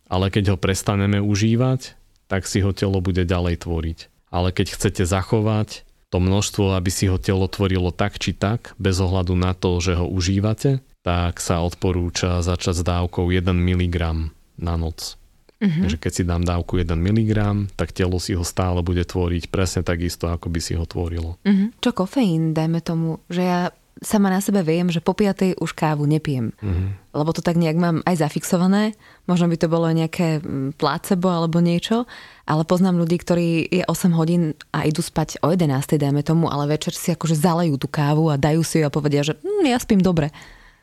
ale 0.07 0.25
keď 0.31 0.55
ho 0.55 0.57
prestaneme 0.57 1.19
užívať, 1.19 1.95
tak 2.31 2.47
si 2.49 2.63
ho 2.63 2.73
telo 2.73 3.03
bude 3.03 3.27
ďalej 3.27 3.67
tvoriť 3.67 3.99
ale 4.35 4.51
keď 4.51 4.75
chcete 4.75 5.03
zachovať 5.07 5.87
to 6.11 6.19
množstvo, 6.19 6.75
aby 6.75 6.91
si 6.91 7.07
ho 7.07 7.15
telo 7.15 7.47
tvorilo 7.47 7.95
tak 7.95 8.19
či 8.19 8.35
tak, 8.35 8.75
bez 8.75 8.99
ohľadu 8.99 9.39
na 9.39 9.55
to, 9.55 9.79
že 9.79 9.95
ho 9.95 10.05
užívate, 10.11 10.83
tak 11.07 11.39
sa 11.39 11.63
odporúča 11.63 12.43
začať 12.43 12.81
s 12.81 12.83
dávkou 12.83 13.31
1 13.31 13.47
mg 13.47 13.97
na 14.59 14.75
noc. 14.75 15.15
Mm-hmm. 15.55 15.81
Takže 15.87 15.97
keď 15.97 16.11
si 16.11 16.23
dám 16.27 16.43
dávku 16.43 16.75
1 16.83 16.91
mg, 16.99 17.31
tak 17.79 17.95
telo 17.95 18.19
si 18.19 18.35
ho 18.35 18.43
stále 18.43 18.83
bude 18.83 19.07
tvoriť 19.07 19.47
presne 19.47 19.81
takisto, 19.87 20.27
ako 20.27 20.51
by 20.51 20.59
si 20.59 20.75
ho 20.75 20.83
tvorilo. 20.83 21.39
Mm-hmm. 21.47 21.79
Čo 21.79 21.91
kofeín, 21.95 22.51
dajme 22.51 22.83
tomu, 22.83 23.23
že 23.31 23.41
ja 23.47 23.61
sama 24.03 24.27
na 24.27 24.43
sebe 24.43 24.59
viem, 24.59 24.91
že 24.91 24.99
po 24.99 25.15
piatej 25.15 25.55
už 25.55 25.71
kávu 25.71 26.03
nepijem. 26.03 26.51
Mm-hmm. 26.59 27.15
Lebo 27.15 27.31
to 27.31 27.39
tak 27.39 27.55
nejak 27.55 27.79
mám 27.79 28.03
aj 28.03 28.27
zafixované. 28.27 28.91
Možno 29.23 29.47
by 29.47 29.55
to 29.55 29.71
bolo 29.71 29.87
nejaké 29.87 30.43
placebo 30.75 31.31
alebo 31.31 31.63
niečo, 31.63 32.03
ale 32.43 32.67
poznám 32.67 32.99
ľudí, 32.99 33.15
ktorí 33.15 33.71
je 33.71 33.83
8 33.87 34.11
hodín 34.19 34.51
a 34.75 34.83
idú 34.83 34.99
spať 34.99 35.39
o 35.39 35.55
11, 35.55 35.95
dajme 35.95 36.21
tomu, 36.27 36.51
ale 36.51 36.67
večer 36.67 36.91
si 36.91 37.15
akože 37.15 37.39
zalejú 37.39 37.79
tú 37.79 37.87
kávu 37.87 38.27
a 38.27 38.35
dajú 38.35 38.61
si 38.67 38.83
ju 38.83 38.85
a 38.87 38.91
povedia, 38.91 39.23
že 39.23 39.39
hm, 39.39 39.63
ja 39.63 39.79
spím 39.79 40.03
dobre. 40.03 40.35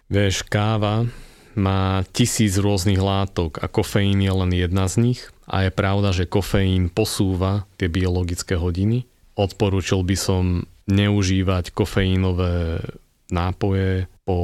Vieš, 0.09 0.48
káva 0.48 1.05
má 1.53 2.01
tisíc 2.16 2.57
rôznych 2.57 3.01
látok 3.01 3.61
a 3.61 3.68
kofeín 3.68 4.25
je 4.25 4.33
len 4.33 4.51
jedna 4.57 4.88
z 4.88 5.12
nich. 5.12 5.20
A 5.44 5.68
je 5.68 5.70
pravda, 5.72 6.16
že 6.16 6.25
kofeín 6.25 6.88
posúva 6.88 7.68
tie 7.77 7.92
biologické 7.92 8.57
hodiny. 8.57 9.05
Odporúčil 9.37 10.01
by 10.01 10.16
som 10.16 10.64
neužívať 10.89 11.76
kofeínové 11.76 12.80
nápoje 13.33 14.07
po, 14.22 14.39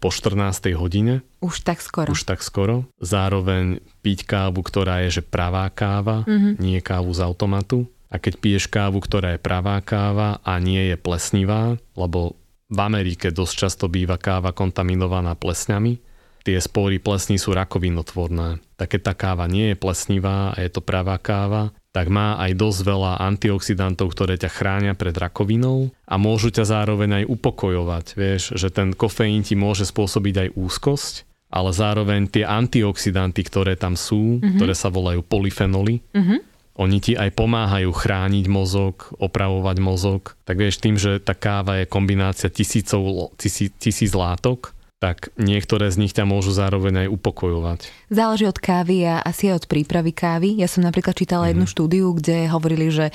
po 0.00 0.08
14. 0.08 0.72
hodine. 0.78 1.20
Už 1.44 1.60
tak 1.60 1.84
skoro. 1.84 2.14
Už 2.14 2.24
tak 2.24 2.40
skoro. 2.40 2.88
Zároveň 3.02 3.84
piť 4.00 4.24
kávu, 4.24 4.64
ktorá 4.64 5.04
je 5.04 5.20
že 5.20 5.22
pravá 5.26 5.68
káva, 5.68 6.24
mm-hmm. 6.24 6.62
nie 6.62 6.78
kávu 6.80 7.12
z 7.12 7.20
automatu. 7.26 7.90
A 8.10 8.18
keď 8.18 8.42
piješ 8.42 8.64
kávu, 8.66 8.98
ktorá 8.98 9.36
je 9.36 9.42
pravá 9.42 9.78
káva 9.84 10.42
a 10.42 10.58
nie 10.58 10.90
je 10.90 10.96
plesnivá, 10.98 11.78
lebo 11.94 12.34
v 12.70 12.78
Amerike 12.78 13.34
dosť 13.34 13.54
často 13.66 13.86
býva 13.90 14.18
káva 14.18 14.54
kontaminovaná 14.54 15.34
plesňami, 15.34 16.09
tie 16.44 16.58
spory 16.60 16.98
plesní 16.98 17.36
sú 17.36 17.52
rakovinotvorné. 17.52 18.60
Tak 18.80 18.96
keď 18.96 19.00
tá 19.00 19.14
káva 19.16 19.46
nie 19.46 19.72
je 19.72 19.76
plesnivá 19.76 20.52
a 20.52 20.56
je 20.60 20.70
to 20.72 20.80
pravá 20.80 21.20
káva, 21.20 21.72
tak 21.90 22.06
má 22.06 22.38
aj 22.38 22.54
dosť 22.54 22.80
veľa 22.86 23.12
antioxidantov, 23.18 24.14
ktoré 24.14 24.38
ťa 24.38 24.50
chránia 24.50 24.94
pred 24.94 25.12
rakovinou 25.12 25.90
a 26.06 26.14
môžu 26.16 26.54
ťa 26.54 26.64
zároveň 26.64 27.22
aj 27.22 27.24
upokojovať. 27.26 28.06
Vieš, 28.14 28.42
že 28.54 28.70
ten 28.70 28.94
kofeín 28.94 29.42
ti 29.42 29.58
môže 29.58 29.82
spôsobiť 29.90 30.34
aj 30.46 30.48
úzkosť, 30.54 31.14
ale 31.50 31.74
zároveň 31.74 32.30
tie 32.30 32.46
antioxidanty, 32.46 33.42
ktoré 33.42 33.74
tam 33.74 33.98
sú, 33.98 34.38
mm-hmm. 34.38 34.54
ktoré 34.54 34.74
sa 34.78 34.86
volajú 34.86 35.26
polyfenoly, 35.26 35.98
mm-hmm. 36.14 36.38
oni 36.78 36.98
ti 37.02 37.12
aj 37.18 37.34
pomáhajú 37.34 37.90
chrániť 37.90 38.46
mozog, 38.46 39.10
opravovať 39.18 39.76
mozog. 39.82 40.38
Tak 40.46 40.56
vieš, 40.62 40.78
tým, 40.78 40.94
že 40.94 41.18
tá 41.18 41.34
káva 41.34 41.82
je 41.82 41.90
kombinácia 41.90 42.46
tisícov, 42.46 43.34
tisíc, 43.34 43.74
tisíc 43.82 44.14
látok, 44.14 44.78
tak 45.00 45.32
niektoré 45.40 45.88
z 45.88 45.96
nich 45.96 46.12
ťa 46.12 46.28
môžu 46.28 46.52
zároveň 46.52 47.08
aj 47.08 47.08
upokojovať. 47.08 47.80
Záleží 48.12 48.44
od 48.44 48.60
kávy 48.60 49.08
a 49.08 49.24
asi 49.24 49.48
aj 49.48 49.64
od 49.64 49.66
prípravy 49.72 50.12
kávy. 50.12 50.60
Ja 50.60 50.68
som 50.68 50.84
napríklad 50.84 51.16
čítala 51.16 51.48
mm. 51.48 51.50
jednu 51.56 51.66
mhm. 51.66 51.72
štúdiu, 51.72 52.06
kde 52.12 52.52
hovorili, 52.52 52.92
že 52.92 53.06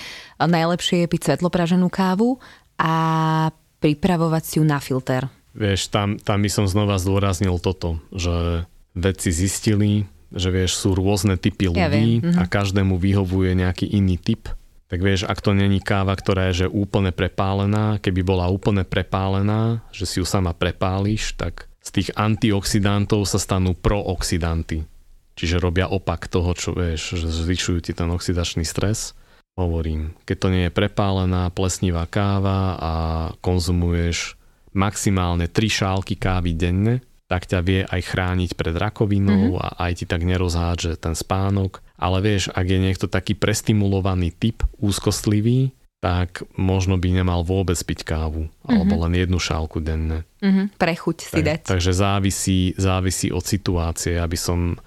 najlepšie 0.41 1.05
je 1.05 1.11
piť 1.13 1.21
svetlopraženú 1.31 1.85
kávu 1.93 2.41
a 2.81 2.93
pripravovať 3.79 4.43
si 4.43 4.53
ju 4.57 4.65
na 4.65 4.81
filter. 4.81 5.29
Vieš, 5.55 5.93
tam, 5.93 6.17
tam 6.17 6.41
by 6.41 6.49
som 6.51 6.65
znova 6.65 6.97
zdôraznil 6.97 7.61
toto, 7.61 8.01
že 8.11 8.67
vedci 8.97 9.29
zistili, 9.29 10.09
že 10.33 10.49
vieš, 10.51 10.81
sú 10.81 10.97
rôzne 10.97 11.37
typy 11.37 11.69
ľudí 11.71 11.79
ja 11.79 11.87
mm-hmm. 11.87 12.41
a 12.41 12.43
každému 12.49 12.97
vyhovuje 12.97 13.55
nejaký 13.55 13.87
iný 13.93 14.19
typ 14.19 14.51
tak 14.85 15.01
vieš, 15.01 15.25
ak 15.25 15.41
to 15.41 15.57
není 15.57 15.81
káva, 15.81 16.13
ktorá 16.13 16.53
je 16.53 16.65
že 16.65 16.67
úplne 16.69 17.09
prepálená, 17.09 17.97
keby 17.97 18.21
bola 18.21 18.45
úplne 18.53 18.85
prepálená, 18.85 19.81
že 19.89 20.05
si 20.05 20.21
ju 20.21 20.25
sama 20.29 20.53
prepáliš, 20.53 21.33
tak 21.33 21.65
z 21.85 21.89
tých 21.93 22.09
antioxidantov 22.17 23.29
sa 23.29 23.37
stanú 23.37 23.77
prooxidanty. 23.77 24.89
Čiže 25.37 25.61
robia 25.61 25.85
opak 25.85 26.25
toho, 26.31 26.57
čo 26.57 26.73
vieš, 26.73 27.21
že 27.21 27.27
zvyšujú 27.29 27.79
ti 27.85 27.91
ten 27.93 28.09
oxidačný 28.09 28.65
stres. 28.65 29.13
Hovorím, 29.55 30.17
keď 30.27 30.37
to 30.39 30.47
nie 30.51 30.63
je 30.67 30.73
prepálená, 30.73 31.47
plesnivá 31.53 32.09
káva 32.09 32.75
a 32.75 32.93
konzumuješ 33.39 34.35
maximálne 34.75 35.47
3 35.47 35.55
šálky 35.55 36.19
kávy 36.19 36.51
denne, 36.57 36.99
tak 37.25 37.47
ťa 37.47 37.59
vie 37.63 37.81
aj 37.87 38.01
chrániť 38.11 38.51
pred 38.53 38.75
rakovinou 38.75 39.55
mm-hmm. 39.55 39.63
a 39.63 39.67
aj 39.87 40.03
ti 40.03 40.05
tak 40.05 40.27
nerozhádže 40.27 40.99
ten 40.99 41.15
spánok. 41.15 41.79
Ale 41.95 42.19
vieš, 42.19 42.51
ak 42.51 42.65
je 42.67 42.79
niekto 42.79 43.07
taký 43.07 43.39
prestimulovaný 43.39 44.35
typ, 44.35 44.67
úzkostlivý, 44.83 45.71
tak 46.05 46.45
možno 46.53 47.01
by 47.01 47.17
nemal 47.17 47.41
vôbec 47.41 47.81
piť 47.81 48.05
kávu, 48.05 48.45
alebo 48.61 48.93
len 49.01 49.17
jednu 49.17 49.41
šálku 49.41 49.81
denne. 49.81 50.21
Mm-hmm. 50.37 50.77
Prechuť 50.77 51.17
si 51.17 51.41
tak, 51.41 51.45
dať. 51.49 51.61
Takže 51.65 51.91
závisí, 51.97 52.77
závisí 52.77 53.33
od 53.33 53.41
situácie, 53.41 54.21
aby 54.21 54.37
som 54.37 54.77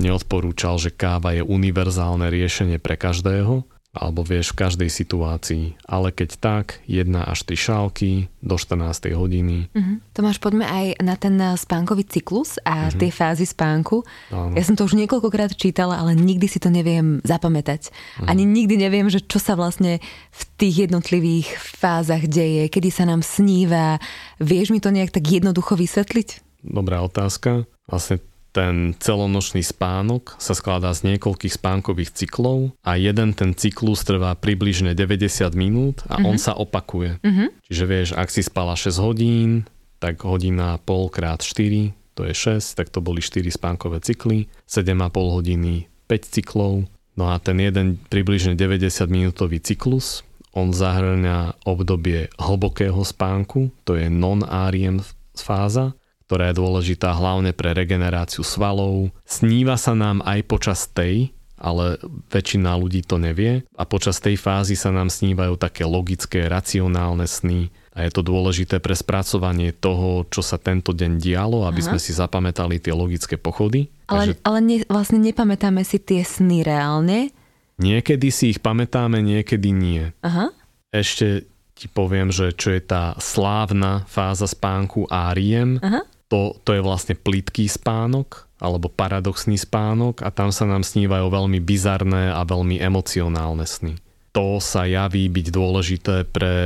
neodporúčal, 0.00 0.80
že 0.80 0.88
káva 0.88 1.36
je 1.36 1.44
univerzálne 1.44 2.24
riešenie 2.32 2.80
pre 2.80 2.96
každého, 2.96 3.68
alebo 3.92 4.24
vieš 4.24 4.56
v 4.56 4.64
každej 4.64 4.88
situácii. 4.88 5.64
Ale 5.84 6.16
keď 6.16 6.40
tak, 6.40 6.80
jedna 6.88 7.28
až 7.28 7.44
tri 7.44 7.60
šálky 7.60 8.32
do 8.40 8.56
14. 8.56 9.12
hodiny. 9.12 9.68
Uh-huh. 9.68 10.00
Tomáš, 10.16 10.40
poďme 10.40 10.64
aj 10.64 10.86
na 11.04 11.14
ten 11.20 11.36
eh, 11.36 11.52
spánkový 11.52 12.08
cyklus 12.08 12.56
a 12.64 12.88
uh-huh. 12.88 12.96
tie 12.96 13.12
fázy 13.12 13.44
spánku. 13.44 14.00
Áno. 14.32 14.56
Ja 14.56 14.64
som 14.64 14.80
to 14.80 14.88
už 14.88 14.96
niekoľkokrát 14.96 15.52
čítala, 15.52 16.00
ale 16.00 16.16
nikdy 16.16 16.48
si 16.48 16.56
to 16.56 16.72
neviem 16.72 17.20
zapamätať. 17.20 17.92
Uh-huh. 17.92 18.32
Ani 18.32 18.48
nikdy 18.48 18.80
neviem, 18.80 19.12
že 19.12 19.20
čo 19.20 19.36
sa 19.36 19.60
vlastne 19.60 20.00
v 20.32 20.42
tých 20.56 20.88
jednotlivých 20.88 21.52
fázach 21.60 22.24
deje, 22.24 22.72
kedy 22.72 22.88
sa 22.88 23.04
nám 23.04 23.20
sníva. 23.20 24.00
Vieš 24.40 24.72
mi 24.72 24.80
to 24.80 24.88
nejak 24.88 25.12
tak 25.12 25.28
jednoducho 25.28 25.76
vysvetliť? 25.76 26.40
Dobrá 26.64 27.04
otázka. 27.04 27.68
Vlastne 27.84 28.24
ten 28.52 28.92
celonočný 29.00 29.64
spánok 29.64 30.36
sa 30.36 30.52
skladá 30.52 30.92
z 30.92 31.12
niekoľkých 31.12 31.56
spánkových 31.56 32.12
cyklov 32.12 32.76
a 32.84 33.00
jeden 33.00 33.32
ten 33.32 33.56
cyklus 33.56 34.04
trvá 34.04 34.36
približne 34.36 34.92
90 34.92 35.56
minút 35.56 36.04
a 36.06 36.20
uh-huh. 36.20 36.28
on 36.28 36.36
mhm. 36.36 36.44
sa 36.44 36.52
opakuje. 36.52 37.18
Uh-huh. 37.24 37.48
Čiže 37.66 37.84
vieš, 37.88 38.08
ak 38.12 38.28
si 38.28 38.44
spala 38.44 38.76
6 38.76 39.00
hodín, 39.00 39.64
tak 39.98 40.20
hodina 40.22 40.76
pol 40.84 41.08
krát 41.08 41.40
4, 41.40 41.96
to 42.12 42.28
je 42.28 42.34
6, 42.36 42.76
tak 42.76 42.92
to 42.92 43.00
boli 43.00 43.24
4 43.24 43.48
spánkové 43.48 44.04
cykly, 44.04 44.52
7,5 44.68 45.00
hodiny 45.16 45.88
5 46.06 46.34
cyklov, 46.36 46.84
no 47.16 47.24
a 47.32 47.40
ten 47.40 47.56
jeden 47.56 47.96
približne 48.12 48.52
90 48.52 49.08
minútový 49.08 49.64
cyklus, 49.64 50.26
on 50.52 50.76
zahrňa 50.76 51.64
obdobie 51.64 52.28
hlbokého 52.36 53.00
spánku, 53.00 53.72
to 53.88 53.96
je 53.96 54.12
non-REM 54.12 55.00
fáza, 55.32 55.96
ktorá 56.32 56.48
je 56.48 56.64
dôležitá 56.64 57.12
hlavne 57.12 57.52
pre 57.52 57.76
regeneráciu 57.76 58.40
svalov. 58.40 59.12
Sníva 59.28 59.76
sa 59.76 59.92
nám 59.92 60.24
aj 60.24 60.40
počas 60.48 60.88
tej, 60.88 61.28
ale 61.60 62.00
väčšina 62.32 62.72
ľudí 62.72 63.04
to 63.04 63.20
nevie 63.20 63.68
a 63.76 63.84
počas 63.84 64.16
tej 64.16 64.40
fázy 64.40 64.72
sa 64.72 64.88
nám 64.88 65.12
snívajú 65.12 65.60
také 65.60 65.84
logické, 65.84 66.48
racionálne 66.48 67.28
sny 67.28 67.68
a 67.92 68.08
je 68.08 68.10
to 68.16 68.24
dôležité 68.24 68.80
pre 68.80 68.96
spracovanie 68.96 69.76
toho, 69.76 70.24
čo 70.32 70.40
sa 70.40 70.56
tento 70.56 70.96
deň 70.96 71.20
dialo, 71.20 71.68
aby 71.68 71.84
Aha. 71.84 71.92
sme 71.92 71.98
si 72.00 72.16
zapamätali 72.16 72.80
tie 72.80 72.96
logické 72.96 73.36
pochody. 73.36 73.92
Ale, 74.08 74.32
Takže... 74.32 74.40
ale 74.48 74.58
ne, 74.64 74.76
vlastne 74.88 75.20
nepamätáme 75.20 75.84
si 75.84 76.00
tie 76.00 76.24
sny 76.24 76.64
reálne? 76.64 77.28
Niekedy 77.76 78.32
si 78.32 78.56
ich 78.56 78.64
pamätáme, 78.64 79.20
niekedy 79.20 79.68
nie. 79.68 80.16
Aha. 80.24 80.48
Ešte 80.96 81.44
ti 81.76 81.92
poviem, 81.92 82.32
že 82.32 82.56
čo 82.56 82.72
je 82.72 82.80
tá 82.80 83.12
slávna 83.20 84.08
fáza 84.08 84.48
spánku 84.48 85.04
REM. 85.12 85.76
Aha 85.84 86.08
to, 86.32 86.56
to 86.64 86.72
je 86.72 86.80
vlastne 86.80 87.12
plitký 87.12 87.68
spánok 87.68 88.48
alebo 88.56 88.88
paradoxný 88.88 89.60
spánok 89.60 90.24
a 90.24 90.32
tam 90.32 90.48
sa 90.48 90.64
nám 90.64 90.80
snívajú 90.80 91.28
veľmi 91.28 91.60
bizarné 91.60 92.32
a 92.32 92.40
veľmi 92.48 92.80
emocionálne 92.80 93.68
sny. 93.68 94.00
To 94.32 94.56
sa 94.56 94.88
javí 94.88 95.28
byť 95.28 95.46
dôležité 95.52 96.24
pre 96.24 96.56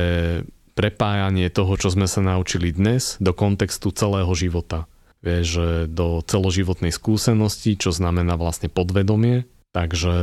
prepájanie 0.71 1.51
toho, 1.51 1.75
čo 1.75 1.91
sme 1.91 2.07
sa 2.07 2.23
naučili 2.23 2.71
dnes 2.71 3.19
do 3.19 3.35
kontextu 3.35 3.91
celého 3.91 4.29
života. 4.37 4.87
Vieš, 5.19 5.49
do 5.91 6.23
celoživotnej 6.23 6.93
skúsenosti, 6.93 7.75
čo 7.75 7.91
znamená 7.91 8.39
vlastne 8.39 8.71
podvedomie. 8.71 9.43
Takže, 9.75 10.15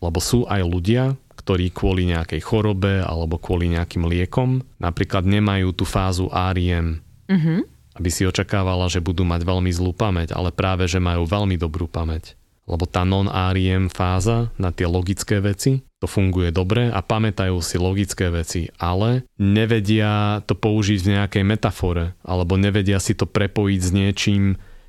lebo 0.00 0.18
sú 0.22 0.48
aj 0.48 0.62
ľudia, 0.64 1.18
ktorí 1.36 1.74
kvôli 1.74 2.08
nejakej 2.08 2.40
chorobe 2.40 3.04
alebo 3.04 3.36
kvôli 3.36 3.68
nejakým 3.68 4.06
liekom 4.06 4.64
napríklad 4.80 5.28
nemajú 5.28 5.76
tú 5.76 5.84
fázu 5.84 6.30
REM. 6.32 7.04
Mm-hmm 7.28 7.77
aby 7.98 8.08
si 8.08 8.22
očakávala, 8.24 8.86
že 8.86 9.02
budú 9.02 9.26
mať 9.26 9.42
veľmi 9.42 9.70
zlú 9.74 9.90
pamäť, 9.90 10.32
ale 10.32 10.54
práve, 10.54 10.86
že 10.86 11.02
majú 11.02 11.26
veľmi 11.26 11.58
dobrú 11.58 11.90
pamäť. 11.90 12.38
Lebo 12.68 12.84
tá 12.84 13.02
non-REM 13.02 13.90
fáza 13.90 14.54
na 14.60 14.70
tie 14.70 14.84
logické 14.84 15.40
veci, 15.40 15.82
to 15.98 16.06
funguje 16.06 16.54
dobre 16.54 16.92
a 16.94 17.00
pamätajú 17.02 17.58
si 17.58 17.74
logické 17.80 18.30
veci, 18.30 18.70
ale 18.78 19.26
nevedia 19.40 20.44
to 20.46 20.54
použiť 20.54 20.98
v 21.02 21.10
nejakej 21.18 21.44
metafore, 21.48 22.14
alebo 22.22 22.54
nevedia 22.54 23.02
si 23.02 23.18
to 23.18 23.26
prepojiť 23.26 23.80
s 23.82 23.90
niečím, 23.90 24.44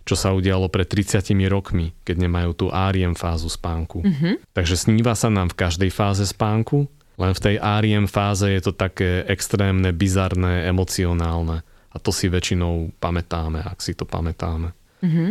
čo 0.05 0.13
sa 0.13 0.33
udialo 0.33 0.69
pred 0.69 0.85
30 0.85 1.33
rokmi, 1.49 1.93
keď 2.05 2.15
nemajú 2.29 2.51
tú 2.53 2.65
REM 2.69 3.17
fázu 3.17 3.49
spánku. 3.49 4.05
Mm-hmm. 4.05 4.33
Takže 4.53 4.75
sníva 4.75 5.17
sa 5.17 5.33
nám 5.33 5.49
v 5.53 5.59
každej 5.65 5.89
fáze 5.89 6.25
spánku, 6.29 6.85
len 7.19 7.33
v 7.35 7.43
tej 7.43 7.55
REM 7.59 8.07
fáze 8.07 8.47
je 8.47 8.61
to 8.63 8.71
také 8.71 9.27
extrémne, 9.27 9.91
bizarné, 9.91 10.65
emocionálne. 10.71 11.67
A 11.89 11.97
to 11.97 12.13
si 12.13 12.29
väčšinou 12.29 12.93
pamätáme, 13.01 13.65
ak 13.65 13.81
si 13.81 13.97
to 13.97 14.05
pamätáme. 14.05 14.71
Mm-hmm. 15.01 15.29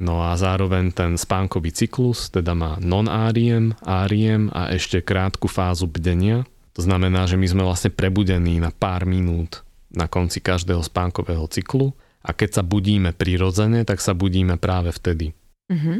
No 0.00 0.24
a 0.24 0.32
zároveň 0.32 0.96
ten 0.96 1.20
spánkový 1.20 1.76
cyklus 1.76 2.32
teda 2.32 2.56
má 2.56 2.80
non-REM, 2.80 3.76
REM 3.84 4.48
a 4.50 4.72
ešte 4.72 5.04
krátku 5.04 5.44
fázu 5.44 5.84
bdenia. 5.84 6.48
To 6.72 6.80
znamená, 6.80 7.28
že 7.28 7.36
my 7.36 7.46
sme 7.46 7.62
vlastne 7.68 7.92
prebudení 7.92 8.56
na 8.58 8.72
pár 8.72 9.04
minút 9.04 9.60
na 9.92 10.08
konci 10.08 10.40
každého 10.40 10.80
spánkového 10.80 11.44
cyklu 11.50 11.92
a 12.24 12.32
keď 12.32 12.60
sa 12.60 12.62
budíme 12.64 13.12
prirodzene, 13.12 13.84
tak 13.84 14.00
sa 14.00 14.16
budíme 14.16 14.56
práve 14.56 14.88
vtedy. 14.94 15.36
Mm-hmm. 15.68 15.98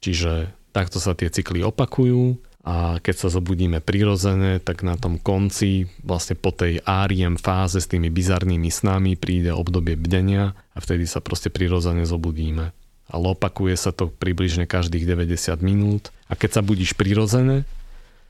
Čiže 0.00 0.32
takto 0.70 1.02
sa 1.02 1.18
tie 1.18 1.28
cykly 1.28 1.66
opakujú 1.66 2.38
a 2.60 3.00
keď 3.00 3.14
sa 3.16 3.28
zobudíme 3.32 3.80
prirodzene, 3.80 4.60
tak 4.60 4.84
na 4.84 5.00
tom 5.00 5.16
konci, 5.16 5.88
vlastne 6.04 6.36
po 6.36 6.52
tej 6.52 6.84
áriem 6.84 7.40
fáze 7.40 7.80
s 7.80 7.88
tými 7.88 8.12
bizarnými 8.12 8.68
snami 8.68 9.16
príde 9.16 9.48
obdobie 9.48 9.96
bdenia 9.96 10.52
a 10.76 10.78
vtedy 10.78 11.08
sa 11.08 11.24
proste 11.24 11.48
prirodzene 11.48 12.04
zobudíme. 12.04 12.76
Ale 13.10 13.24
opakuje 13.32 13.74
sa 13.80 13.96
to 13.96 14.12
približne 14.12 14.68
každých 14.68 15.08
90 15.08 15.56
minút 15.64 16.12
a 16.28 16.36
keď 16.36 16.60
sa 16.60 16.62
budíš 16.62 16.92
prirodzene, 16.94 17.64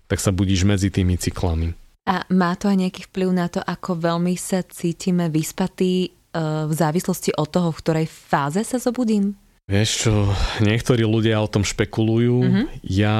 tak 0.06 0.22
sa 0.22 0.30
budíš 0.30 0.62
medzi 0.62 0.94
tými 0.94 1.18
cyklami. 1.18 1.74
A 2.06 2.22
má 2.30 2.54
to 2.54 2.70
aj 2.70 2.86
nejaký 2.86 3.10
vplyv 3.10 3.30
na 3.34 3.46
to, 3.50 3.60
ako 3.60 3.98
veľmi 3.98 4.34
sa 4.38 4.62
cítime 4.62 5.26
vyspatí 5.28 6.14
v 6.30 6.72
závislosti 6.72 7.34
od 7.34 7.50
toho, 7.50 7.74
v 7.74 7.80
ktorej 7.82 8.06
fáze 8.06 8.62
sa 8.62 8.78
zobudím? 8.78 9.34
Vieš 9.70 9.90
čo, 10.02 10.12
niektorí 10.58 11.06
ľudia 11.06 11.38
o 11.38 11.46
tom 11.46 11.62
špekulujú. 11.62 12.38
Mm-hmm. 12.42 12.66
Ja 12.82 13.18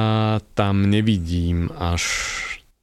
tam 0.51 0.91
nevidím 0.91 1.71
až 1.71 2.03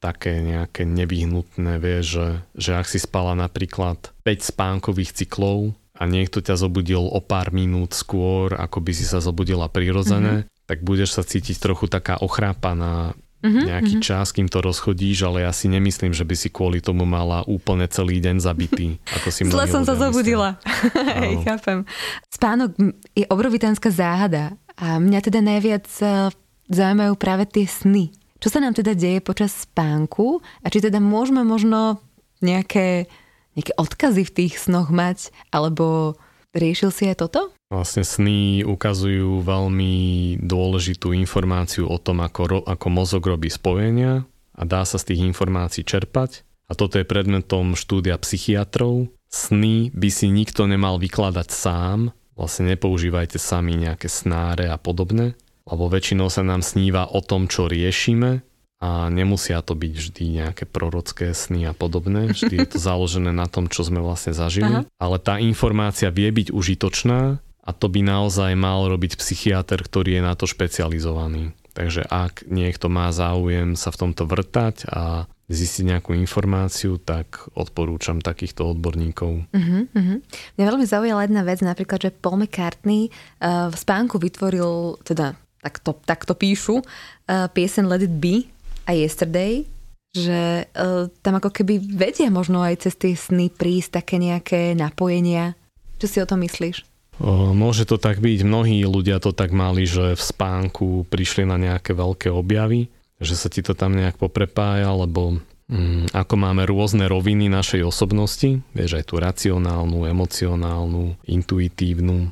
také 0.01 0.41
nejaké 0.41 0.89
nevyhnutné, 0.89 1.77
vieš, 1.77 2.05
že, 2.17 2.27
že 2.57 2.71
ak 2.81 2.87
si 2.89 2.97
spala 2.97 3.37
napríklad 3.37 4.09
5 4.25 4.51
spánkových 4.55 5.21
cyklov 5.21 5.77
a 5.93 6.07
niekto 6.09 6.41
ťa 6.41 6.55
zobudil 6.57 7.03
o 7.03 7.19
pár 7.21 7.53
minút 7.53 7.93
skôr, 7.93 8.57
ako 8.57 8.79
by 8.81 8.91
si 8.95 9.05
sa 9.05 9.21
zobudila 9.21 9.69
prirodzene, 9.69 10.47
mm-hmm. 10.47 10.65
tak 10.65 10.81
budeš 10.81 11.19
sa 11.19 11.21
cítiť 11.21 11.61
trochu 11.61 11.85
taká 11.91 12.17
ochrápaná 12.17 13.13
mm-hmm, 13.43 13.65
nejaký 13.65 13.93
mm-hmm. 13.99 14.07
čas, 14.07 14.31
kým 14.35 14.47
to 14.51 14.59
rozchodíš, 14.59 15.25
ale 15.27 15.47
ja 15.47 15.51
si 15.55 15.71
nemyslím, 15.71 16.11
že 16.11 16.27
by 16.27 16.35
si 16.35 16.49
kvôli 16.51 16.83
tomu 16.83 17.07
mala 17.07 17.43
úplne 17.47 17.87
celý 17.87 18.19
deň 18.19 18.43
zabitý. 18.43 18.99
Ako 19.19 19.27
si 19.31 19.47
Zle 19.47 19.67
som 19.67 19.83
sa 19.87 19.95
zobudila. 19.95 20.59
Hej, 21.23 21.43
chápem. 21.47 21.87
Spánok 22.31 22.75
je 23.15 23.25
obrovitánska 23.27 23.89
záhada 23.91 24.55
a 24.79 24.99
mňa 24.99 25.19
teda 25.23 25.39
najviac 25.43 25.87
eh, 26.03 26.31
zaujímajú 26.69 27.13
práve 27.19 27.43
tie 27.49 27.65
sny. 27.65 28.11
Čo 28.39 28.55
sa 28.55 28.63
nám 28.63 28.71
teda 28.71 28.95
deje 28.95 29.19
počas 29.19 29.67
spánku 29.67 30.39
a 30.63 30.67
či 30.71 30.79
teda 30.79 31.03
môžeme 31.03 31.43
možno 31.43 31.99
nejaké, 32.39 33.11
nejaké 33.59 33.73
odkazy 33.75 34.23
v 34.23 34.35
tých 34.35 34.63
snoch 34.63 34.87
mať, 34.87 35.35
alebo 35.51 36.15
riešil 36.55 36.87
si 36.95 37.11
aj 37.11 37.27
toto? 37.27 37.51
Vlastne 37.69 38.01
sny 38.01 38.65
ukazujú 38.65 39.45
veľmi 39.45 39.93
dôležitú 40.41 41.13
informáciu 41.13 41.85
o 41.85 41.97
tom, 42.01 42.25
ako, 42.25 42.65
ako 42.65 42.87
mozog 42.89 43.23
robí 43.29 43.49
spojenia 43.53 44.25
a 44.57 44.61
dá 44.65 44.81
sa 44.89 44.97
z 44.97 45.13
tých 45.13 45.21
informácií 45.29 45.85
čerpať. 45.85 46.41
A 46.69 46.73
toto 46.73 46.97
je 46.97 47.05
predmetom 47.05 47.77
štúdia 47.77 48.17
psychiatrov. 48.17 49.13
Sny 49.29 49.93
by 49.93 50.09
si 50.09 50.33
nikto 50.33 50.65
nemal 50.65 50.97
vykladať 50.97 51.49
sám, 51.53 52.09
vlastne 52.33 52.73
nepoužívajte 52.73 53.37
sami 53.37 53.77
nejaké 53.77 54.09
snáre 54.09 54.65
a 54.65 54.81
podobne 54.81 55.37
lebo 55.69 55.85
väčšinou 55.85 56.27
sa 56.33 56.41
nám 56.41 56.65
sníva 56.65 57.05
o 57.05 57.21
tom, 57.21 57.45
čo 57.45 57.69
riešime 57.69 58.41
a 58.79 59.11
nemusia 59.11 59.61
to 59.61 59.75
byť 59.77 59.93
vždy 59.93 60.23
nejaké 60.41 60.63
prorocké 60.65 61.35
sny 61.35 61.69
a 61.69 61.73
podobné. 61.75 62.31
Vždy 62.31 62.63
je 62.63 62.67
to 62.75 62.77
založené 62.89 63.29
na 63.29 63.45
tom, 63.45 63.69
čo 63.69 63.85
sme 63.85 64.01
vlastne 64.01 64.33
zažili. 64.33 64.83
Aha. 64.83 64.87
Ale 64.97 65.17
tá 65.21 65.37
informácia 65.37 66.09
vie 66.09 66.31
byť 66.31 66.49
užitočná 66.49 67.37
a 67.69 67.77
to 67.77 67.85
by 67.85 68.01
naozaj 68.01 68.57
mal 68.57 68.89
robiť 68.89 69.21
psychiatr, 69.21 69.77
ktorý 69.77 70.17
je 70.17 70.21
na 70.25 70.33
to 70.33 70.49
špecializovaný. 70.49 71.53
Takže 71.77 72.01
ak 72.09 72.49
niekto 72.49 72.89
má 72.89 73.13
záujem 73.13 73.77
sa 73.77 73.93
v 73.93 73.99
tomto 74.09 74.25
vrtať 74.25 74.89
a 74.89 75.29
zistiť 75.49 75.83
nejakú 75.85 76.17
informáciu, 76.17 76.97
tak 76.97 77.45
odporúčam 77.53 78.21
takýchto 78.21 78.73
odborníkov. 78.73 79.45
Uh-huh, 79.49 79.85
uh-huh. 79.85 80.17
Mňa 80.57 80.65
veľmi 80.65 80.85
zaujala 80.85 81.25
jedna 81.29 81.41
vec, 81.45 81.61
napríklad, 81.61 82.09
že 82.09 82.13
Paul 82.13 82.41
McCartney 82.41 83.09
uh, 83.09 83.69
v 83.69 83.75
spánku 83.77 84.17
vytvoril, 84.17 84.97
teda 85.05 85.37
tak 85.61 85.81
to, 85.85 85.93
tak 86.05 86.25
to 86.25 86.33
píšu, 86.33 86.81
uh, 86.81 87.47
piesen 87.53 87.85
Let 87.85 88.05
It 88.05 88.17
Be 88.17 88.49
a 88.89 88.97
Yesterday, 88.97 89.65
že 90.13 90.65
uh, 90.73 91.09
tam 91.21 91.37
ako 91.37 91.53
keby 91.53 91.81
vedia 91.81 92.33
možno 92.33 92.65
aj 92.65 92.89
cez 92.89 92.97
tie 92.97 93.13
sny 93.13 93.53
prísť 93.53 94.01
také 94.01 94.17
nejaké 94.17 94.73
napojenia. 94.73 95.53
Čo 96.01 96.05
si 96.09 96.17
o 96.17 96.29
tom 96.29 96.41
myslíš? 96.45 96.88
Môže 97.19 97.83
to 97.83 97.99
tak 97.99 98.23
byť. 98.23 98.47
Mnohí 98.47 98.87
ľudia 98.87 99.19
to 99.19 99.35
tak 99.35 99.51
mali, 99.51 99.83
že 99.83 100.15
v 100.15 100.23
spánku 100.23 101.03
prišli 101.11 101.43
na 101.43 101.59
nejaké 101.59 101.91
veľké 101.91 102.31
objavy, 102.31 102.87
že 103.19 103.35
sa 103.35 103.51
ti 103.51 103.59
to 103.59 103.75
tam 103.75 103.91
nejak 103.91 104.15
poprepája, 104.15 104.87
lebo 104.95 105.43
mm, 105.67 106.15
ako 106.15 106.35
máme 106.39 106.63
rôzne 106.63 107.11
roviny 107.11 107.51
našej 107.51 107.83
osobnosti, 107.83 108.63
vieš 108.71 108.95
aj 108.95 109.03
tú 109.03 109.19
racionálnu, 109.19 110.07
emocionálnu, 110.07 111.19
intuitívnu, 111.27 112.31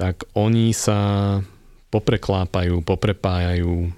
tak 0.00 0.24
oni 0.32 0.72
sa 0.72 1.38
popreklápajú, 1.92 2.80
poprepájajú. 2.80 3.92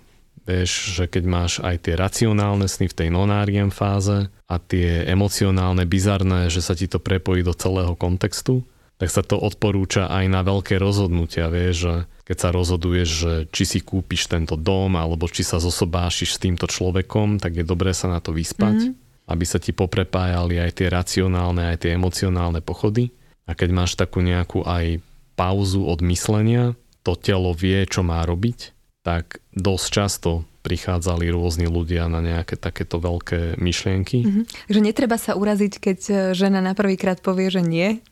Vieš, 0.45 1.01
že 1.01 1.05
keď 1.09 1.25
máš 1.25 1.53
aj 1.65 1.89
tie 1.89 1.95
racionálne 1.97 2.69
sny 2.69 2.93
v 2.93 2.99
tej 3.01 3.09
nonáriem 3.09 3.73
fáze 3.73 4.29
a 4.45 4.61
tie 4.61 5.09
emocionálne, 5.09 5.89
bizarné, 5.89 6.53
že 6.53 6.61
sa 6.61 6.77
ti 6.77 6.85
to 6.85 7.01
prepojí 7.01 7.41
do 7.41 7.57
celého 7.57 7.97
kontextu, 7.97 8.61
tak 8.95 9.11
sa 9.11 9.27
to 9.27 9.35
odporúča 9.37 10.07
aj 10.07 10.25
na 10.31 10.41
veľké 10.47 10.79
rozhodnutia, 10.79 11.51
vieš, 11.51 11.77
že 11.83 11.95
keď 12.25 12.37
sa 12.39 12.49
rozhoduješ, 12.55 13.09
že 13.11 13.33
či 13.51 13.65
si 13.67 13.81
kúpiš 13.83 14.31
tento 14.31 14.55
dom 14.55 14.95
alebo 14.95 15.27
či 15.27 15.43
sa 15.43 15.59
zosobášiš 15.59 16.39
s 16.39 16.43
týmto 16.43 16.71
človekom, 16.71 17.43
tak 17.43 17.59
je 17.59 17.65
dobré 17.67 17.93
sa 17.93 18.09
na 18.09 18.23
to 18.23 18.31
vyspať, 18.33 18.95
mm-hmm. 18.95 19.29
aby 19.29 19.45
sa 19.45 19.59
ti 19.59 19.75
poprepájali 19.75 20.63
aj 20.63 20.71
tie 20.79 20.89
racionálne, 20.89 21.75
aj 21.75 21.85
tie 21.85 21.91
emocionálne 21.99 22.63
pochody. 22.63 23.13
A 23.45 23.53
keď 23.53 23.69
máš 23.77 23.93
takú 23.99 24.25
nejakú 24.25 24.65
aj 24.65 25.05
pauzu 25.37 25.85
od 25.85 26.01
myslenia, 26.07 26.73
to 27.05 27.13
telo 27.19 27.53
vie, 27.53 27.85
čo 27.85 28.01
má 28.01 28.25
robiť, 28.25 28.73
tak 29.05 29.45
dosť 29.53 29.87
často 29.93 30.49
prichádzali 30.65 31.29
rôzni 31.29 31.69
ľudia 31.69 32.09
na 32.09 32.25
nejaké 32.25 32.57
takéto 32.57 32.97
veľké 32.97 33.61
myšlienky. 33.61 34.25
Mm-hmm. 34.25 34.45
Že 34.73 34.81
netreba 34.81 35.21
sa 35.21 35.37
uraziť, 35.37 35.73
keď 35.77 35.99
e, 36.09 36.15
žena 36.33 36.65
na 36.65 36.73
prvýkrát 36.73 37.21
povie, 37.21 37.53
že 37.53 37.61
nie. 37.61 38.01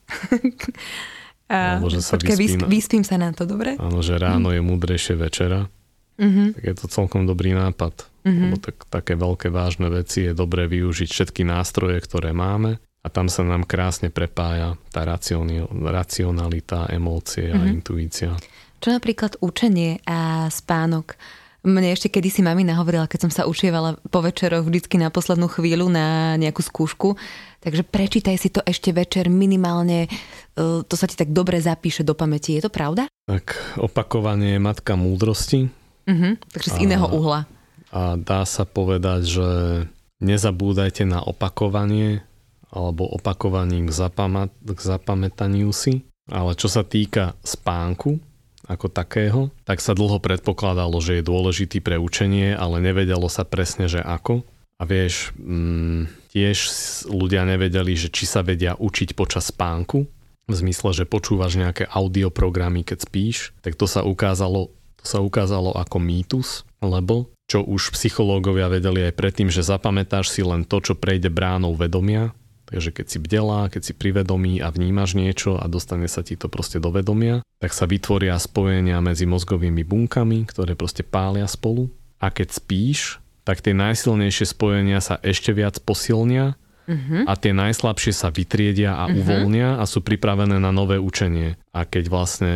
A 1.52 1.76
Alebo, 1.76 1.92
že 1.92 2.00
sa 2.00 2.16
počkaj, 2.16 2.36
vyspím, 2.36 2.68
vyspím 2.68 3.04
sa 3.04 3.20
na 3.20 3.28
to, 3.32 3.44
dobre? 3.44 3.76
Áno, 3.76 4.00
že 4.00 4.16
ráno 4.16 4.48
mm. 4.48 4.54
je 4.56 4.60
múdrejšie 4.64 5.14
večera. 5.20 5.68
Mm-hmm. 6.16 6.48
Tak 6.56 6.62
je 6.64 6.74
to 6.80 6.86
celkom 6.88 7.28
dobrý 7.28 7.52
nápad. 7.52 8.08
Mm-hmm. 8.24 8.40
Lebo 8.48 8.56
tak, 8.56 8.76
také 8.88 9.20
veľké 9.20 9.52
vážne 9.52 9.92
veci 9.92 10.24
je 10.24 10.32
dobré 10.32 10.64
využiť 10.64 11.08
všetky 11.12 11.44
nástroje, 11.44 12.00
ktoré 12.00 12.32
máme 12.32 12.80
a 13.02 13.06
tam 13.10 13.26
sa 13.26 13.42
nám 13.42 13.66
krásne 13.66 14.08
prepája 14.08 14.78
tá 14.94 15.02
racionalita, 15.04 16.88
emócie 16.88 17.50
mm-hmm. 17.50 17.60
a 17.60 17.64
intuícia. 17.68 18.32
Čo 18.82 18.88
napríklad 18.94 19.38
učenie 19.42 20.00
a 20.06 20.48
spánok? 20.48 21.18
Mne 21.62 21.94
ešte 21.94 22.10
kedysi 22.10 22.42
mamina 22.42 22.74
hovorila, 22.74 23.06
keď 23.06 23.26
som 23.26 23.32
sa 23.32 23.46
učievala 23.46 23.94
po 24.10 24.18
večeroch 24.18 24.66
vždycky 24.66 24.98
na 24.98 25.14
poslednú 25.14 25.46
chvíľu 25.46 25.86
na 25.86 26.34
nejakú 26.34 26.58
skúšku, 26.58 27.14
takže 27.62 27.86
prečítaj 27.86 28.34
si 28.34 28.50
to 28.50 28.58
ešte 28.66 28.90
večer 28.90 29.30
minimálne, 29.30 30.10
e, 30.10 30.82
to 30.82 30.94
sa 30.98 31.06
ti 31.06 31.14
tak 31.14 31.30
dobre 31.30 31.62
zapíše 31.62 32.02
do 32.02 32.18
pamäti. 32.18 32.58
Je 32.58 32.66
to 32.66 32.72
pravda? 32.74 33.06
Tak 33.30 33.78
opakovanie 33.78 34.58
je 34.58 34.60
matka 34.60 34.98
múdrosti. 34.98 35.70
Uh-huh, 36.02 36.34
takže 36.50 36.74
z 36.74 36.78
a, 36.78 36.82
iného 36.82 37.06
uhla. 37.06 37.46
A 37.94 38.18
dá 38.18 38.42
sa 38.42 38.66
povedať, 38.66 39.30
že 39.30 39.48
nezabúdajte 40.18 41.06
na 41.06 41.22
opakovanie 41.22 42.26
alebo 42.74 43.06
opakovaním 43.06 43.86
k, 43.86 43.94
zapamät- 43.94 44.58
k 44.66 44.80
zapamätaniu 44.82 45.70
si. 45.70 46.02
Ale 46.26 46.58
čo 46.58 46.66
sa 46.66 46.82
týka 46.82 47.38
spánku, 47.46 48.18
ako 48.66 48.86
takého, 48.90 49.50
tak 49.66 49.82
sa 49.82 49.94
dlho 49.94 50.22
predpokladalo, 50.22 51.02
že 51.02 51.18
je 51.18 51.28
dôležitý 51.28 51.82
pre 51.82 51.98
učenie, 51.98 52.54
ale 52.54 52.78
nevedelo 52.78 53.26
sa 53.26 53.42
presne, 53.42 53.90
že 53.90 53.98
ako. 53.98 54.46
A 54.78 54.86
vieš, 54.86 55.30
mm, 55.38 56.32
tiež 56.34 56.58
ľudia 57.06 57.46
nevedeli, 57.46 57.94
že 57.94 58.10
či 58.10 58.26
sa 58.26 58.42
vedia 58.42 58.74
učiť 58.74 59.14
počas 59.14 59.50
spánku, 59.50 60.06
v 60.50 60.54
zmysle, 60.54 60.90
že 60.92 61.04
počúvaš 61.06 61.54
nejaké 61.54 61.86
audioprogramy, 61.86 62.82
keď 62.82 62.98
spíš, 63.06 63.54
tak 63.62 63.78
to 63.78 63.86
sa 63.86 64.02
ukázalo, 64.02 64.74
to 64.98 65.04
sa 65.06 65.22
ukázalo 65.22 65.70
ako 65.78 66.02
mýtus, 66.02 66.66
lebo 66.82 67.30
čo 67.46 67.62
už 67.62 67.94
psychológovia 67.94 68.66
vedeli 68.66 69.06
aj 69.06 69.14
predtým, 69.14 69.48
že 69.52 69.62
zapamätáš 69.62 70.32
si 70.32 70.42
len 70.42 70.66
to, 70.66 70.82
čo 70.82 70.98
prejde 70.98 71.30
bránou 71.30 71.76
vedomia, 71.76 72.34
Takže 72.72 72.88
keď 72.88 73.06
si 73.06 73.18
bdelá, 73.20 73.68
keď 73.68 73.82
si 73.84 73.92
privedomí 73.92 74.64
a 74.64 74.72
vnímaš 74.72 75.12
niečo 75.12 75.60
a 75.60 75.68
dostane 75.68 76.08
sa 76.08 76.24
ti 76.24 76.40
to 76.40 76.48
proste 76.48 76.80
do 76.80 76.88
vedomia, 76.88 77.44
tak 77.60 77.76
sa 77.76 77.84
vytvoria 77.84 78.40
spojenia 78.40 79.04
medzi 79.04 79.28
mozgovými 79.28 79.84
bunkami, 79.84 80.48
ktoré 80.48 80.72
proste 80.72 81.04
pália 81.04 81.44
spolu. 81.44 81.92
A 82.16 82.32
keď 82.32 82.56
spíš, 82.56 83.20
tak 83.44 83.60
tie 83.60 83.76
najsilnejšie 83.76 84.56
spojenia 84.56 85.04
sa 85.04 85.20
ešte 85.20 85.52
viac 85.52 85.84
posilnia 85.84 86.56
uh-huh. 86.88 87.28
a 87.28 87.36
tie 87.36 87.52
najslabšie 87.52 88.16
sa 88.16 88.32
vytriedia 88.32 88.96
a 88.96 89.04
uh-huh. 89.04 89.20
uvoľnia 89.20 89.76
a 89.76 89.84
sú 89.84 90.00
pripravené 90.00 90.56
na 90.56 90.72
nové 90.72 90.96
učenie. 90.96 91.60
A 91.76 91.84
keď 91.84 92.08
vlastne 92.08 92.52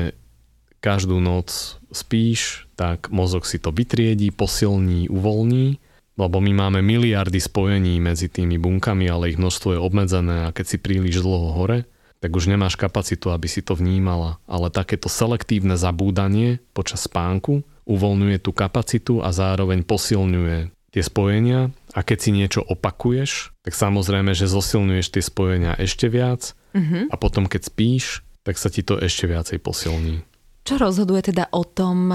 každú 0.81 1.21
noc 1.21 1.77
spíš, 1.93 2.65
tak 2.79 3.13
mozog 3.13 3.45
si 3.45 3.61
to 3.61 3.69
vytriedí, 3.69 4.33
posilní, 4.33 5.13
uvoľní 5.13 5.83
lebo 6.17 6.41
my 6.41 6.53
máme 6.53 6.81
miliardy 6.81 7.39
spojení 7.39 8.01
medzi 8.01 8.33
tými 8.33 8.57
bunkami, 8.57 9.05
ale 9.07 9.33
ich 9.33 9.39
množstvo 9.41 9.77
je 9.77 9.81
obmedzené 9.81 10.49
a 10.49 10.55
keď 10.57 10.67
si 10.67 10.77
príliš 10.81 11.21
dlho 11.21 11.53
hore, 11.53 11.85
tak 12.25 12.33
už 12.33 12.49
nemáš 12.49 12.81
kapacitu, 12.81 13.29
aby 13.29 13.45
si 13.47 13.61
to 13.61 13.77
vnímala. 13.77 14.41
Ale 14.49 14.73
takéto 14.73 15.13
selektívne 15.13 15.77
zabúdanie 15.77 16.65
počas 16.73 17.05
spánku 17.05 17.63
uvoľňuje 17.85 18.37
tú 18.41 18.51
kapacitu 18.57 19.21
a 19.21 19.31
zároveň 19.31 19.85
posilňuje 19.85 20.73
tie 20.97 21.03
spojenia 21.05 21.71
a 21.93 22.01
keď 22.01 22.19
si 22.19 22.31
niečo 22.33 22.65
opakuješ, 22.65 23.53
tak 23.61 23.77
samozrejme, 23.77 24.33
že 24.33 24.49
zosilňuješ 24.49 25.07
tie 25.13 25.23
spojenia 25.23 25.77
ešte 25.77 26.09
viac 26.09 26.57
mm-hmm. 26.73 27.13
a 27.13 27.15
potom 27.21 27.45
keď 27.45 27.69
spíš, 27.69 28.25
tak 28.43 28.57
sa 28.57 28.73
ti 28.73 28.81
to 28.81 28.97
ešte 28.97 29.29
viacej 29.29 29.61
posilní. 29.61 30.25
Čo 30.67 30.83
rozhoduje 30.83 31.31
teda 31.31 31.53
o 31.55 31.63
tom, 31.63 32.11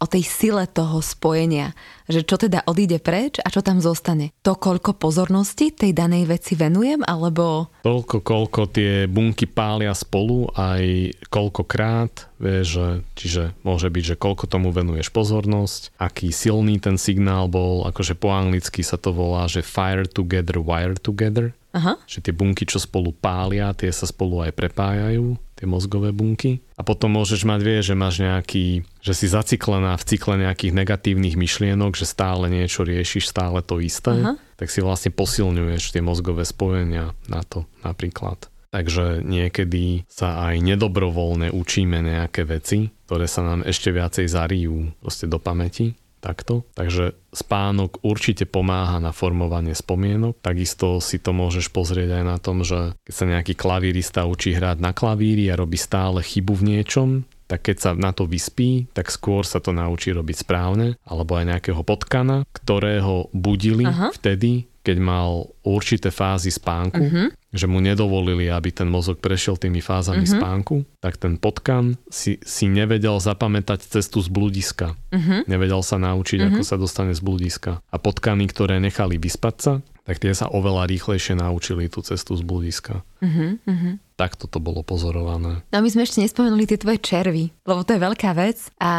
o 0.00 0.06
tej 0.08 0.24
sile 0.24 0.64
toho 0.64 1.04
spojenia, 1.04 1.76
že 2.08 2.24
čo 2.24 2.40
teda 2.40 2.64
odíde 2.64 2.98
preč 2.98 3.36
a 3.38 3.52
čo 3.52 3.60
tam 3.60 3.84
zostane. 3.84 4.32
To, 4.40 4.56
koľko 4.56 4.96
pozornosti 4.96 5.70
tej 5.70 5.92
danej 5.92 6.24
veci 6.24 6.56
venujem, 6.56 7.04
alebo... 7.04 7.68
Toľko, 7.84 8.24
koľko 8.24 8.60
tie 8.72 9.04
bunky 9.04 9.44
pália 9.44 9.92
spolu, 9.92 10.48
aj 10.56 11.14
koľkokrát, 11.28 12.32
vieš, 12.40 12.66
že, 12.80 12.88
čiže 13.14 13.42
môže 13.60 13.92
byť, 13.92 14.16
že 14.16 14.20
koľko 14.20 14.48
tomu 14.48 14.72
venuješ 14.72 15.12
pozornosť, 15.12 15.94
aký 16.00 16.32
silný 16.32 16.80
ten 16.80 16.96
signál 16.96 17.46
bol, 17.52 17.84
akože 17.84 18.16
po 18.16 18.32
anglicky 18.32 18.80
sa 18.80 18.96
to 18.96 19.12
volá, 19.12 19.44
že 19.46 19.60
fire 19.60 20.08
together, 20.08 20.58
wire 20.64 20.96
together, 20.96 21.52
Aha. 21.70 22.02
že 22.06 22.18
tie 22.18 22.34
bunky, 22.34 22.66
čo 22.66 22.82
spolu 22.82 23.14
pália, 23.14 23.70
tie 23.74 23.94
sa 23.94 24.08
spolu 24.08 24.42
aj 24.42 24.52
prepájajú, 24.58 25.38
tie 25.54 25.66
mozgové 25.70 26.10
bunky. 26.10 26.64
A 26.74 26.82
potom 26.82 27.14
môžeš 27.14 27.46
mať, 27.46 27.60
vie, 27.62 27.78
že 27.84 27.94
máš 27.94 28.18
nejaký, 28.18 28.82
že 29.04 29.12
si 29.14 29.30
zaciklená 29.30 29.94
v 29.94 30.06
cykle 30.08 30.34
nejakých 30.40 30.72
negatívnych 30.74 31.38
myšlienok, 31.38 31.94
že 31.94 32.10
stále 32.10 32.50
niečo 32.50 32.82
riešiš, 32.82 33.30
stále 33.30 33.62
to 33.62 33.78
isté, 33.78 34.18
Aha. 34.18 34.34
tak 34.58 34.72
si 34.72 34.82
vlastne 34.82 35.14
posilňuješ 35.14 35.94
tie 35.94 36.02
mozgové 36.02 36.42
spojenia 36.42 37.14
na 37.30 37.44
to 37.44 37.68
napríklad. 37.86 38.50
Takže 38.70 39.26
niekedy 39.26 40.06
sa 40.06 40.46
aj 40.46 40.62
nedobrovoľne 40.62 41.50
učíme 41.50 42.06
nejaké 42.06 42.46
veci, 42.46 42.86
ktoré 43.10 43.26
sa 43.26 43.42
nám 43.42 43.66
ešte 43.66 43.90
viacej 43.90 44.30
zarijú 44.30 44.94
proste 45.02 45.26
do 45.26 45.42
pamäti 45.42 45.98
takto. 46.20 46.68
Takže 46.76 47.16
spánok 47.32 48.04
určite 48.04 48.44
pomáha 48.44 49.00
na 49.00 49.10
formovanie 49.10 49.72
spomienok. 49.72 50.38
Takisto 50.44 51.00
si 51.00 51.16
to 51.16 51.32
môžeš 51.32 51.72
pozrieť 51.72 52.20
aj 52.20 52.24
na 52.24 52.36
tom, 52.36 52.62
že 52.62 52.94
keď 53.08 53.14
sa 53.16 53.24
nejaký 53.26 53.54
klavírista 53.56 54.28
učí 54.28 54.52
hrať 54.54 54.78
na 54.84 54.92
klavíri 54.92 55.48
a 55.48 55.58
robí 55.58 55.80
stále 55.80 56.20
chybu 56.20 56.52
v 56.60 56.66
niečom, 56.76 57.08
tak 57.50 57.66
keď 57.66 57.76
sa 57.82 57.90
na 57.98 58.14
to 58.14 58.30
vyspí, 58.30 58.86
tak 58.94 59.10
skôr 59.10 59.42
sa 59.42 59.58
to 59.58 59.74
naučí 59.74 60.14
robiť 60.14 60.46
správne, 60.46 60.94
alebo 61.02 61.34
aj 61.34 61.50
nejakého 61.50 61.82
potkana, 61.82 62.46
ktorého 62.54 63.26
budili 63.34 63.82
Aha. 63.82 64.14
vtedy, 64.14 64.70
keď 64.86 64.96
mal 65.02 65.50
určité 65.66 66.14
fázy 66.14 66.54
spánku, 66.54 67.02
Mhm. 67.02 67.24
Že 67.50 67.66
mu 67.66 67.82
nedovolili, 67.82 68.46
aby 68.46 68.70
ten 68.70 68.86
mozog 68.86 69.18
prešiel 69.18 69.58
tými 69.58 69.82
fázami 69.82 70.22
Mhm. 70.22 70.32
spánku, 70.38 70.76
tak 71.02 71.18
ten 71.18 71.34
potkan 71.34 71.98
si, 72.06 72.38
si 72.46 72.70
nevedel 72.70 73.18
zapamätať 73.18 73.82
cestu 73.90 74.22
z 74.22 74.30
bludiska. 74.30 74.94
Mhm. 75.10 75.50
Nevedel 75.50 75.82
sa 75.82 75.98
naučiť, 75.98 76.46
ako 76.46 76.62
sa 76.62 76.78
dostane 76.78 77.10
z 77.10 77.20
bludiska. 77.20 77.82
A 77.82 77.96
potkany, 77.98 78.46
ktoré 78.46 78.78
nechali 78.78 79.18
vyspať 79.18 79.56
sa, 79.58 79.72
tak 80.00 80.18
tie 80.18 80.34
sa 80.34 80.50
oveľa 80.50 80.90
rýchlejšie 80.90 81.38
naučili 81.38 81.86
tú 81.86 82.02
cestu 82.02 82.34
z 82.34 82.42
bludiska. 82.42 83.02
Mhm. 83.22 83.46
Mhm. 83.66 83.90
Takto 84.14 84.44
to 84.50 84.58
bolo 84.60 84.82
pozorované. 84.82 85.62
No 85.70 85.80
my 85.80 85.88
sme 85.88 86.04
ešte 86.04 86.20
nespomenuli 86.20 86.66
tie 86.66 86.76
tvoje 86.76 86.98
červy, 86.98 87.50
lebo 87.64 87.80
to 87.86 87.94
je 87.96 88.04
veľká 88.04 88.30
vec 88.36 88.58
a 88.76 88.92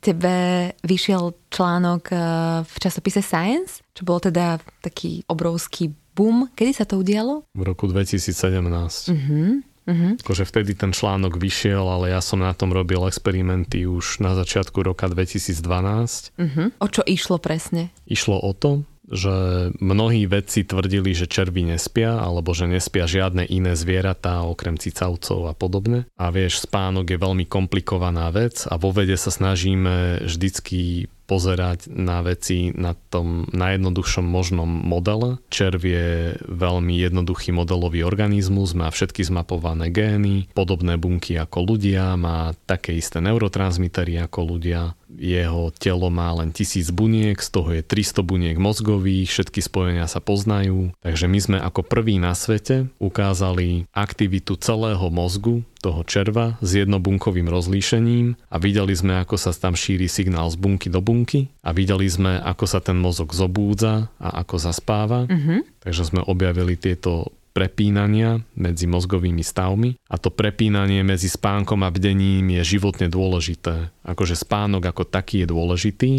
tebe 0.00 0.34
vyšiel 0.82 1.30
článok 1.48 2.02
eh, 2.10 2.18
v 2.64 2.74
časopise 2.80 3.20
Science, 3.22 3.80
čo 3.94 4.02
bol 4.02 4.18
teda 4.18 4.58
taký 4.82 5.22
obrovský 5.30 5.94
boom. 6.18 6.50
Kedy 6.58 6.72
sa 6.74 6.82
to 6.82 6.98
udialo? 6.98 7.46
V 7.54 7.62
roku 7.62 7.86
2017. 7.86 9.14
Mhm. 9.14 9.62
Mhm. 9.88 10.20
Akože 10.20 10.44
vtedy 10.44 10.76
ten 10.76 10.92
článok 10.92 11.40
vyšiel, 11.40 11.80
ale 11.80 12.12
ja 12.12 12.20
som 12.20 12.44
na 12.44 12.52
tom 12.52 12.76
robil 12.76 13.08
experimenty 13.08 13.88
už 13.88 14.20
na 14.20 14.36
začiatku 14.36 14.84
roka 14.84 15.08
2012. 15.08 16.28
Mhm. 16.36 16.76
O 16.76 16.86
čo 16.92 17.00
išlo 17.08 17.40
presne? 17.40 17.88
Išlo 18.04 18.36
o 18.36 18.52
to, 18.52 18.84
že 19.08 19.32
mnohí 19.80 20.28
vedci 20.28 20.68
tvrdili, 20.68 21.16
že 21.16 21.24
červy 21.24 21.64
nespia, 21.64 22.20
alebo 22.20 22.52
že 22.52 22.68
nespia 22.68 23.08
žiadne 23.08 23.48
iné 23.48 23.72
zvieratá, 23.72 24.44
okrem 24.44 24.76
cicavcov 24.76 25.48
a 25.48 25.54
podobne. 25.56 26.04
A 26.20 26.28
vieš, 26.28 26.68
spánok 26.68 27.08
je 27.08 27.18
veľmi 27.18 27.48
komplikovaná 27.48 28.28
vec 28.28 28.68
a 28.68 28.76
vo 28.76 28.92
vede 28.92 29.16
sa 29.16 29.32
snažíme 29.32 30.28
vždycky 30.28 31.08
pozerať 31.28 31.92
na 31.92 32.24
veci 32.24 32.72
na 32.72 32.96
tom 32.96 33.44
najjednoduchšom 33.52 34.24
možnom 34.24 34.66
modele. 34.66 35.36
Červ 35.52 35.80
je 35.84 36.08
veľmi 36.48 36.96
jednoduchý 36.96 37.52
modelový 37.52 38.00
organizmus, 38.08 38.72
má 38.72 38.88
všetky 38.88 39.28
zmapované 39.28 39.92
gény, 39.92 40.48
podobné 40.56 40.96
bunky 40.96 41.36
ako 41.36 41.76
ľudia, 41.76 42.16
má 42.16 42.56
také 42.64 42.96
isté 42.96 43.20
neurotransmitery 43.20 44.16
ako 44.24 44.56
ľudia, 44.56 44.96
jeho 45.16 45.72
telo 45.72 46.12
má 46.12 46.28
len 46.36 46.52
tisíc 46.52 46.92
buniek, 46.92 47.40
z 47.40 47.48
toho 47.48 47.72
je 47.72 47.82
300 47.82 48.20
buniek 48.20 48.56
mozgových, 48.60 49.32
všetky 49.32 49.64
spojenia 49.64 50.04
sa 50.04 50.20
poznajú. 50.20 50.92
Takže 51.00 51.26
my 51.26 51.38
sme 51.40 51.58
ako 51.58 51.80
prví 51.80 52.20
na 52.20 52.36
svete 52.36 52.92
ukázali 53.00 53.88
aktivitu 53.96 54.60
celého 54.60 55.08
mozgu 55.08 55.64
toho 55.78 56.02
červa 56.02 56.58
s 56.58 56.74
jednobunkovým 56.74 57.46
rozlíšením 57.46 58.34
a 58.50 58.56
videli 58.58 58.92
sme, 58.92 59.22
ako 59.22 59.38
sa 59.38 59.54
tam 59.54 59.78
šíri 59.78 60.10
signál 60.10 60.50
z 60.50 60.58
bunky 60.58 60.90
do 60.90 60.98
bunky 60.98 61.48
a 61.62 61.70
videli 61.70 62.10
sme, 62.10 62.42
ako 62.42 62.64
sa 62.66 62.82
ten 62.82 62.98
mozog 62.98 63.30
zobúdza 63.30 64.10
a 64.18 64.42
ako 64.42 64.56
zaspáva. 64.58 65.24
Mhm. 65.30 65.78
Takže 65.78 66.02
sme 66.04 66.20
objavili 66.26 66.76
tieto 66.76 67.32
prepínania 67.58 68.38
medzi 68.54 68.86
mozgovými 68.86 69.42
stavmi 69.42 69.98
a 70.06 70.14
to 70.14 70.30
prepínanie 70.30 71.02
medzi 71.02 71.26
spánkom 71.26 71.82
a 71.82 71.90
bdením 71.90 72.54
je 72.54 72.78
životne 72.78 73.10
dôležité. 73.10 73.90
Akože 74.06 74.38
spánok 74.38 74.94
ako 74.94 75.02
taký 75.02 75.42
je 75.42 75.50
dôležitý, 75.50 76.12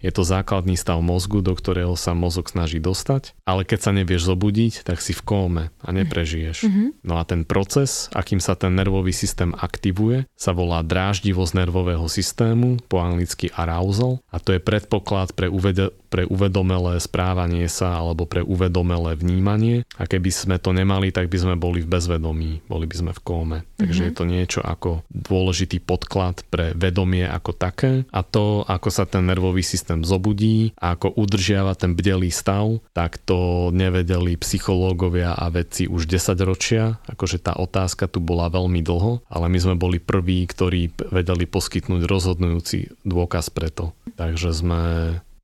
je 0.00 0.10
to 0.12 0.22
základný 0.22 0.76
stav 0.76 1.00
mozgu, 1.00 1.40
do 1.40 1.56
ktorého 1.56 1.96
sa 1.96 2.12
mozog 2.12 2.48
snaží 2.52 2.78
dostať, 2.78 3.34
ale 3.48 3.64
keď 3.64 3.78
sa 3.80 3.92
nevieš 3.92 4.28
zobudiť, 4.28 4.86
tak 4.86 5.00
si 5.00 5.16
v 5.16 5.22
kóme 5.24 5.64
a 5.82 5.88
neprežiješ. 5.92 6.68
No 7.02 7.20
a 7.20 7.26
ten 7.26 7.44
proces, 7.48 8.12
akým 8.12 8.38
sa 8.38 8.58
ten 8.58 8.76
nervový 8.76 9.10
systém 9.12 9.56
aktivuje, 9.56 10.28
sa 10.36 10.52
volá 10.52 10.84
dráždivosť 10.84 11.52
nervového 11.56 12.06
systému, 12.06 12.80
po 12.86 13.00
anglicky 13.00 13.48
arousal, 13.54 14.20
a 14.30 14.38
to 14.38 14.54
je 14.56 14.60
predpoklad 14.60 15.32
pre, 15.32 15.48
uvede, 15.48 15.90
pre 16.12 16.28
uvedomelé 16.28 17.00
správanie 17.00 17.66
sa 17.66 17.98
alebo 17.98 18.28
pre 18.28 18.44
uvedomelé 18.44 19.16
vnímanie. 19.16 19.88
A 19.96 20.04
keby 20.04 20.30
sme 20.30 20.56
to 20.60 20.76
nemali, 20.76 21.10
tak 21.10 21.32
by 21.32 21.38
sme 21.40 21.54
boli 21.56 21.80
v 21.82 21.88
bezvedomí, 21.88 22.64
boli 22.68 22.84
by 22.84 22.96
sme 22.96 23.12
v 23.16 23.20
kóme. 23.24 23.58
Takže 23.76 24.02
je 24.08 24.12
to 24.14 24.24
niečo 24.24 24.60
ako 24.60 25.04
dôležitý 25.12 25.80
podklad 25.82 26.44
pre 26.48 26.72
vedomie 26.76 27.24
ako 27.26 27.52
také 27.52 28.08
a 28.12 28.20
to, 28.24 28.64
ako 28.64 28.88
sa 28.88 29.04
ten 29.04 29.28
nervový 29.28 29.60
systém 29.60 29.85
zobudí 30.02 30.74
a 30.80 30.98
ako 30.98 31.14
udržiava 31.14 31.76
ten 31.78 31.94
bdelý 31.94 32.32
stav, 32.32 32.82
tak 32.96 33.20
to 33.22 33.70
nevedeli 33.70 34.34
psychológovia 34.40 35.36
a 35.36 35.46
vedci 35.52 35.86
už 35.86 36.08
10 36.08 36.36
ročia. 36.42 36.98
Akože 37.06 37.38
tá 37.38 37.54
otázka 37.54 38.10
tu 38.10 38.18
bola 38.18 38.48
veľmi 38.48 38.82
dlho, 38.82 39.22
ale 39.30 39.46
my 39.52 39.58
sme 39.60 39.74
boli 39.76 40.02
prví, 40.02 40.46
ktorí 40.48 40.94
vedeli 41.12 41.44
poskytnúť 41.44 42.02
rozhodnujúci 42.08 42.92
dôkaz 43.04 43.52
preto. 43.52 43.92
Takže 44.16 44.50
sme 44.56 44.82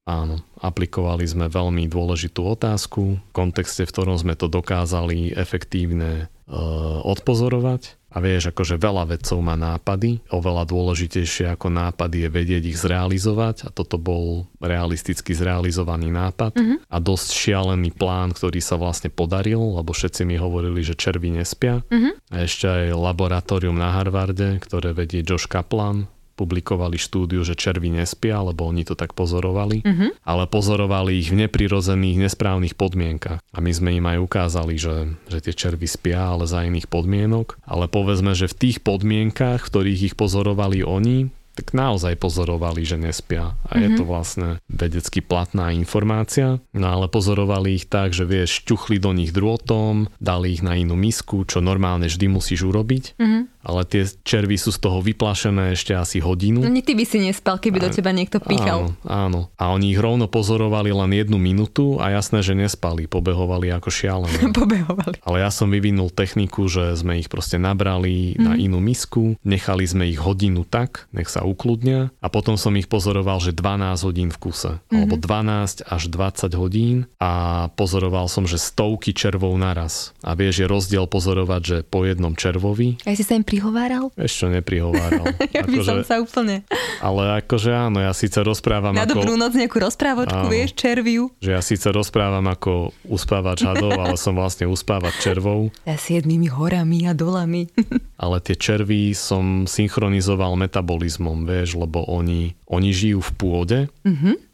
Áno, 0.02 0.42
aplikovali 0.58 1.22
sme 1.22 1.46
veľmi 1.46 1.86
dôležitú 1.86 2.42
otázku 2.42 3.22
v 3.22 3.30
kontexte, 3.30 3.86
v 3.86 3.92
ktorom 3.94 4.18
sme 4.18 4.34
to 4.34 4.50
dokázali 4.50 5.30
efektívne 5.30 6.26
e, 6.50 6.58
odpozorovať. 7.06 8.02
A 8.12 8.20
vieš, 8.20 8.52
akože 8.52 8.76
veľa 8.76 9.08
vedcov 9.08 9.40
má 9.40 9.56
nápady, 9.56 10.20
oveľa 10.28 10.68
dôležitejšie 10.68 11.48
ako 11.54 11.72
nápady 11.72 12.26
je 12.26 12.28
vedieť 12.28 12.62
ich 12.68 12.76
zrealizovať 12.76 13.64
a 13.64 13.68
toto 13.72 13.96
bol 13.96 14.50
realisticky 14.60 15.32
zrealizovaný 15.32 16.12
nápad 16.12 16.52
Mhm. 16.52 16.74
a 16.92 16.96
dosť 17.00 17.28
šialený 17.32 17.94
plán, 17.94 18.34
ktorý 18.34 18.60
sa 18.60 18.76
vlastne 18.76 19.08
podaril, 19.08 19.78
lebo 19.78 19.94
všetci 19.94 20.26
mi 20.26 20.34
hovorili, 20.36 20.82
že 20.82 20.98
červy 20.98 21.30
nespia. 21.30 21.80
Mhm. 21.88 22.10
A 22.28 22.42
ešte 22.42 22.66
aj 22.66 22.90
laboratórium 22.90 23.78
na 23.78 23.94
Harvarde, 23.94 24.58
ktoré 24.60 24.92
vedie 24.92 25.22
Josh 25.22 25.46
Kaplan, 25.46 26.10
publikovali 26.34 26.96
štúdiu, 26.96 27.44
že 27.44 27.54
červy 27.54 27.92
nespia, 27.92 28.40
lebo 28.40 28.66
oni 28.66 28.82
to 28.82 28.96
tak 28.96 29.12
pozorovali, 29.12 29.84
Mhm. 29.84 30.24
ale 30.24 30.44
pozorovali 30.48 31.20
ich 31.20 31.30
v 31.30 31.46
neprirozených, 31.46 32.28
nesprávnych 32.28 32.74
podmienkach. 32.74 33.40
A 33.52 33.58
my 33.60 33.70
sme 33.72 33.90
im 33.96 34.06
aj 34.08 34.18
ukázali, 34.18 34.74
že, 34.80 35.16
že 35.28 35.38
tie 35.44 35.54
červy 35.54 35.86
spia, 35.86 36.32
ale 36.32 36.48
za 36.48 36.64
iných 36.64 36.88
podmienok. 36.88 37.60
Ale 37.64 37.86
povedzme, 37.86 38.32
že 38.32 38.48
v 38.48 38.58
tých 38.58 38.78
podmienkach, 38.82 39.64
v 39.64 39.70
ktorých 39.70 40.00
ich 40.12 40.14
pozorovali 40.16 40.82
oni, 40.82 41.28
tak 41.52 41.76
naozaj 41.76 42.16
pozorovali, 42.16 42.80
že 42.80 42.96
nespia. 42.96 43.52
A 43.68 43.76
je 43.76 43.92
to 43.92 44.08
vlastne 44.08 44.56
vedecky 44.72 45.20
platná 45.20 45.68
informácia. 45.68 46.64
No 46.72 46.86
ale 46.88 47.12
pozorovali 47.12 47.76
ich 47.76 47.92
tak, 47.92 48.16
že 48.16 48.24
vieš, 48.24 48.64
ťuchli 48.64 48.96
do 48.96 49.12
nich 49.12 49.36
drôtom, 49.36 50.08
dali 50.16 50.56
ich 50.56 50.64
na 50.64 50.80
inú 50.80 50.96
misku, 50.96 51.44
čo 51.44 51.60
normálne 51.60 52.08
vždy 52.08 52.26
musíš 52.32 52.64
urobiť. 52.64 53.20
Mhm. 53.20 53.40
Ale 53.62 53.86
tie 53.86 54.04
červy 54.26 54.58
sú 54.58 54.74
z 54.74 54.78
toho 54.82 54.98
vyplašené 55.00 55.74
ešte 55.74 55.94
asi 55.94 56.18
hodinu. 56.18 56.62
No 56.62 56.70
nie, 56.70 56.82
ty 56.82 56.98
by 56.98 57.04
si 57.06 57.22
nespal, 57.22 57.62
keby 57.62 57.78
do 57.78 57.90
teba 57.90 58.10
niekto 58.10 58.42
píchal. 58.42 58.94
Áno, 59.06 59.06
áno. 59.06 59.40
A 59.56 59.70
oni 59.70 59.94
ich 59.94 60.00
rovno 60.02 60.26
pozorovali 60.26 60.90
len 60.90 61.10
jednu 61.14 61.38
minútu 61.38 62.02
a 62.02 62.10
jasné, 62.10 62.42
že 62.42 62.58
nespali, 62.58 63.06
pobehovali 63.06 63.70
ako 63.74 63.88
šialené. 63.88 64.50
Pobehovali. 64.62 65.22
Ale 65.24 65.42
ja 65.42 65.50
som 65.50 65.70
vyvinul 65.70 66.10
techniku, 66.12 66.66
že 66.66 66.94
sme 66.98 67.18
ich 67.18 67.30
proste 67.30 67.56
nabrali 67.56 68.34
na 68.36 68.58
inú 68.58 68.82
misku, 68.82 69.38
nechali 69.46 69.86
sme 69.86 70.10
ich 70.10 70.18
hodinu 70.20 70.66
tak, 70.66 71.06
nech 71.14 71.30
sa 71.30 71.46
ukludnia 71.46 72.10
a 72.20 72.26
potom 72.28 72.58
som 72.58 72.74
ich 72.76 72.90
pozoroval, 72.90 73.38
že 73.40 73.54
12 73.54 74.06
hodín 74.06 74.28
v 74.30 74.38
kuse, 74.38 74.72
alebo 74.90 75.14
12 75.16 75.86
až 75.86 76.02
20 76.10 76.52
hodín 76.58 76.96
a 77.22 77.66
pozoroval 77.74 78.26
som, 78.26 78.44
že 78.44 78.60
stovky 78.60 79.14
červov 79.14 79.54
naraz. 79.56 80.12
A 80.20 80.34
vieš, 80.34 80.64
je 80.64 80.66
rozdiel 80.66 81.04
pozorovať, 81.06 81.62
že 81.62 81.76
po 81.86 82.04
jednom 82.04 82.34
červovi 82.34 83.02
Aj 83.06 83.14
si 83.16 83.24
sa 83.24 83.38
im 83.38 83.46
neprihováral? 83.52 84.08
Ešte 84.16 84.48
neprihováral. 84.48 85.28
ja 85.56 85.60
by 85.68 85.76
som 85.84 86.00
sa 86.00 86.16
úplne... 86.24 86.64
Ale 87.04 87.44
akože 87.44 87.68
áno, 87.68 88.00
ja 88.00 88.16
síce 88.16 88.40
rozprávam 88.40 88.96
Na 88.96 89.04
ako... 89.04 89.20
dobrú 89.20 89.36
noc 89.36 89.52
nejakú 89.52 89.76
rozprávočku, 89.76 90.48
Áno. 90.48 90.48
vieš, 90.48 90.72
červiu. 90.72 91.28
Že 91.44 91.50
ja 91.52 91.60
síce 91.60 91.92
rozprávam 91.92 92.48
ako 92.48 92.96
uspávač 93.04 93.68
hadov, 93.68 93.92
ale 93.92 94.16
som 94.16 94.32
vlastne 94.32 94.64
uspávač 94.64 95.20
červov. 95.20 95.68
A 95.90 96.00
siedmými 96.00 96.48
horami 96.48 97.04
a 97.04 97.12
dolami. 97.12 97.68
Ale 98.22 98.40
tie 98.40 98.56
červy 98.56 99.12
som 99.12 99.68
synchronizoval 99.68 100.56
metabolizmom, 100.56 101.44
vieš, 101.44 101.76
lebo 101.76 102.06
oni, 102.08 102.56
oni 102.70 102.90
žijú 102.94 103.20
v 103.20 103.32
pôde 103.36 103.78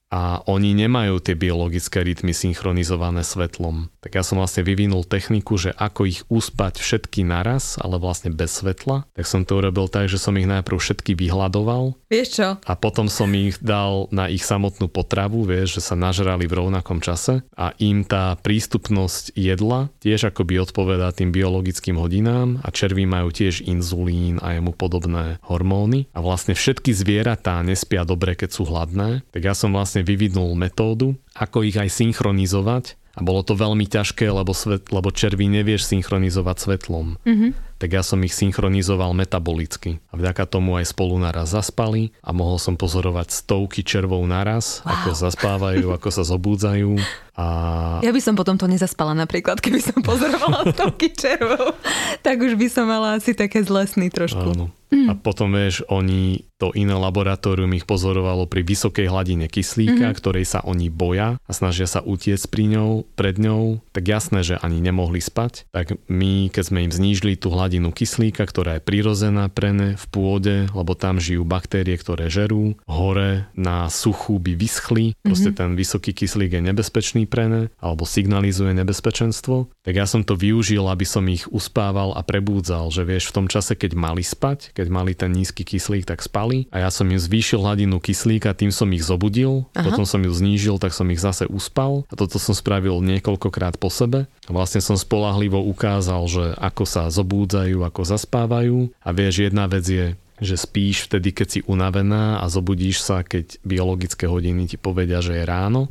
a 0.08 0.40
oni 0.48 0.72
nemajú 0.72 1.20
tie 1.20 1.36
biologické 1.36 2.00
rytmy 2.00 2.32
synchronizované 2.32 3.20
svetlom. 3.20 3.92
Tak 4.00 4.16
ja 4.16 4.24
som 4.24 4.40
vlastne 4.40 4.64
vyvinul 4.64 5.04
techniku, 5.04 5.60
že 5.60 5.76
ako 5.76 6.08
ich 6.08 6.24
uspať 6.32 6.80
všetky 6.80 7.28
naraz, 7.28 7.76
ale 7.76 8.00
vlastne 8.00 8.32
bez 8.32 8.60
svetla. 8.60 9.04
Tak 9.12 9.26
som 9.28 9.44
to 9.44 9.60
urobil 9.60 9.86
tak, 9.86 10.08
že 10.08 10.16
som 10.16 10.32
ich 10.40 10.48
najprv 10.48 10.80
všetky 10.80 11.12
vyhľadoval 11.12 11.92
Vieš 12.08 12.28
čo? 12.32 12.48
a 12.56 12.72
potom 12.72 13.12
som 13.12 13.28
ich 13.36 13.60
dal 13.60 14.08
na 14.08 14.32
ich 14.32 14.40
samotnú 14.42 14.88
potravu, 14.88 15.44
vieš, 15.44 15.80
že 15.80 15.92
sa 15.92 15.94
nažrali 15.94 16.48
v 16.48 16.56
rovnakom 16.56 17.04
čase 17.04 17.44
a 17.52 17.76
im 17.76 18.00
tá 18.02 18.34
prístupnosť 18.40 19.36
jedla 19.36 19.92
tiež 20.00 20.32
akoby 20.32 20.64
odpovedá 20.64 21.12
tým 21.12 21.30
biologickým 21.30 22.00
hodinám 22.00 22.64
a 22.64 22.72
červí 22.72 23.04
majú 23.04 23.28
tiež 23.28 23.60
inzulín 23.68 24.40
a 24.40 24.56
jemu 24.56 24.72
podobné 24.72 25.36
hormóny 25.44 26.08
a 26.16 26.24
vlastne 26.24 26.56
všetky 26.56 26.96
zvieratá 26.96 27.60
nespia 27.60 28.08
dobre, 28.08 28.32
keď 28.32 28.50
sú 28.56 28.64
hladné, 28.64 29.20
tak 29.28 29.44
ja 29.44 29.52
som 29.52 29.74
vlastne 29.76 29.97
vyvinul 30.02 30.58
metódu, 30.58 31.14
ako 31.34 31.62
ich 31.66 31.78
aj 31.78 31.90
synchronizovať 31.90 32.98
a 33.18 33.20
bolo 33.26 33.42
to 33.42 33.58
veľmi 33.58 33.90
ťažké, 33.90 34.30
lebo, 34.30 34.54
svet, 34.54 34.94
lebo 34.94 35.10
červí 35.10 35.50
nevieš 35.50 35.90
synchronizovať 35.90 36.56
svetlom. 36.62 37.18
Mm-hmm. 37.26 37.50
Tak 37.82 37.90
ja 37.90 38.02
som 38.06 38.22
ich 38.22 38.30
synchronizoval 38.30 39.10
metabolicky. 39.10 39.98
A 40.14 40.18
vďaka 40.18 40.46
tomu 40.46 40.78
aj 40.78 40.94
spolu 40.94 41.18
naraz 41.18 41.50
zaspali 41.50 42.14
a 42.22 42.30
mohol 42.30 42.62
som 42.62 42.78
pozorovať 42.78 43.34
stovky 43.34 43.82
červov 43.82 44.22
naraz, 44.22 44.86
wow. 44.86 44.94
ako 44.94 45.10
zaspávajú, 45.18 45.86
ako 45.90 46.08
sa 46.14 46.22
zobúdzajú. 46.22 46.94
A 47.38 48.02
Ja 48.02 48.10
by 48.10 48.18
som 48.18 48.34
potom 48.34 48.58
to 48.58 48.66
nezaspala 48.66 49.14
napríklad, 49.14 49.62
keby 49.62 49.78
som 49.78 50.02
pozorovala 50.02 50.66
stovky 50.74 51.14
červov. 51.14 51.78
tak 52.26 52.42
už 52.42 52.58
by 52.58 52.66
som 52.66 52.90
mala 52.90 53.22
asi 53.22 53.30
také 53.38 53.62
zlesný 53.62 54.10
trošku. 54.10 54.58
Áno. 54.58 54.74
A 54.88 55.12
potom, 55.12 55.52
vieš, 55.52 55.84
oni, 55.92 56.48
to 56.56 56.72
iné 56.72 56.96
laboratórium 56.96 57.68
ich 57.76 57.84
pozorovalo 57.84 58.48
pri 58.48 58.64
vysokej 58.64 59.12
hladine 59.12 59.44
kyslíka, 59.44 60.08
mm-hmm. 60.08 60.16
ktorej 60.16 60.48
sa 60.48 60.64
oni 60.64 60.88
boja 60.88 61.36
a 61.36 61.50
snažia 61.52 61.84
sa 61.84 62.00
utiec 62.00 62.40
pri 62.48 62.72
ňou, 62.72 63.04
pred 63.12 63.36
ňou, 63.36 63.84
tak 63.92 64.08
jasné, 64.08 64.40
že 64.40 64.56
ani 64.56 64.80
nemohli 64.80 65.20
spať. 65.20 65.68
Tak 65.76 66.00
my, 66.08 66.48
keď 66.48 66.64
sme 66.64 66.88
im 66.88 66.92
znížili 66.92 67.36
tú 67.36 67.52
hladinu 67.52 67.92
kyslíka, 67.92 68.48
ktorá 68.48 68.80
je 68.80 68.86
prirozená 68.88 69.52
pre 69.52 69.76
ne 69.76 69.92
v 69.92 70.04
pôde, 70.08 70.72
lebo 70.72 70.96
tam 70.96 71.20
žijú 71.20 71.44
baktérie, 71.44 72.00
ktoré 72.00 72.32
žerú, 72.32 72.72
hore 72.88 73.44
na 73.52 73.92
suchu 73.92 74.40
by 74.40 74.56
vyschli, 74.56 75.12
proste 75.20 75.52
ten 75.52 75.76
vysoký 75.76 76.16
kyslík 76.16 76.56
je 76.56 76.62
nebezpečný 76.64 77.27
pre 77.28 77.46
ne, 77.46 77.62
alebo 77.78 78.08
signalizuje 78.08 78.72
nebezpečenstvo, 78.72 79.68
tak 79.84 79.94
ja 79.94 80.08
som 80.08 80.24
to 80.24 80.34
využil, 80.34 80.88
aby 80.88 81.04
som 81.04 81.28
ich 81.28 81.44
uspával 81.52 82.16
a 82.16 82.24
prebúdzal, 82.24 82.88
že 82.88 83.04
vieš, 83.04 83.30
v 83.30 83.44
tom 83.44 83.46
čase, 83.46 83.76
keď 83.76 83.92
mali 83.92 84.24
spať, 84.24 84.72
keď 84.72 84.86
mali 84.88 85.12
ten 85.12 85.36
nízky 85.36 85.62
kyslík, 85.62 86.08
tak 86.08 86.24
spali 86.24 86.66
a 86.72 86.82
ja 86.82 86.90
som 86.90 87.04
im 87.06 87.20
zvýšil 87.20 87.60
hladinu 87.60 88.00
kyslíka, 88.00 88.56
tým 88.56 88.72
som 88.72 88.88
ich 88.96 89.04
zobudil, 89.04 89.68
Aha. 89.76 89.84
potom 89.84 90.08
som 90.08 90.24
ju 90.24 90.32
znížil, 90.32 90.80
tak 90.80 90.96
som 90.96 91.06
ich 91.12 91.20
zase 91.20 91.44
uspal 91.44 92.08
a 92.08 92.14
toto 92.16 92.40
som 92.40 92.56
spravil 92.56 93.04
niekoľkokrát 93.04 93.76
po 93.76 93.92
sebe. 93.92 94.24
A 94.48 94.50
vlastne 94.50 94.80
som 94.80 94.96
spolahlivo 94.96 95.60
ukázal, 95.60 96.24
že 96.26 96.44
ako 96.56 96.84
sa 96.88 97.12
zobúdzajú, 97.12 97.84
ako 97.84 98.00
zaspávajú 98.08 98.88
a 99.04 99.08
vieš, 99.12 99.44
jedna 99.44 99.68
vec 99.68 99.84
je 99.84 100.06
že 100.38 100.54
spíš 100.54 101.10
vtedy, 101.10 101.34
keď 101.34 101.46
si 101.50 101.60
unavená 101.66 102.38
a 102.38 102.46
zobudíš 102.46 103.02
sa, 103.02 103.26
keď 103.26 103.58
biologické 103.66 104.30
hodiny 104.30 104.70
ti 104.70 104.78
povedia, 104.78 105.18
že 105.18 105.34
je 105.34 105.44
ráno 105.44 105.90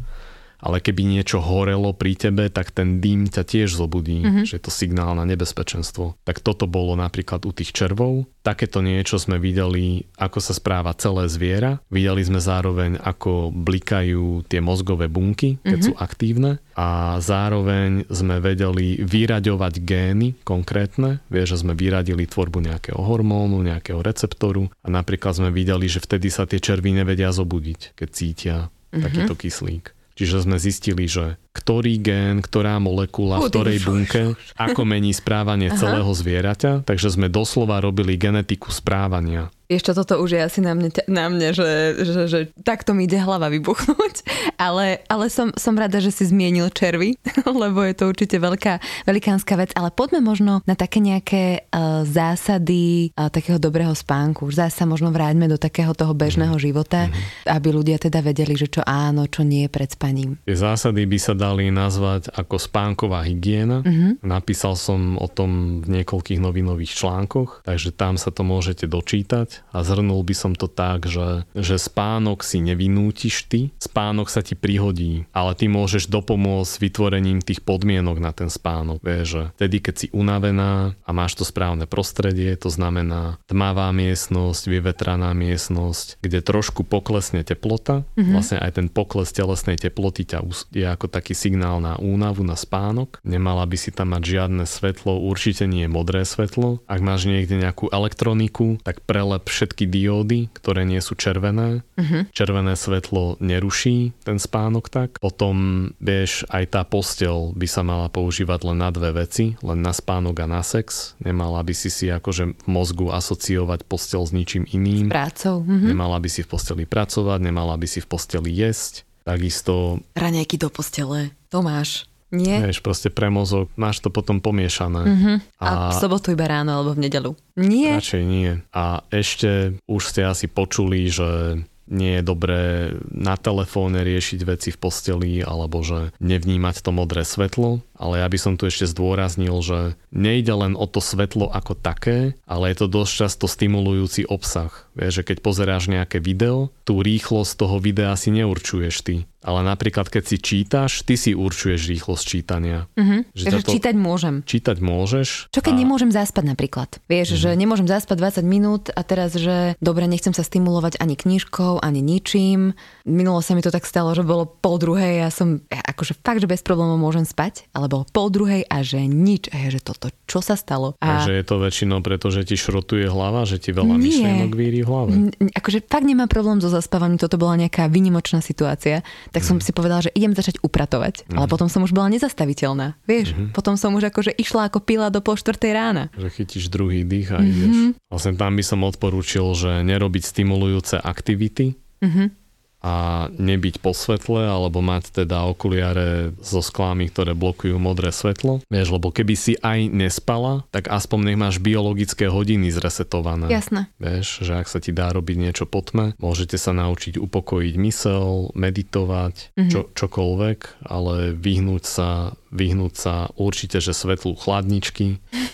ale 0.57 0.81
keby 0.81 1.05
niečo 1.05 1.37
horelo 1.37 1.93
pri 1.93 2.17
tebe, 2.17 2.49
tak 2.49 2.73
ten 2.73 2.97
dým 2.97 3.29
ťa 3.29 3.45
tiež 3.45 3.77
zobudí, 3.77 4.25
mm-hmm. 4.25 4.45
že 4.45 4.57
je 4.57 4.63
to 4.65 4.73
signál 4.73 5.13
na 5.13 5.25
nebezpečenstvo. 5.29 6.17
Tak 6.25 6.41
toto 6.41 6.65
bolo 6.65 6.97
napríklad 6.97 7.45
u 7.45 7.53
tých 7.53 7.73
červov. 7.73 8.25
Takéto 8.41 8.79
niečo 8.79 9.19
sme 9.19 9.37
videli, 9.37 10.07
ako 10.17 10.39
sa 10.39 10.55
správa 10.55 10.95
celé 10.97 11.27
zviera. 11.27 11.83
Videli 11.91 12.23
sme 12.23 12.39
zároveň, 12.41 12.97
ako 12.97 13.51
blikajú 13.53 14.47
tie 14.47 14.63
mozgové 14.63 15.11
bunky, 15.11 15.61
keď 15.61 15.77
mm-hmm. 15.77 15.87
sú 15.87 15.93
aktívne. 15.99 16.51
A 16.77 17.19
zároveň 17.19 18.07
sme 18.07 18.39
vedeli 18.39 19.01
vyraďovať 19.01 19.73
gény 19.83 20.37
konkrétne. 20.47 21.19
Vieš, 21.27 21.57
že 21.57 21.61
sme 21.65 21.73
vyradili 21.75 22.29
tvorbu 22.29 22.63
nejakého 22.63 23.01
hormónu, 23.01 23.61
nejakého 23.65 23.99
receptoru. 23.99 24.71
A 24.81 24.87
napríklad 24.89 25.37
sme 25.37 25.49
videli, 25.51 25.91
že 25.91 25.99
vtedy 25.99 26.31
sa 26.31 26.47
tie 26.47 26.61
červy 26.61 26.95
nevedia 26.95 27.29
zobudiť, 27.33 27.99
keď 27.99 28.09
cítia 28.09 28.57
mm-hmm. 28.69 29.03
takýto 29.03 29.33
kyslík. 29.35 29.96
Čiže 30.17 30.49
sme 30.49 30.57
zistili, 30.57 31.05
že 31.05 31.37
ktorý 31.53 32.01
gén, 32.01 32.41
ktorá 32.41 32.81
molekula, 32.81 33.37
v 33.37 33.53
ktorej 33.53 33.77
bunke, 33.85 34.33
ako 34.57 34.81
mení 34.81 35.13
správanie 35.13 35.69
Aha. 35.69 35.77
celého 35.77 36.09
zvieraťa. 36.09 36.89
Takže 36.89 37.13
sme 37.13 37.29
doslova 37.29 37.77
robili 37.77 38.17
genetiku 38.17 38.73
správania. 38.73 39.53
Čo, 39.67 39.91
toto 39.91 40.23
už 40.23 40.39
je 40.39 40.41
asi 40.41 40.59
na 40.63 40.71
mne, 40.71 40.89
na 41.11 41.27
mne 41.27 41.51
že, 41.51 41.99
že, 41.99 42.23
že 42.31 42.39
takto 42.63 42.95
mi 42.95 43.03
ide 43.03 43.19
hlava 43.19 43.51
vybuchnúť. 43.51 44.15
Ale, 44.57 45.05
ale 45.05 45.29
som, 45.29 45.53
som 45.53 45.77
rada, 45.77 46.01
že 46.01 46.09
si 46.09 46.25
zmienil 46.25 46.73
červy, 46.73 47.13
lebo 47.61 47.85
je 47.85 47.93
to 47.93 48.09
určite 48.09 48.37
veľká, 48.41 48.81
velikánska 49.05 49.53
vec. 49.53 49.69
Ale 49.77 49.93
poďme 49.93 50.25
možno 50.25 50.65
na 50.65 50.73
také 50.73 50.97
nejaké 50.97 51.69
uh, 51.69 52.01
zásady 52.01 53.13
uh, 53.13 53.29
takého 53.29 53.61
dobrého 53.61 53.93
spánku. 53.93 54.49
Už 54.49 54.57
zase 54.57 54.81
sa 54.81 54.89
možno 54.89 55.13
vráťme 55.13 55.45
do 55.45 55.61
takého 55.61 55.93
toho 55.93 56.17
bežného 56.17 56.57
života, 56.57 57.07
mm-hmm. 57.07 57.53
aby 57.53 57.67
ľudia 57.69 57.97
teda 58.01 58.25
vedeli, 58.25 58.57
že 58.57 58.69
čo 58.69 58.81
áno, 58.81 59.29
čo 59.29 59.45
nie 59.45 59.69
pred 59.69 59.93
spaním. 59.93 60.41
Tie 60.45 60.57
zásady 60.57 61.05
by 61.05 61.17
sa 61.21 61.33
dali 61.37 61.69
nazvať 61.69 62.33
ako 62.33 62.57
spánková 62.57 63.25
hygiena. 63.25 63.85
Mm-hmm. 63.85 64.25
Napísal 64.25 64.73
som 64.73 65.21
o 65.21 65.29
tom 65.29 65.81
v 65.85 66.01
niekoľkých 66.01 66.41
novinových 66.41 66.97
článkoch, 66.97 67.61
takže 67.61 67.93
tam 67.93 68.17
sa 68.17 68.33
to 68.33 68.41
môžete 68.41 68.89
dočítať 68.89 69.61
a 69.69 69.85
zhrnul 69.85 70.21
by 70.25 70.35
som 70.37 70.53
to 70.57 70.65
tak, 70.65 71.05
že, 71.05 71.45
že 71.53 71.77
spánok 71.77 72.41
si 72.41 72.61
nevinútiš 72.61 73.45
ty, 73.45 73.69
spánok 73.77 74.33
sa 74.33 74.46
ti 74.47 74.55
prihodí, 74.55 75.27
ale 75.35 75.53
ty 75.53 75.67
môžeš 75.67 76.07
dopomôcť 76.07 76.73
vytvorením 76.79 77.43
tých 77.43 77.59
podmienok 77.61 78.17
na 78.23 78.31
ten 78.31 78.47
spánok. 78.47 79.03
Vieš, 79.03 79.27
že 79.27 79.43
vtedy, 79.59 79.77
keď 79.83 79.95
si 79.95 80.07
unavená 80.15 80.95
a 81.03 81.11
máš 81.11 81.35
to 81.35 81.43
správne 81.43 81.83
prostredie, 81.85 82.55
to 82.55 82.71
znamená 82.71 83.37
tmavá 83.45 83.91
miestnosť, 83.91 84.71
vyvetraná 84.71 85.35
miestnosť, 85.35 86.23
kde 86.23 86.39
trošku 86.39 86.87
poklesne 86.87 87.43
teplota, 87.43 88.07
mm-hmm. 88.15 88.33
vlastne 88.33 88.57
aj 88.63 88.71
ten 88.79 88.87
pokles 88.87 89.35
telesnej 89.35 89.75
teploty 89.75 90.23
ťa 90.23 90.39
je 90.71 90.85
ako 90.85 91.09
taký 91.09 91.33
signál 91.33 91.81
na 91.81 91.97
únavu, 91.97 92.45
na 92.45 92.53
spánok. 92.53 93.19
Nemala 93.25 93.65
by 93.65 93.77
si 93.77 93.89
tam 93.89 94.13
mať 94.13 94.23
žiadne 94.37 94.63
svetlo, 94.63 95.19
určite 95.19 95.65
nie 95.65 95.89
modré 95.89 96.23
svetlo. 96.23 96.79
Ak 96.85 97.01
máš 97.03 97.27
niekde 97.27 97.59
nejakú 97.59 97.89
elektroniku, 97.89 98.77
tak 98.85 99.03
prelep 99.03 99.49
všetky 99.49 99.89
diódy, 99.89 100.47
ktoré 100.53 100.85
nie 100.85 101.01
sú 101.01 101.17
červené. 101.17 101.81
Uh-huh. 101.97 102.29
Červené 102.31 102.77
svetlo 102.77 103.41
neruší 103.41 104.13
ten 104.23 104.36
spánok 104.39 104.89
tak. 104.89 105.09
Potom, 105.21 105.89
vieš, 106.01 106.47
aj 106.49 106.73
tá 106.73 106.81
postel 106.87 107.53
by 107.53 107.67
sa 107.69 107.81
mala 107.85 108.07
používať 108.09 108.73
len 108.73 108.79
na 108.81 108.89
dve 108.89 109.13
veci, 109.13 109.59
len 109.61 109.79
na 109.83 109.93
spánok 109.93 110.41
a 110.43 110.47
na 110.47 110.61
sex. 110.65 111.13
Nemala 111.21 111.61
by 111.61 111.73
si 111.75 111.89
si 111.93 112.05
akože 112.09 112.57
v 112.57 112.67
mozgu 112.69 113.11
asociovať 113.11 113.85
postel 113.85 114.23
s 114.23 114.31
ničím 114.31 114.65
iným. 114.69 115.09
S 115.09 115.13
prácou. 115.13 115.61
Uh-huh. 115.61 115.87
Nemala 115.89 116.17
by 116.17 116.29
si 116.29 116.41
v 116.41 116.49
posteli 116.49 116.83
pracovať, 116.87 117.39
nemala 117.41 117.75
by 117.75 117.87
si 117.89 117.99
v 118.01 118.07
posteli 118.07 118.49
jesť. 118.53 119.03
Takisto... 119.27 119.99
Raňajky 120.15 120.55
do 120.55 120.71
postele. 120.71 121.35
To 121.51 121.59
máš. 121.59 122.07
Nie? 122.27 122.59
Vieš, 122.59 122.83
proste 122.83 123.07
pre 123.07 123.31
mozog 123.31 123.71
máš 123.79 124.03
to 124.03 124.11
potom 124.11 124.43
pomiešané. 124.43 125.03
Uh-huh. 125.07 125.35
A, 125.63 125.67
a 125.67 125.71
v 125.91 125.95
sobotu 125.95 126.35
iba 126.35 126.43
ráno 126.43 126.75
alebo 126.75 126.91
v 126.91 127.07
nedelu. 127.07 127.31
Nie? 127.55 128.03
Radšej 128.03 128.23
nie. 128.27 128.59
A 128.75 128.99
ešte 129.15 129.79
už 129.87 130.01
ste 130.11 130.27
asi 130.27 130.51
počuli, 130.51 131.07
že 131.07 131.63
nie 131.87 132.19
je 132.19 132.23
dobré 132.23 132.61
na 133.09 133.39
telefóne 133.39 134.03
riešiť 134.03 134.39
veci 134.43 134.69
v 134.75 134.79
posteli 134.79 135.33
alebo 135.41 135.81
že 135.81 136.11
nevnímať 136.19 136.83
to 136.83 136.91
modré 136.91 137.23
svetlo, 137.23 137.81
ale 137.97 138.21
ja 138.21 138.27
by 138.27 138.37
som 138.37 138.53
tu 138.59 138.69
ešte 138.69 138.85
zdôraznil, 138.87 139.55
že 139.63 139.79
nejde 140.11 140.53
len 140.53 140.73
o 140.77 140.85
to 140.85 141.01
svetlo 141.01 141.49
ako 141.49 141.73
také, 141.73 142.37
ale 142.45 142.71
je 142.71 142.85
to 142.85 142.87
dosť 142.91 143.11
často 143.25 143.45
stimulujúci 143.49 144.27
obsah. 144.27 144.71
Vieš, 144.93 145.23
že 145.23 145.27
keď 145.33 145.37
pozeráš 145.41 145.89
nejaké 145.89 146.21
video, 146.21 146.69
tú 146.83 147.01
rýchlosť 147.01 147.51
toho 147.57 147.81
videa 147.81 148.13
si 148.19 148.29
neurčuješ 148.35 148.95
ty, 149.01 149.15
ale 149.47 149.63
napríklad 149.63 150.05
keď 150.05 150.23
si 150.25 150.37
čítaš, 150.37 151.01
ty 151.01 151.15
si 151.15 151.31
určuješ 151.31 151.87
rýchlosť 151.87 152.23
čítania. 152.27 152.91
Mhm. 152.93 153.31
Že 153.31 153.43
Takže 153.45 153.57
táto- 153.57 153.71
čítať 153.71 153.95
môžem. 153.95 154.35
Čítať 154.43 154.77
môžeš. 154.77 155.29
Čo 155.49 155.61
keď 155.61 155.73
a- 155.73 155.79
nemôžem 155.79 156.11
zaspať 156.11 156.43
napríklad? 156.45 156.89
Vieš, 157.05 157.27
Mhm. 157.29 157.37
že 157.37 157.49
nemôžem 157.55 157.87
zaspať 157.87 158.15
20 158.17 158.45
minút 158.45 158.83
a 158.89 159.01
teraz, 159.01 159.31
že 159.33 159.55
dobre, 159.79 160.03
nechcem 160.05 160.29
sa 160.29 160.43
stimulovať 160.43 160.99
ani 160.99 161.15
knižkou, 161.15 161.79
ani 161.79 162.01
ničím. 162.01 162.75
Minulo 163.03 163.39
sa 163.39 163.53
mi 163.53 163.61
to 163.61 163.71
tak 163.71 163.83
stalo, 163.83 164.11
že 164.11 164.21
bolo 164.21 164.43
pol 164.45 164.75
druhej 164.77 165.23
a 165.23 165.29
som, 165.29 165.63
akože 165.63 166.19
fakt, 166.19 166.39
že 166.39 166.45
bez 166.45 166.59
problémov 166.59 166.97
môžem 166.97 167.23
spať, 167.23 167.71
ale 167.71 167.87
bolo 167.87 168.03
pol 168.05 168.27
druhej 168.27 168.65
a 168.65 168.83
že 168.83 168.99
nič. 168.99 169.47
A 169.49 169.63
ja, 169.63 169.69
že 169.69 169.79
toto, 169.79 170.11
čo 170.25 170.39
sa 170.39 170.53
stalo? 170.53 170.99
A 170.99 171.21
Takže 171.21 171.33
je 171.33 171.45
to 171.45 171.55
väčšinou 171.57 171.99
preto, 172.01 172.27
že 172.27 172.43
ti 172.43 172.55
šrotuje 172.55 173.07
hlava, 173.07 173.45
že 173.45 173.57
ti 173.57 173.71
veľa 173.71 173.95
Nie. 173.95 174.03
myšlienok 174.03 174.51
víri 174.51 174.81
v 174.81 174.87
hlave. 174.87 175.11
N- 175.31 175.53
akože 175.53 175.79
fakt 175.83 176.03
nemám 176.03 176.27
problém 176.27 176.57
so 176.57 176.67
zaspávaním, 176.67 177.15
toto 177.15 177.37
bola 177.37 177.55
nejaká 177.57 177.87
vynimočná 177.87 178.39
situácia, 178.39 179.05
tak 179.37 179.45
Mhm. 179.45 179.49
som 179.53 179.57
si 179.61 179.69
povedala, 179.69 180.01
že 180.01 180.09
idem 180.17 180.33
začať 180.33 180.57
upratovať. 180.59 181.29
Ale 181.29 181.45
potom 181.45 181.69
som 181.69 181.85
už 181.85 181.93
bola 181.93 182.09
nezastaviteľná, 182.09 182.97
vieš, 183.05 183.37
Mhm. 183.37 183.53
potom 183.53 183.77
som 183.77 183.93
už 183.93 184.09
akože 184.09 184.33
išla 184.33 184.65
ako 184.67 184.81
pila 184.81 185.13
do 185.13 185.21
pol 185.21 185.37
štvrtej 185.37 185.71
rána. 185.71 186.09
Že 186.17 186.29
chytíš 186.33 186.73
druhý 186.73 187.05
dých 187.05 187.29
a 187.29 187.37
Mhm. 187.37 187.45
ideš. 187.45 187.77
Vlastne 188.09 188.33
tam 188.33 188.57
by 188.57 188.63
som 188.65 188.81
odporúčil, 188.81 189.45
že 189.53 189.85
nerobiť 189.85 190.23
stimulujúce 190.25 190.97
aktivity 190.97 191.77
Mhm. 191.97 192.46
A 192.77 193.27
nebyť 193.33 193.81
po 193.81 193.91
svetle, 193.91 194.45
alebo 194.45 194.79
mať 194.79 195.25
teda 195.25 195.49
okuliare 195.49 196.31
so 196.39 196.61
sklami, 196.61 197.09
ktoré 197.09 197.33
blokujú 197.33 197.75
modré 197.75 198.13
svetlo. 198.13 198.61
Vieš, 198.69 198.93
lebo 198.93 199.09
keby 199.09 199.33
si 199.33 199.53
aj 199.57 199.89
nespala, 199.89 200.61
tak 200.69 200.87
aspoň 200.87 201.19
nech 201.33 201.39
máš 201.41 201.55
biologické 201.57 202.29
hodiny 202.29 202.69
zresetované. 202.69 203.49
Jasné. 203.49 203.89
Vieš, 203.97 204.45
že 204.45 204.53
ak 204.53 204.69
sa 204.69 204.77
ti 204.77 204.93
dá 204.93 205.09
robiť 205.09 205.37
niečo 205.41 205.65
po 205.65 205.81
tme, 205.81 206.13
môžete 206.21 206.55
sa 206.55 206.71
naučiť 206.71 207.17
upokojiť 207.17 207.75
mysel, 207.81 208.53
meditovať, 208.53 209.57
Mhm. 209.57 209.69
čo, 209.73 209.79
čokoľvek, 209.91 210.59
ale 210.85 211.33
vyhnúť 211.33 211.83
sa, 211.83 212.09
vyhnúť 212.53 212.93
sa 212.93 213.15
určite, 213.35 213.81
že 213.81 213.91
svetlu 213.91 214.37
chladničky. 214.37 215.17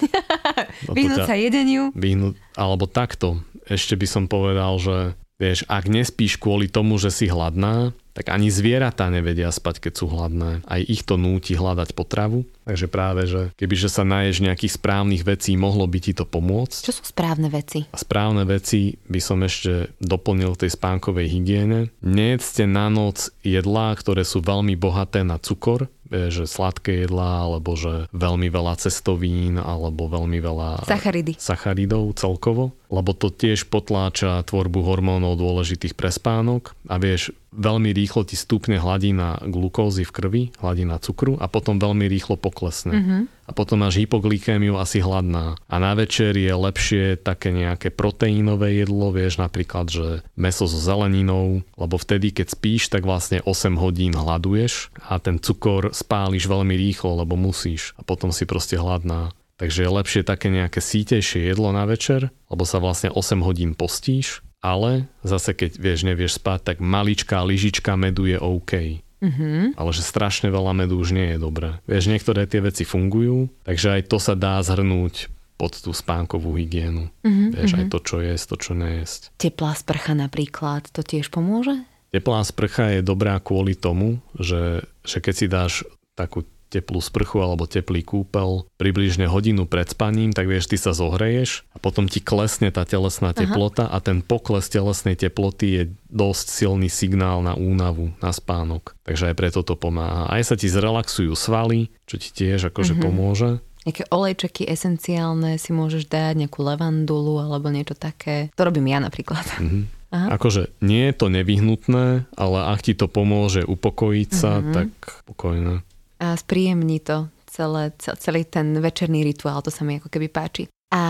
No 0.88 0.94
Vyhnúť 0.94 1.26
sa 1.26 1.36
jedeniu. 1.40 1.90
Vyhnúť, 1.96 2.36
alebo 2.60 2.86
takto. 2.86 3.40
Ešte 3.66 3.96
by 3.96 4.08
som 4.08 4.24
povedal, 4.28 4.76
že 4.78 5.16
vieš, 5.42 5.66
ak 5.70 5.90
nespíš 5.90 6.38
kvôli 6.38 6.70
tomu, 6.70 6.98
že 7.02 7.10
si 7.10 7.30
hladná, 7.30 7.94
tak 8.14 8.30
ani 8.30 8.54
zvieratá 8.54 9.10
nevedia 9.10 9.50
spať, 9.50 9.90
keď 9.90 9.94
sú 9.98 10.06
hladné. 10.14 10.62
Aj 10.70 10.82
ich 10.82 11.02
to 11.02 11.18
núti 11.18 11.58
hľadať 11.58 11.98
potravu. 11.98 12.46
Takže 12.64 12.88
práve, 12.88 13.28
že 13.28 13.42
kebyže 13.60 13.92
sa 13.92 14.08
naješ 14.08 14.40
nejakých 14.40 14.80
správnych 14.80 15.24
vecí, 15.28 15.60
mohlo 15.60 15.84
by 15.84 16.00
ti 16.00 16.16
to 16.16 16.24
pomôcť. 16.24 16.80
Čo 16.88 16.94
sú 16.96 17.04
správne 17.04 17.52
veci? 17.52 17.84
A 17.92 17.98
správne 18.00 18.48
veci 18.48 18.96
by 19.08 19.20
som 19.20 19.44
ešte 19.44 19.92
doplnil 20.00 20.56
tej 20.56 20.72
spánkovej 20.72 21.28
hygiene. 21.28 21.92
Nejedzte 22.00 22.64
na 22.64 22.88
noc 22.88 23.36
jedlá, 23.44 23.92
ktoré 24.00 24.24
sú 24.24 24.40
veľmi 24.40 24.80
bohaté 24.80 25.28
na 25.28 25.36
cukor, 25.40 25.92
vieš, 26.08 26.46
že 26.46 26.54
sladké 26.54 27.10
jedlá, 27.10 27.50
alebo 27.50 27.74
že 27.74 28.06
veľmi 28.14 28.48
veľa 28.54 28.78
cestovín, 28.78 29.58
alebo 29.58 30.06
veľmi 30.06 30.38
veľa 30.38 30.86
Sacharidy. 30.86 31.34
sacharidov 31.42 32.14
celkovo, 32.14 32.78
lebo 32.94 33.18
to 33.18 33.34
tiež 33.34 33.66
potláča 33.74 34.46
tvorbu 34.46 34.86
hormónov 34.86 35.42
dôležitých 35.42 35.98
pre 35.98 36.14
spánok 36.14 36.78
a 36.86 37.02
vieš, 37.02 37.34
veľmi 37.50 37.90
rýchlo 37.94 38.26
ti 38.30 38.38
stúpne 38.38 38.78
hladina 38.78 39.42
glukózy 39.42 40.06
v 40.06 40.12
krvi, 40.14 40.44
hladina 40.62 41.02
cukru 41.02 41.38
a 41.42 41.50
potom 41.50 41.82
veľmi 41.82 42.06
rýchlo 42.06 42.38
poklesne. 42.54 42.94
Mhm. 42.94 43.18
A 43.44 43.52
potom 43.52 43.82
máš 43.82 44.00
hypoglykémiu 44.00 44.80
asi 44.80 45.04
hladná. 45.04 45.60
A 45.68 45.76
na 45.82 45.92
večer 45.98 46.38
je 46.38 46.54
lepšie 46.54 47.20
také 47.20 47.52
nejaké 47.52 47.92
proteínové 47.92 48.80
jedlo, 48.80 49.12
vieš 49.12 49.42
napríklad, 49.42 49.92
že 49.92 50.24
meso 50.38 50.64
so 50.64 50.80
zeleninou, 50.80 51.66
lebo 51.76 51.96
vtedy, 52.00 52.32
keď 52.32 52.56
spíš, 52.56 52.88
tak 52.88 53.04
vlastne 53.04 53.44
8 53.44 53.76
hodín 53.76 54.16
hľaduješ 54.16 54.96
a 55.04 55.20
ten 55.20 55.42
cukor 55.44 55.92
spáliš 55.92 56.48
veľmi 56.48 56.72
rýchlo, 56.72 57.20
lebo 57.20 57.36
musíš 57.36 57.92
a 58.00 58.06
potom 58.06 58.32
si 58.32 58.48
proste 58.48 58.80
hladná. 58.80 59.36
Takže 59.60 59.84
je 59.84 59.92
lepšie 59.92 60.22
také 60.24 60.48
nejaké 60.48 60.80
sítejšie 60.80 61.52
jedlo 61.52 61.76
na 61.76 61.84
večer, 61.84 62.32
lebo 62.48 62.64
sa 62.64 62.80
vlastne 62.80 63.12
8 63.12 63.44
hodín 63.44 63.76
postíš, 63.76 64.40
ale 64.64 65.12
zase 65.28 65.52
keď 65.52 65.76
vieš, 65.76 66.08
nevieš 66.08 66.40
spať, 66.40 66.64
tak 66.64 66.78
maličká 66.80 67.44
lyžička 67.44 68.00
medu 68.00 68.24
je 68.24 68.40
OK. 68.40 69.03
Mhm. 69.24 69.80
Ale 69.80 69.90
že 69.96 70.04
strašne 70.04 70.52
veľa 70.52 70.76
medu 70.76 71.00
už 71.00 71.16
nie 71.16 71.34
je 71.34 71.40
dobré. 71.40 71.80
Vieš, 71.88 72.12
niektoré 72.12 72.44
tie 72.44 72.60
veci 72.60 72.84
fungujú, 72.84 73.48
takže 73.64 73.96
aj 73.96 74.02
to 74.12 74.20
sa 74.20 74.36
dá 74.36 74.60
zhrnúť 74.60 75.32
pod 75.56 75.80
tú 75.80 75.96
spánkovú 75.96 76.60
hygienu. 76.60 77.08
Mhm, 77.24 77.56
Vieš, 77.56 77.72
aj 77.80 77.86
to, 77.88 78.00
čo 78.04 78.16
jesť, 78.20 78.46
to, 78.52 78.56
čo 78.60 78.72
nejesť. 78.76 79.32
Teplá 79.40 79.72
sprcha 79.80 80.12
napríklad, 80.12 80.92
to 80.92 81.00
tiež 81.00 81.32
pomôže? 81.32 81.88
Teplá 82.12 82.44
sprcha 82.44 83.00
je 83.00 83.02
dobrá 83.02 83.40
kvôli 83.40 83.74
tomu, 83.74 84.20
že, 84.36 84.84
že 85.08 85.18
keď 85.24 85.34
si 85.34 85.46
dáš 85.50 85.74
takú 86.14 86.46
teplú 86.74 86.98
sprchu 86.98 87.38
alebo 87.38 87.70
teplý 87.70 88.02
kúpel 88.02 88.66
približne 88.76 89.30
hodinu 89.30 89.70
pred 89.70 89.86
spaním, 89.86 90.34
tak 90.34 90.50
vieš, 90.50 90.74
ty 90.74 90.82
sa 90.82 90.90
zohreješ 90.92 91.70
a 91.70 91.78
potom 91.78 92.10
ti 92.10 92.18
klesne 92.18 92.74
tá 92.74 92.82
telesná 92.82 93.30
teplota 93.32 93.86
a 93.86 94.02
ten 94.02 94.26
pokles 94.26 94.66
telesnej 94.68 95.14
teploty 95.14 95.68
je 95.70 95.84
dosť 96.10 96.46
silný 96.50 96.90
signál 96.90 97.46
na 97.46 97.54
únavu, 97.54 98.10
na 98.18 98.34
spánok. 98.34 98.98
Takže 99.06 99.30
aj 99.30 99.36
preto 99.38 99.62
to 99.62 99.78
pomáha. 99.78 100.26
Aj 100.26 100.42
sa 100.42 100.58
ti 100.58 100.66
zrelaxujú 100.66 101.38
svaly, 101.38 101.94
čo 102.10 102.18
ti 102.18 102.34
tiež 102.34 102.74
akože 102.74 102.98
Mhm. 102.98 103.02
pomôže. 103.02 103.52
Nejaké 103.84 104.08
olejčeky 104.08 104.64
esenciálne 104.64 105.60
si 105.60 105.76
môžeš 105.76 106.08
dať, 106.08 106.40
nejakú 106.40 106.64
levandulu 106.64 107.44
alebo 107.44 107.68
niečo 107.68 107.94
také. 107.94 108.48
To 108.56 108.64
robím 108.64 108.88
ja 108.88 109.04
napríklad. 109.04 109.44
Mhm. 109.60 110.02
Aha. 110.14 110.38
Akože 110.38 110.70
nie 110.78 111.10
je 111.10 111.14
to 111.18 111.26
nevyhnutné, 111.28 112.30
ale 112.38 112.58
ak 112.70 112.86
ti 112.86 112.94
to 112.94 113.10
pomôže 113.10 113.66
upokojiť 113.66 114.30
sa, 114.30 114.62
Mhm. 114.62 114.72
tak 114.72 114.90
pokojné. 115.26 115.82
A 116.24 116.40
spríjemní 116.40 117.00
to 117.00 117.28
celé, 117.46 117.92
cel- 118.00 118.16
celý 118.16 118.42
ten 118.44 118.72
večerný 118.74 119.22
rituál, 119.22 119.60
to 119.60 119.68
sa 119.68 119.84
mi 119.84 120.00
ako 120.00 120.08
keby 120.08 120.28
páči. 120.28 120.64
A 120.88 121.02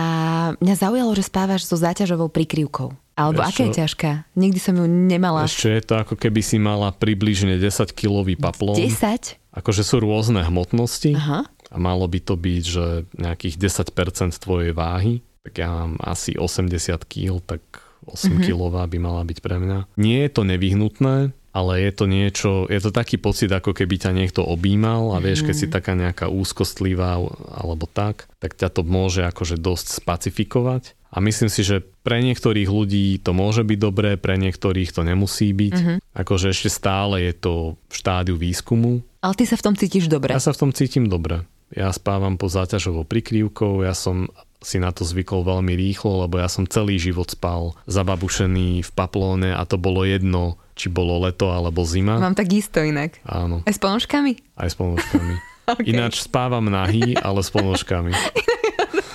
mňa 0.58 0.74
zaujalo, 0.74 1.12
že 1.12 1.22
spávaš 1.22 1.64
so 1.64 1.76
záťažovou 1.76 2.26
prikryvkou. 2.28 2.90
Alebo 3.14 3.38
Vieš 3.38 3.48
aká 3.48 3.62
je 3.62 3.78
ťažká? 3.78 4.10
Nikdy 4.34 4.58
som 4.58 4.74
ju 4.74 4.86
nemala. 4.88 5.46
Ešte 5.46 5.70
je 5.70 5.82
to 5.86 5.94
ako 5.96 6.18
keby 6.18 6.42
si 6.42 6.58
mala 6.58 6.90
približne 6.90 7.54
10-kilový 7.56 8.34
paplón. 8.34 8.74
10? 8.74 9.38
Akože 9.54 9.86
sú 9.86 10.02
rôzne 10.02 10.42
hmotnosti 10.42 11.14
Aha. 11.14 11.46
a 11.70 11.76
malo 11.78 12.10
by 12.10 12.18
to 12.18 12.34
byť, 12.34 12.62
že 12.64 12.86
nejakých 13.14 13.54
10% 13.70 14.34
tvojej 14.34 14.74
váhy, 14.74 15.22
tak 15.46 15.62
ja 15.62 15.70
mám 15.70 15.94
asi 16.02 16.34
80 16.34 16.74
kg, 17.06 17.38
tak 17.38 17.62
8 18.02 18.34
Mhm. 18.34 18.42
kilová 18.42 18.82
by 18.84 18.98
mala 18.98 19.22
byť 19.22 19.38
pre 19.38 19.62
mňa. 19.62 19.94
Nie 19.94 20.26
je 20.26 20.30
to 20.32 20.42
nevyhnutné, 20.42 21.30
ale 21.54 21.86
je 21.86 21.92
to 21.94 22.04
niečo, 22.10 22.66
je 22.66 22.80
to 22.82 22.90
taký 22.90 23.14
pocit, 23.14 23.46
ako 23.54 23.70
keby 23.70 23.94
ťa 24.02 24.10
niekto 24.10 24.42
objímal 24.42 25.14
a 25.14 25.22
vieš, 25.22 25.46
keď 25.46 25.54
si 25.54 25.70
taká 25.70 25.94
nejaká 25.94 26.26
úzkostlivá 26.26 27.22
alebo 27.54 27.86
tak, 27.86 28.26
tak 28.42 28.58
ťa 28.58 28.74
to 28.74 28.82
môže 28.82 29.22
akože 29.22 29.62
dosť 29.62 30.02
spacifikovať. 30.02 30.98
A 31.14 31.22
myslím 31.22 31.46
si, 31.46 31.62
že 31.62 31.86
pre 32.02 32.18
niektorých 32.26 32.66
ľudí 32.66 33.22
to 33.22 33.30
môže 33.30 33.62
byť 33.62 33.78
dobré, 33.78 34.18
pre 34.18 34.34
niektorých 34.34 34.90
to 34.90 35.06
nemusí 35.06 35.54
byť. 35.54 35.76
Mhm. 35.78 35.94
Akože 36.10 36.50
ešte 36.50 36.66
stále 36.74 37.22
je 37.30 37.34
to 37.38 37.78
v 37.86 37.94
štádiu 37.94 38.34
výskumu. 38.34 39.06
Ale 39.22 39.38
ty 39.38 39.46
sa 39.46 39.54
v 39.54 39.70
tom 39.70 39.74
cítiš 39.78 40.10
dobre. 40.10 40.34
Ja 40.34 40.42
sa 40.42 40.50
v 40.50 40.58
tom 40.58 40.70
cítim 40.74 41.06
dobre. 41.06 41.46
Ja 41.70 41.94
spávam 41.94 42.34
pod 42.34 42.50
záťažovou 42.50 43.06
prikrývkou, 43.06 43.86
ja 43.86 43.94
som 43.94 44.26
si 44.64 44.80
na 44.80 44.90
to 44.90 45.04
zvykol 45.04 45.44
veľmi 45.44 45.72
rýchlo, 45.72 46.24
lebo 46.24 46.40
ja 46.40 46.48
som 46.48 46.64
celý 46.64 46.96
život 46.96 47.28
spal 47.28 47.76
zababušený 47.84 48.80
v 48.80 48.90
paplóne 48.90 49.52
a 49.52 49.62
to 49.62 49.76
bolo 49.76 50.02
jedno, 50.02 50.56
či 50.72 50.88
bolo 50.88 51.20
leto 51.20 51.48
alebo 51.48 51.84
zima. 51.84 52.16
Mám 52.16 52.34
tak 52.34 52.48
isto 52.50 52.80
inak. 52.80 53.20
Áno, 53.22 53.60
Aj 53.62 53.70
s 53.70 53.78
ponožkami? 53.78 54.40
aj 54.56 54.68
s 54.68 54.76
ponožkami. 54.76 55.34
Okay. 55.64 55.96
Ináč 55.96 56.20
spávam 56.20 56.68
nahý, 56.68 57.16
ale 57.16 57.40
s 57.40 57.48
ponožkami. 57.48 58.12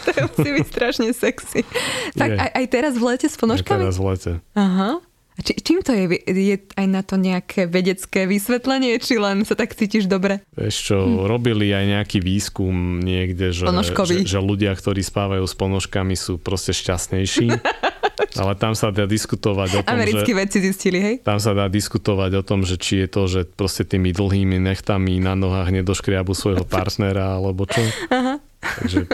To 0.10 0.26
musí 0.34 0.50
byť 0.50 0.66
strašne 0.66 1.08
sexy. 1.14 1.62
Tak 2.18 2.26
Je. 2.28 2.38
aj, 2.42 2.50
aj 2.58 2.66
teraz 2.66 2.94
v 2.98 3.04
lete 3.06 3.30
s 3.30 3.38
ponožkami? 3.38 3.78
teraz 3.80 3.96
v 3.96 4.06
lete. 4.10 4.32
Aha. 4.58 4.98
A 5.40 5.42
či, 5.42 5.56
čím 5.56 5.80
to 5.80 5.96
je? 5.96 6.20
Je 6.28 6.60
aj 6.76 6.88
na 6.92 7.00
to 7.00 7.16
nejaké 7.16 7.64
vedecké 7.72 8.28
vysvetlenie, 8.28 9.00
či 9.00 9.16
len 9.16 9.48
sa 9.48 9.56
tak 9.56 9.72
cítiš 9.72 10.12
dobre? 10.12 10.44
Vieš 10.60 10.76
čo, 10.92 10.98
robili 11.24 11.72
aj 11.72 11.86
nejaký 11.88 12.20
výskum 12.20 13.00
niekde, 13.00 13.56
že, 13.56 13.64
Ponožkový. 13.64 14.28
že, 14.28 14.36
že 14.36 14.40
ľudia, 14.44 14.76
ktorí 14.76 15.00
spávajú 15.00 15.48
s 15.48 15.56
ponožkami 15.56 16.20
sú 16.20 16.44
proste 16.44 16.76
šťastnejší. 16.76 17.56
ale 18.44 18.54
tam 18.60 18.76
sa 18.76 18.92
dá 18.92 19.08
diskutovať 19.08 19.80
o 19.80 19.82
tom, 19.88 19.96
Americkí 19.96 20.36
že... 20.36 20.38
vedci 20.38 20.58
zistili, 20.60 21.00
hej? 21.00 21.16
Tam 21.24 21.40
sa 21.40 21.56
dá 21.56 21.72
diskutovať 21.72 22.32
o 22.40 22.44
tom, 22.44 22.68
že 22.68 22.76
či 22.76 23.02
je 23.04 23.08
to, 23.08 23.24
že 23.32 23.42
proste 23.48 23.88
tými 23.88 24.12
dlhými 24.12 24.60
nechtami 24.60 25.24
na 25.24 25.40
nohách 25.40 25.72
nedoškriabu 25.72 26.36
svojho 26.36 26.68
partnera, 26.76 27.40
alebo 27.40 27.64
čo. 27.64 27.80
Aha. 28.12 28.44
Takže 28.78 29.10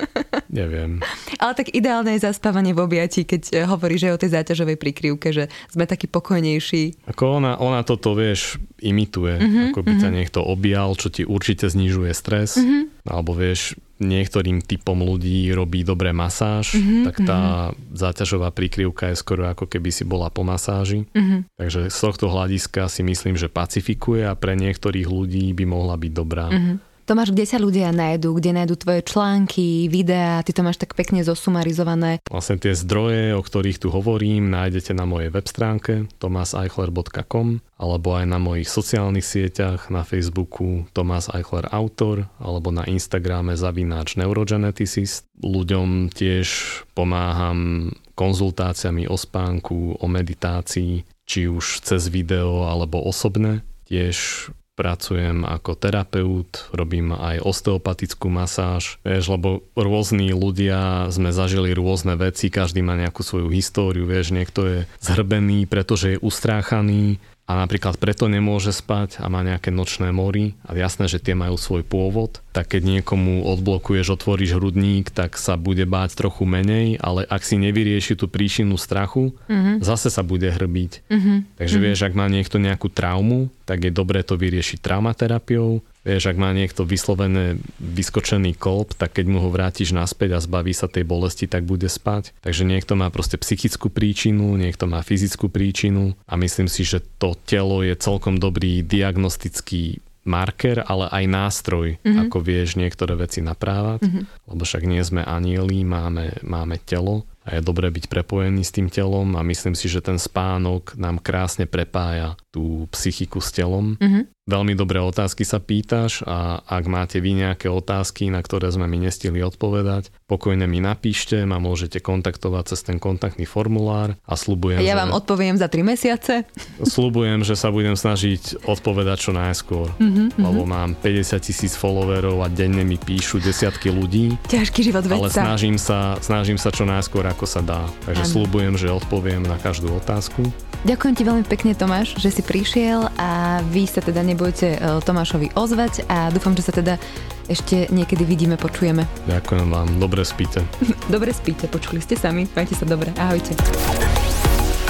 neviem. 0.52 1.00
Ale 1.40 1.54
tak 1.56 1.72
ideálne 1.72 2.16
je 2.16 2.28
zaspávanie 2.28 2.76
v 2.76 2.84
objatí, 2.84 3.24
keď 3.24 3.42
eh, 3.52 3.64
hovoríš 3.64 4.12
aj 4.12 4.14
o 4.14 4.22
tej 4.22 4.32
záťažovej 4.36 4.78
prikryvke, 4.78 5.32
že 5.32 5.48
sme 5.72 5.88
takí 5.88 6.12
pokojnejší. 6.12 7.08
Ako 7.08 7.40
ona, 7.40 7.56
ona 7.58 7.88
toto, 7.88 8.12
vieš, 8.18 8.60
imituje. 8.84 9.40
Mhm, 9.40 9.62
Ako 9.72 9.80
by 9.82 9.94
ťa 9.98 10.10
niekto 10.12 10.40
objal, 10.44 10.94
čo 11.00 11.08
ti 11.08 11.24
určite 11.24 11.72
znižuje 11.72 12.12
stres. 12.12 12.60
Alebo 13.06 13.38
vieš, 13.38 13.78
niektorým 14.00 14.60
typom 14.60 15.00
ľudí 15.00 15.48
robí 15.56 15.88
dobré 15.88 16.12
masáž, 16.12 16.76
mm-hmm, 16.76 17.04
tak 17.08 17.16
tá 17.24 17.40
mm-hmm. 17.72 17.96
záťažová 17.96 18.52
prikryvka 18.52 19.12
je 19.12 19.16
skoro 19.16 19.48
ako 19.48 19.72
keby 19.72 19.90
si 19.92 20.04
bola 20.04 20.28
po 20.28 20.44
masáži. 20.44 21.08
Mm-hmm. 21.16 21.40
Takže 21.56 21.82
z 21.88 21.98
tohto 21.98 22.28
hľadiska 22.28 22.92
si 22.92 23.02
myslím, 23.08 23.40
že 23.40 23.48
pacifikuje 23.48 24.28
a 24.28 24.36
pre 24.36 24.60
niektorých 24.60 25.08
ľudí 25.08 25.56
by 25.56 25.64
mohla 25.64 25.96
byť 25.96 26.12
dobrá. 26.12 26.52
Mm-hmm. 26.52 26.76
Tomáš, 27.06 27.38
kde 27.38 27.46
sa 27.46 27.62
ľudia 27.62 27.94
nájdú? 27.94 28.34
Kde 28.34 28.58
nájdú 28.58 28.82
tvoje 28.82 29.06
články, 29.06 29.86
videá? 29.94 30.42
Ty 30.42 30.58
to 30.58 30.62
máš 30.66 30.82
tak 30.82 30.98
pekne 30.98 31.22
zosumarizované. 31.22 32.18
Vlastne 32.26 32.58
tie 32.58 32.74
zdroje, 32.74 33.38
o 33.38 33.46
ktorých 33.46 33.78
tu 33.78 33.94
hovorím, 33.94 34.50
nájdete 34.50 34.98
na 34.98 35.06
mojej 35.06 35.30
web 35.30 35.46
stránke 35.46 36.10
tomaseichler.com 36.18 37.62
alebo 37.78 38.10
aj 38.18 38.26
na 38.26 38.42
mojich 38.42 38.66
sociálnych 38.66 39.22
sieťach, 39.22 39.94
na 39.94 40.02
Facebooku 40.02 40.90
Tomás 40.98 41.30
Eichler 41.30 41.70
Autor 41.70 42.26
alebo 42.42 42.74
na 42.74 42.90
Instagrame 42.90 43.54
zavináč 43.54 44.18
Neurogeneticist. 44.18 45.30
Ľuďom 45.46 46.10
tiež 46.10 46.82
pomáham 46.98 47.94
konzultáciami 48.18 49.06
o 49.06 49.14
spánku, 49.14 50.02
o 50.02 50.06
meditácii, 50.10 51.06
či 51.30 51.46
už 51.46 51.86
cez 51.86 52.10
video 52.10 52.66
alebo 52.66 52.98
osobné. 53.06 53.62
Tiež 53.86 54.50
pracujem 54.76 55.48
ako 55.48 55.80
terapeut, 55.80 56.68
robím 56.76 57.16
aj 57.16 57.40
osteopatickú 57.42 58.28
masáž, 58.28 59.00
vieš, 59.08 59.32
lebo 59.32 59.64
rôzni 59.74 60.36
ľudia 60.36 61.08
sme 61.16 61.32
zažili 61.32 61.72
rôzne 61.72 62.20
veci, 62.20 62.52
každý 62.52 62.84
má 62.84 63.00
nejakú 63.00 63.24
svoju 63.24 63.48
históriu, 63.56 64.04
vieš, 64.04 64.36
niekto 64.36 64.68
je 64.68 64.80
zhrbený, 65.00 65.64
pretože 65.66 66.16
je 66.16 66.22
ustráchaný, 66.22 67.24
a 67.46 67.52
napríklad 67.54 68.02
preto 68.02 68.26
nemôže 68.26 68.74
spať 68.74 69.22
a 69.22 69.30
má 69.30 69.46
nejaké 69.46 69.70
nočné 69.70 70.10
mory 70.10 70.58
a 70.66 70.74
jasné, 70.74 71.06
že 71.06 71.22
tie 71.22 71.38
majú 71.38 71.62
svoj 71.62 71.86
pôvod, 71.86 72.42
tak 72.50 72.74
keď 72.74 73.00
niekomu 73.00 73.46
odblokuješ, 73.46 74.18
otvoríš 74.18 74.58
hrudník, 74.58 75.14
tak 75.14 75.38
sa 75.38 75.54
bude 75.54 75.86
báť 75.86 76.18
trochu 76.18 76.42
menej, 76.50 76.98
ale 76.98 77.22
ak 77.30 77.46
si 77.46 77.62
nevyrieši 77.62 78.18
tú 78.18 78.26
príčinu 78.26 78.82
strachu, 78.82 79.30
mm-hmm. 79.46 79.86
zase 79.86 80.10
sa 80.10 80.26
bude 80.26 80.50
hrbiť. 80.50 81.06
Mm-hmm. 81.06 81.38
Takže 81.62 81.78
mm-hmm. 81.78 81.86
vieš, 81.86 82.00
ak 82.02 82.18
má 82.18 82.26
niekto 82.26 82.58
nejakú 82.58 82.90
traumu, 82.90 83.54
tak 83.70 83.86
je 83.86 83.92
dobré 83.94 84.26
to 84.26 84.34
vyriešiť 84.42 84.82
traumaterapiou, 84.82 85.86
Vieš, 86.06 86.30
ak 86.30 86.38
má 86.38 86.54
niekto 86.54 86.86
vyslovené 86.86 87.58
vyskočený 87.82 88.54
kolb, 88.56 88.94
tak 88.94 89.18
keď 89.18 89.26
mu 89.26 89.42
ho 89.42 89.50
vrátiš 89.50 89.90
naspäť 89.90 90.38
a 90.38 90.40
zbaví 90.40 90.70
sa 90.72 90.86
tej 90.86 91.02
bolesti, 91.02 91.50
tak 91.50 91.66
bude 91.66 91.90
spať. 91.90 92.38
Takže 92.46 92.62
niekto 92.62 92.94
má 92.94 93.10
proste 93.10 93.42
psychickú 93.42 93.90
príčinu, 93.90 94.54
niekto 94.54 94.86
má 94.86 95.02
fyzickú 95.02 95.50
príčinu 95.50 96.14
a 96.30 96.38
myslím 96.38 96.70
si, 96.70 96.86
že 96.86 97.02
to 97.18 97.34
telo 97.50 97.82
je 97.82 97.98
celkom 97.98 98.38
dobrý 98.38 98.86
diagnostický 98.86 100.06
marker, 100.26 100.82
ale 100.82 101.06
aj 101.14 101.26
nástroj, 101.30 101.88
mm-hmm. 102.02 102.28
ako 102.28 102.38
vieš 102.42 102.76
niektoré 102.82 103.14
veci 103.14 103.46
naprávať, 103.46 104.02
mm-hmm. 104.10 104.24
lebo 104.50 104.62
však 104.66 104.84
nie 104.90 105.02
sme 105.06 105.22
anieli, 105.22 105.86
máme, 105.86 106.42
máme 106.42 106.82
telo 106.82 107.30
a 107.46 107.56
je 107.56 107.62
dobré 107.62 107.94
byť 107.94 108.10
prepojený 108.10 108.66
s 108.66 108.74
tým 108.74 108.90
telom 108.90 109.38
a 109.38 109.46
myslím 109.46 109.78
si, 109.78 109.86
že 109.86 110.02
ten 110.02 110.18
spánok 110.18 110.98
nám 110.98 111.22
krásne 111.22 111.70
prepája 111.70 112.34
tú 112.50 112.90
psychiku 112.90 113.38
s 113.38 113.54
telom. 113.54 114.02
Mm-hmm. 114.02 114.24
Veľmi 114.46 114.78
dobré 114.78 115.02
otázky 115.02 115.42
sa 115.42 115.58
pýtaš 115.58 116.22
a 116.22 116.62
ak 116.70 116.86
máte 116.86 117.18
vy 117.18 117.34
nejaké 117.34 117.66
otázky, 117.66 118.30
na 118.30 118.46
ktoré 118.46 118.70
sme 118.70 118.86
mi 118.86 119.02
nestili 119.02 119.42
odpovedať, 119.42 120.14
pokojne 120.30 120.70
mi 120.70 120.78
napíšte, 120.78 121.42
ma 121.50 121.58
môžete 121.58 121.98
kontaktovať 121.98 122.64
cez 122.70 122.86
ten 122.86 123.02
kontaktný 123.02 123.50
formulár 123.50 124.14
a 124.22 124.38
slubujem, 124.38 124.86
Ja 124.86 124.94
že... 124.94 125.02
vám 125.02 125.18
odpoviem 125.18 125.58
za 125.58 125.66
3 125.66 125.82
mesiace. 125.82 126.46
Slubujem, 126.96 127.42
že 127.42 127.58
sa 127.58 127.74
budem 127.74 127.98
snažiť 127.98 128.70
odpovedať 128.70 129.18
čo 129.18 129.32
najskôr, 129.34 129.90
mm-hmm, 129.98 130.38
lebo 130.38 130.62
mám 130.70 130.94
50 130.94 131.42
tisíc 131.42 131.74
followerov 131.74 132.46
a 132.46 132.48
denne 132.54 132.86
mi 132.86 133.02
píšu 133.02 133.42
desiatky 133.42 133.90
ľudí. 133.90 134.38
Ťažký 134.46 134.94
život 134.94 135.10
vedca. 135.10 135.26
Ale 135.26 135.34
snažím 135.34 135.82
sa, 135.82 136.22
snažím 136.22 136.62
sa 136.62 136.70
čo 136.70 136.86
najskôr, 136.86 137.26
ako 137.26 137.50
sa 137.50 137.66
dá. 137.66 137.82
Takže 138.06 138.30
ano. 138.30 138.34
slubujem, 138.38 138.78
že 138.78 138.94
odpoviem 138.94 139.42
na 139.42 139.58
každú 139.58 139.90
otázku. 139.98 140.46
Ďakujem 140.86 141.14
ti 141.18 141.24
veľmi 141.26 141.46
pekne, 141.50 141.74
Tomáš, 141.74 142.14
že 142.22 142.30
si 142.30 142.46
prišiel 142.46 143.10
a 143.18 143.58
vy 143.74 143.90
sa 143.90 144.06
teda 144.06 144.22
nebojte 144.22 144.35
e, 144.36 145.02
Tomášovi 145.02 145.56
ozvať 145.56 146.04
a 146.12 146.30
dúfam, 146.30 146.52
že 146.54 146.68
sa 146.68 146.74
teda 146.76 147.00
ešte 147.48 147.88
niekedy 147.90 148.28
vidíme, 148.28 148.60
počujeme. 148.60 149.08
Ďakujem 149.30 149.68
vám, 149.72 149.88
dobre 149.98 150.28
spíte. 150.28 150.62
dobre 151.14 151.32
spíte, 151.32 151.72
počuli 151.72 152.04
ste 152.04 152.20
sami, 152.20 152.46
majte 152.52 152.76
sa 152.76 152.84
dobre, 152.84 153.16
ahojte. 153.16 153.56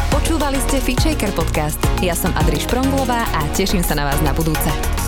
Počúvali 0.09 0.57
ste 0.65 0.81
Feature 0.81 1.31
podcast. 1.37 1.77
Ja 2.01 2.17
som 2.17 2.33
Adriš 2.33 2.65
Pronglová 2.65 3.29
a 3.29 3.45
teším 3.53 3.85
sa 3.85 3.93
na 3.93 4.09
vás 4.09 4.17
na 4.25 4.33
budúce. 4.33 5.04